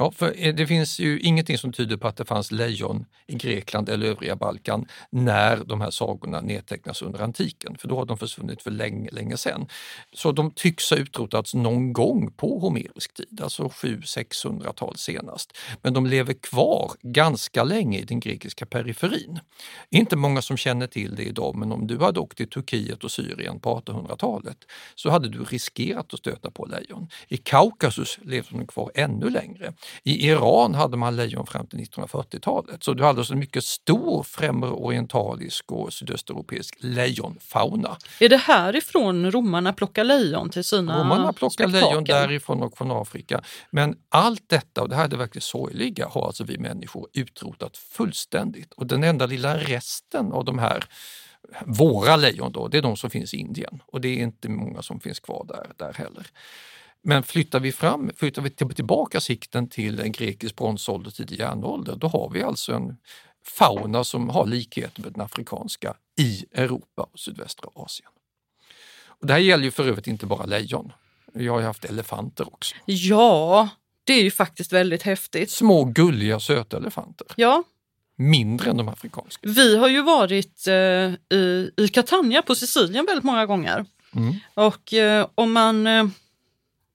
Ja, 0.00 0.10
för 0.10 0.34
eh, 0.36 0.54
det 0.54 0.66
finns 0.66 0.98
ju 0.98 1.20
ingenting 1.20 1.58
som 1.58 1.72
tyder 1.72 1.96
på 1.96 2.08
att 2.08 2.16
det 2.16 2.24
fanns 2.24 2.50
lejon 2.50 3.06
i 3.26 3.34
Grekland 3.34 3.88
eller 3.88 4.06
övriga 4.06 4.36
Balkan 4.36 4.86
när 5.10 5.56
de 5.56 5.80
här 5.80 5.90
sagorna 5.90 6.40
nedtecknas 6.40 7.02
under 7.02 7.20
antiken, 7.20 7.78
för 7.78 7.88
då 7.88 7.96
har 7.96 8.06
de 8.06 8.18
försvunnit 8.18 8.62
för 8.62 8.70
länge, 8.70 9.10
länge 9.10 9.36
sedan. 9.36 9.66
Så 10.12 10.32
de 10.32 10.50
tycks 10.50 10.90
ha 10.90 10.96
utrotats 10.96 11.54
någon 11.54 11.92
gång 11.92 12.32
på 12.32 12.58
homerisk 12.58 13.14
tid, 13.14 13.40
alltså 13.42 13.62
700-600-tal 13.62 14.96
senast. 14.96 15.56
Men 15.82 15.94
de 15.94 16.06
lever 16.06 16.32
kvar 16.32 16.92
ganska 17.02 17.64
länge 17.64 17.98
i 17.98 18.04
den 18.04 18.20
grekiska 18.20 18.66
periferin. 18.66 19.40
Inte 19.90 20.16
många 20.16 20.42
som 20.42 20.56
känner 20.56 20.86
till 20.86 21.16
det 21.16 21.24
idag, 21.24 21.56
men 21.56 21.72
om 21.72 21.86
du 21.86 21.98
hade 21.98 22.20
åkt 22.20 22.36
till 22.36 22.50
Turkiet 22.50 23.04
och 23.04 23.10
Syrien 23.10 23.60
på 23.60 23.80
1800-talet 23.80 24.58
så 24.94 25.10
hade 25.10 25.28
du 25.28 25.44
riskerat 25.44 26.14
att 26.14 26.18
stöta 26.18 26.50
på 26.50 26.66
lejon. 26.66 27.08
I 27.28 27.36
Kaukasus 27.36 28.18
levde 28.22 28.48
de 28.50 28.66
kvar 28.66 28.90
ännu 28.94 29.30
längre. 29.30 29.72
I 30.02 30.28
Iran 30.28 30.74
hade 30.74 30.96
man 30.96 31.16
lejon 31.16 31.46
fram 31.46 31.66
till 31.66 31.78
1940-talet, 31.78 32.84
så 32.84 32.94
du 32.94 33.04
hade 33.04 33.18
alltså 33.18 33.32
en 33.32 33.38
mycket 33.38 33.64
stor 33.64 34.22
främre 34.22 34.70
orientalisk 34.70 35.72
och 35.72 35.92
sydösteuropeisk 35.92 36.76
lejonfauna. 36.80 37.96
Är 38.20 38.28
det 38.28 38.36
härifrån 38.36 39.30
romarna 39.30 39.72
plockar 39.72 40.04
lejon 40.04 40.50
till 40.50 40.64
sina 40.64 41.00
Romarna 41.00 41.32
plockar 41.32 41.66
lejon 41.66 42.04
därifrån 42.04 42.62
och 42.62 42.78
från 42.78 42.90
Afrika. 42.90 43.42
Men 43.70 43.96
allt 44.08 44.48
detta, 44.48 44.82
och 44.82 44.88
det 44.88 44.96
här 44.96 45.04
är 45.04 45.08
det 45.08 45.16
verkligen 45.16 45.42
sorgliga, 45.42 46.08
har 46.08 46.26
alltså 46.26 46.44
vi 46.44 46.58
människor 46.58 47.08
utrotat 47.12 47.76
fullständigt. 47.76 48.72
Och 48.72 48.86
den 48.86 49.04
enda 49.04 49.26
lilla 49.26 49.56
resten 49.56 50.32
av 50.32 50.44
de 50.44 50.58
här 50.58 50.84
våra 51.66 52.16
lejon 52.16 52.52
då, 52.52 52.68
det 52.68 52.78
är 52.78 52.82
de 52.82 52.96
som 52.96 53.10
finns 53.10 53.34
i 53.34 53.36
Indien 53.36 53.82
och 53.86 54.00
det 54.00 54.08
är 54.08 54.22
inte 54.22 54.48
många 54.48 54.82
som 54.82 55.00
finns 55.00 55.20
kvar 55.20 55.44
där, 55.48 55.66
där 55.76 55.92
heller. 55.92 56.26
Men 57.08 57.22
flyttar 57.22 57.60
vi, 57.60 57.72
fram, 57.72 58.10
flyttar 58.16 58.42
vi 58.42 58.74
tillbaka 58.74 59.20
sikten 59.20 59.68
till 59.68 60.00
en 60.00 60.12
grekisk 60.12 60.56
bronsålder, 60.56 61.10
tidig 61.10 61.38
järnålder, 61.38 61.96
då 61.96 62.08
har 62.08 62.30
vi 62.30 62.42
alltså 62.42 62.72
en 62.72 62.96
fauna 63.44 64.04
som 64.04 64.28
har 64.28 64.46
likheter 64.46 65.02
med 65.02 65.12
den 65.12 65.20
afrikanska 65.20 65.94
i 66.18 66.44
Europa 66.52 67.02
och 67.12 67.18
sydvästra 67.18 67.70
Asien. 67.74 68.08
Och 69.06 69.26
det 69.26 69.32
här 69.32 69.40
gäller 69.40 69.64
ju 69.64 69.70
för 69.70 69.88
övrigt 69.88 70.06
inte 70.06 70.26
bara 70.26 70.44
lejon. 70.44 70.92
Vi 71.34 71.48
har 71.48 71.60
ju 71.60 71.66
haft 71.66 71.84
elefanter 71.84 72.54
också. 72.54 72.74
Ja, 72.84 73.68
det 74.04 74.12
är 74.12 74.22
ju 74.22 74.30
faktiskt 74.30 74.72
väldigt 74.72 75.02
häftigt. 75.02 75.50
Små 75.50 75.84
gulliga 75.84 76.40
söta 76.40 76.76
elefanter. 76.76 77.26
Ja, 77.36 77.62
Mindre 78.16 78.70
än 78.70 78.76
de 78.76 78.88
afrikanska. 78.88 79.48
vi 79.48 79.76
har 79.78 79.88
ju 79.88 80.02
varit 80.02 80.66
eh, 80.66 81.36
i, 81.38 81.70
i 81.76 81.88
Catania 81.88 82.42
på 82.42 82.54
Sicilien 82.54 83.06
väldigt 83.06 83.24
många 83.24 83.46
gånger. 83.46 83.84
Mm. 84.14 84.34
Och 84.54 84.92
eh, 84.92 85.26
om 85.34 85.52
man... 85.52 85.86
Eh, 85.86 86.06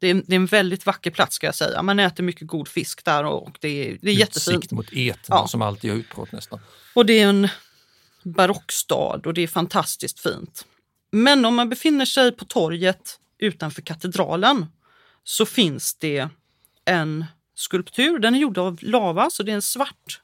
det, 0.03 0.09
är, 0.09 0.13
det 0.27 0.33
är 0.33 0.35
en 0.35 0.45
väldigt 0.45 0.85
vacker 0.85 1.11
plats 1.11 1.35
ska 1.35 1.45
jag 1.47 1.55
säga. 1.55 1.81
Man 1.81 1.99
äter 1.99 2.23
mycket 2.23 2.47
god 2.47 2.67
fisk 2.67 3.05
där 3.05 3.23
och, 3.23 3.57
det 3.61 3.67
är, 3.67 3.97
det 4.01 4.09
är 4.09 4.15
jättefint. 4.15 4.57
Utsikt 4.57 4.71
mot 4.71 4.85
Etna 4.93 5.35
Ja. 5.35 5.47
som 5.47 5.61
alltid 5.61 5.91
har 5.91 5.97
utbrott 5.97 6.31
nästan. 6.31 6.59
Och 6.93 7.05
det 7.05 7.19
är 7.19 7.27
en 7.27 7.47
barockstad 8.23 9.21
och 9.25 9.33
det 9.33 9.41
är 9.41 9.47
fantastiskt 9.47 10.19
fint. 10.19 10.65
Men 11.11 11.45
om 11.45 11.55
man 11.55 11.69
befinner 11.69 12.05
sig 12.05 12.31
på 12.31 12.45
torget 12.45 13.19
utanför 13.37 13.81
katedralen 13.81 14.65
så 15.23 15.45
finns 15.45 15.95
det 15.95 16.29
en 16.85 17.25
skulptur. 17.55 18.19
Den 18.19 18.35
är 18.35 18.39
gjord 18.39 18.57
av 18.57 18.77
lava, 18.81 19.29
så 19.29 19.43
det 19.43 19.51
är 19.51 19.55
en 19.55 19.61
svart, 19.61 20.21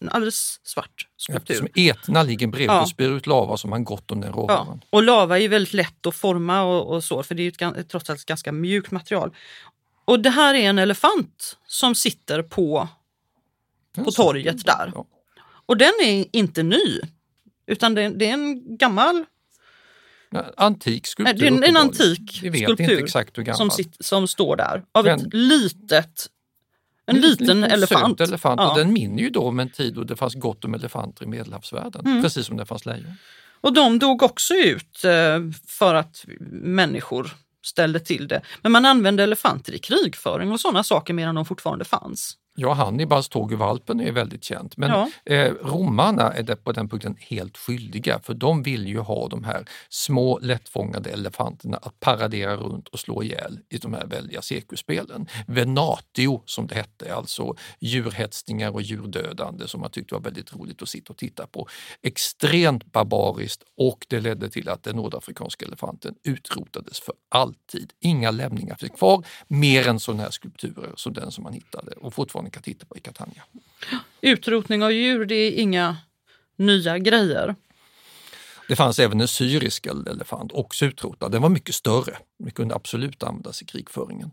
en 0.00 0.08
alldeles 0.08 0.60
svart 0.62 1.06
skulptur. 1.16 1.54
Eftersom 1.54 1.68
Etna 1.74 2.22
ligger 2.22 2.46
bredvid 2.46 2.68
Ja. 2.70 2.82
och 2.82 2.88
spyr 2.88 3.08
ut 3.10 3.26
lava 3.26 3.56
så 3.56 3.66
har 3.66 3.70
man 3.70 3.84
gott 3.84 4.10
om 4.10 4.20
den 4.20 4.30
Ja. 4.30 4.36
råvaran. 4.36 4.80
Och 4.90 5.02
lava 5.02 5.38
är 5.38 5.48
väldigt 5.48 5.74
lätt 5.74 6.06
att 6.06 6.14
forma 6.14 6.62
och, 6.62 6.94
och 6.94 7.04
så, 7.04 7.22
för 7.22 7.34
det 7.34 7.42
är 7.42 7.44
ju 7.62 7.80
ett, 7.80 7.88
trots 7.88 8.10
allt 8.10 8.20
ett 8.20 8.26
ganska 8.26 8.52
mjukt 8.52 8.90
material. 8.90 9.34
Och 10.04 10.20
det 10.20 10.30
här 10.30 10.54
är 10.54 10.68
en 10.70 10.78
elefant 10.78 11.56
som 11.66 11.94
sitter 11.94 12.42
på, 12.42 12.88
på 14.04 14.10
torget 14.10 14.64
där. 14.64 14.92
Ja. 14.94 15.06
Och 15.66 15.76
den 15.76 15.92
är 16.04 16.24
inte 16.32 16.62
ny, 16.62 17.00
utan 17.66 17.94
det, 17.94 18.08
det 18.08 18.28
är 18.28 18.32
en 18.32 18.76
gammal 18.76 19.24
Ja, 20.32 20.44
Antik 20.56 21.06
skulptur. 21.06 21.32
Nej, 21.50 21.60
det 21.60 21.66
är 21.66 21.68
en, 21.68 21.76
antik 21.76 22.32
skulptur 22.32 23.52
som, 23.52 23.70
sitt, 23.70 23.96
som 24.00 24.28
står 24.28 24.56
där 24.56 24.82
av 24.92 25.04
Men- 25.04 25.20
ett 25.20 25.34
litet, 25.34 26.26
en 27.10 27.20
liten 27.20 27.64
elefant. 27.64 28.20
Elefant. 28.20 28.60
Ja. 28.60 28.70
Och 28.70 28.78
den 28.78 28.92
minner 28.92 29.22
ju 29.22 29.30
då 29.30 29.42
om 29.42 29.60
en 29.60 29.70
tid 29.70 29.94
då 29.94 30.04
det 30.04 30.16
fanns 30.16 30.34
gott 30.34 30.64
om 30.64 30.74
elefanter 30.74 31.24
i 31.24 31.28
medelhavsvärlden. 31.28 32.06
Mm. 32.06 32.22
Precis 32.22 32.46
som 32.46 32.56
det 32.56 32.66
fanns 32.66 32.86
lejon. 32.86 33.14
Och 33.60 33.72
de 33.72 33.98
dog 33.98 34.22
också 34.22 34.54
ut 34.54 35.04
eh, 35.04 35.40
för 35.66 35.94
att 35.94 36.24
människor 36.50 37.30
ställde 37.64 38.00
till 38.00 38.28
det. 38.28 38.42
Men 38.62 38.72
man 38.72 38.86
använde 38.86 39.22
elefanter 39.22 39.72
i 39.72 39.78
krigföring 39.78 40.52
och 40.52 40.60
sådana 40.60 40.82
saker 40.82 41.14
medan 41.14 41.34
de 41.34 41.44
fortfarande 41.44 41.84
fanns. 41.84 42.36
Ja, 42.60 42.72
Hannibals 42.72 43.28
tåg 43.28 43.52
i 43.52 43.54
valpen 43.54 44.00
är 44.00 44.12
väldigt 44.12 44.44
känt. 44.44 44.76
Men 44.76 44.90
Ja. 44.90 45.10
eh, 45.34 45.52
romarna 45.62 46.32
är 46.32 46.54
på 46.54 46.72
den 46.72 46.88
punkten 46.88 47.16
helt 47.20 47.56
skyldiga 47.56 48.18
för 48.22 48.34
de 48.34 48.62
vill 48.62 48.88
ju 48.88 48.98
ha 48.98 49.28
de 49.28 49.44
här 49.44 49.64
små 49.88 50.38
lättfångade 50.38 51.10
elefanterna 51.10 51.76
att 51.76 52.00
paradera 52.00 52.56
runt 52.56 52.88
och 52.88 53.00
slå 53.00 53.22
ihjäl 53.22 53.58
i 53.68 53.78
de 53.78 53.94
här 53.94 54.06
väldiga 54.06 54.42
cirkusspelen. 54.42 55.26
Venatio 55.46 56.42
som 56.46 56.66
det 56.66 56.74
hette, 56.74 57.14
alltså 57.14 57.54
djurhetsningar 57.78 58.70
och 58.74 58.82
djurdödande 58.82 59.68
som 59.68 59.80
man 59.80 59.90
tyckte 59.90 60.14
var 60.14 60.20
väldigt 60.22 60.54
roligt 60.56 60.82
att 60.82 60.88
sitta 60.88 61.12
och 61.12 61.16
titta 61.18 61.46
på. 61.46 61.68
Extremt 62.02 62.92
barbariskt 62.92 63.62
och 63.76 64.06
det 64.08 64.20
ledde 64.20 64.48
till 64.50 64.68
att 64.68 64.82
den 64.82 64.96
nordafrikanska 64.96 65.66
elefanten 65.66 66.14
utrotades 66.24 67.00
för 67.00 67.14
alltid. 67.28 67.92
Inga 68.00 68.30
lämningar 68.30 68.74
finns 68.76 68.92
kvar 68.92 69.24
mer 69.48 69.88
än 69.88 70.00
sådana 70.00 70.22
här 70.22 70.30
skulpturer 70.30 70.92
som 70.96 71.12
den 71.12 71.30
som 71.30 71.44
man 71.44 71.52
hittade 71.52 71.92
och 71.92 72.14
fortfarande 72.14 72.49
kan 72.50 72.62
titta 72.62 72.86
på 72.86 72.96
i 72.96 73.00
Catania. 73.00 73.42
Utrotning 74.20 74.82
av 74.82 74.92
djur, 74.92 75.26
det 75.26 75.34
är 75.34 75.52
inga 75.52 75.96
nya 76.56 76.98
grejer. 76.98 77.54
Det 78.68 78.76
fanns 78.76 78.98
även 78.98 79.20
en 79.20 79.28
syrisk 79.28 79.86
elefant, 79.86 80.52
också 80.52 80.84
utrotad. 80.86 81.32
Den 81.32 81.42
var 81.42 81.48
mycket 81.48 81.74
större. 81.74 82.18
Den 82.38 82.50
kunde 82.50 82.74
absolut 82.74 83.22
användas 83.22 83.62
i 83.62 83.64
krigföringen. 83.64 84.30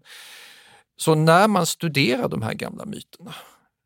Så 0.97 1.15
när 1.15 1.47
man 1.47 1.65
studerar 1.65 2.30
de 2.30 2.41
här 2.41 2.53
gamla 2.53 2.86
myterna 2.86 3.34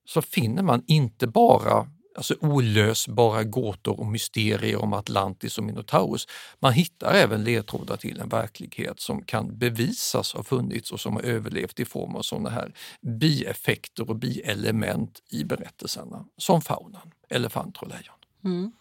så 0.05 0.21
finner 0.21 0.63
man 0.63 0.83
inte 0.87 1.27
bara 1.27 1.87
alltså 2.15 2.35
olösbara 2.39 3.43
gåtor 3.43 3.99
och 3.99 4.05
mysterier 4.05 4.81
om 4.81 4.93
Atlantis 4.93 5.57
och 5.57 5.63
Minotaurus. 5.63 6.27
Man 6.59 6.73
hittar 6.73 7.13
även 7.13 7.43
ledtrådar 7.43 7.97
till 7.97 8.19
en 8.19 8.29
verklighet 8.29 8.99
som 8.99 9.21
kan 9.23 9.57
bevisas 9.57 10.33
ha 10.33 10.43
funnits 10.43 10.91
och 10.91 10.99
som 10.99 11.13
har 11.13 11.21
överlevt 11.21 11.79
i 11.79 11.85
form 11.85 12.15
av 12.15 12.21
sådana 12.21 12.49
här 12.49 12.73
bieffekter 13.01 14.09
och 14.09 14.15
bielement 14.15 15.19
i 15.29 15.43
berättelserna, 15.43 16.25
som 16.37 16.61
faunan, 16.61 17.11
elefanter 17.29 17.81
och 17.81 17.89
lejon. 17.89 18.15
Mm. 18.45 18.71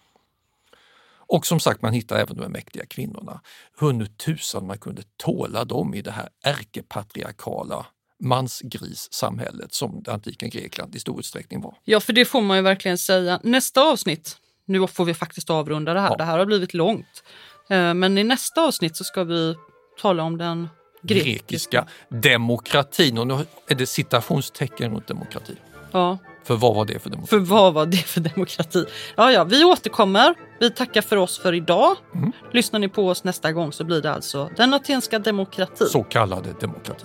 Och 1.33 1.47
som 1.47 1.61
sagt, 1.61 1.83
man 1.83 1.93
hittar 1.93 2.17
även 2.17 2.37
de 2.37 2.53
mäktiga 2.53 2.87
kvinnorna. 2.87 3.41
Hur 3.79 3.93
nu 3.93 4.07
tusan 4.07 4.67
man 4.67 4.79
kunde 4.79 5.03
tåla 5.17 5.65
dem 5.65 5.95
i 5.95 6.03
det 6.03 6.11
här 6.11 6.29
ärkepatriarkala 6.43 7.87
mansgrissamhället 8.21 9.75
som 9.75 10.03
det 10.03 10.13
antika 10.13 10.47
Grekland 10.47 10.95
i 10.95 10.99
stor 10.99 11.19
utsträckning 11.21 11.61
var. 11.61 11.75
Ja, 11.85 12.01
för 12.01 12.13
det 12.13 12.25
får 12.25 12.41
man 12.41 12.57
ju 12.57 12.63
verkligen 12.63 12.99
säga. 12.99 13.41
Nästa 13.43 13.83
avsnitt, 13.83 14.37
nu 14.65 14.87
får 14.87 15.05
vi 15.05 15.15
faktiskt 15.15 15.51
avrunda 15.51 15.95
det 15.95 16.01
här, 16.01 16.11
Ja. 16.11 16.17
det 16.17 16.25
här 16.25 16.39
har 16.39 16.47
blivit 16.47 16.75
långt. 16.75 17.23
Eh, 17.71 17.95
Men 17.95 18.19
i 18.19 18.25
nästa 18.25 18.63
avsnitt 18.63 18.97
så 18.97 19.05
ska 19.05 19.25
vi 19.25 19.55
tala 20.01 20.23
om 20.23 20.39
den 20.39 20.69
grekiska. 21.03 21.31
Grekiska 21.31 21.87
demokratin, 22.09 23.19
och 23.19 23.27
nu 23.27 23.35
är 23.69 23.75
det 23.75 23.87
citationstecken 23.87 24.93
runt 24.93 25.07
demokrati. 25.07 25.57
Ja, 25.93 26.19
För 26.45 26.57
vad 26.57 26.75
var 26.75 26.85
det 26.85 26.99
för 26.99 27.11
demokrati? 27.11 27.31
för 27.31 27.39
vad 27.39 27.75
var 27.75 27.87
det 27.87 27.97
för 27.97 28.21
demokrati? 28.21 28.85
Ja, 29.17 29.33
ja, 29.33 29.45
vi 29.45 29.65
återkommer. 29.65 30.35
Vi 30.61 30.71
tackar 30.71 31.03
för 31.03 31.17
oss 31.17 31.39
för 31.39 31.53
idag. 31.55 31.97
Mm. 32.15 32.33
Lyssnar 32.53 32.81
ni 32.81 32.89
på 32.89 33.09
oss 33.09 33.25
nästa 33.25 33.53
gång 33.53 33.73
så 33.73 33.85
blir 33.85 34.03
det 34.03 34.13
alltså 34.13 34.51
den 34.57 34.75
atenska 34.75 35.19
demokratin. 35.19 35.87
Så 35.87 36.03
kallade 36.03 36.55
demokrati. 36.61 37.05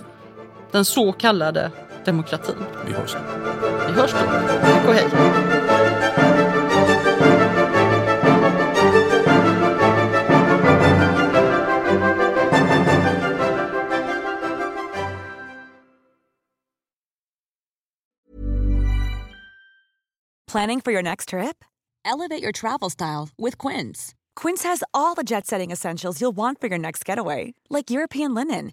Den 0.76 0.84
så 0.84 1.12
kallade 1.12 1.70
demokratin. 2.04 2.54
Vi 2.86 2.92
hörs. 2.92 3.14
Vi 3.86 3.92
hörs 3.92 4.12
då. 4.12 4.18
Tack 4.18 4.88
och 4.88 4.94
hej. 4.94 5.04
Planning 20.46 20.80
for 20.80 20.92
your 20.92 21.02
next 21.02 21.28
trip? 21.28 21.64
Elevate 22.04 22.42
your 22.42 22.52
travel 22.52 22.90
style 22.90 23.28
with 23.38 23.58
Quince. 23.58 24.14
Quince 24.42 24.62
has 24.68 24.82
all 24.92 25.14
the 25.14 25.24
jet 25.24 25.46
setting 25.46 25.72
essentials 25.72 26.20
you'll 26.20 26.36
want 26.36 26.60
for 26.60 26.68
your 26.68 26.78
next 26.78 27.08
getaway, 27.08 27.54
like 27.70 27.90
European 27.90 28.34
linen, 28.34 28.72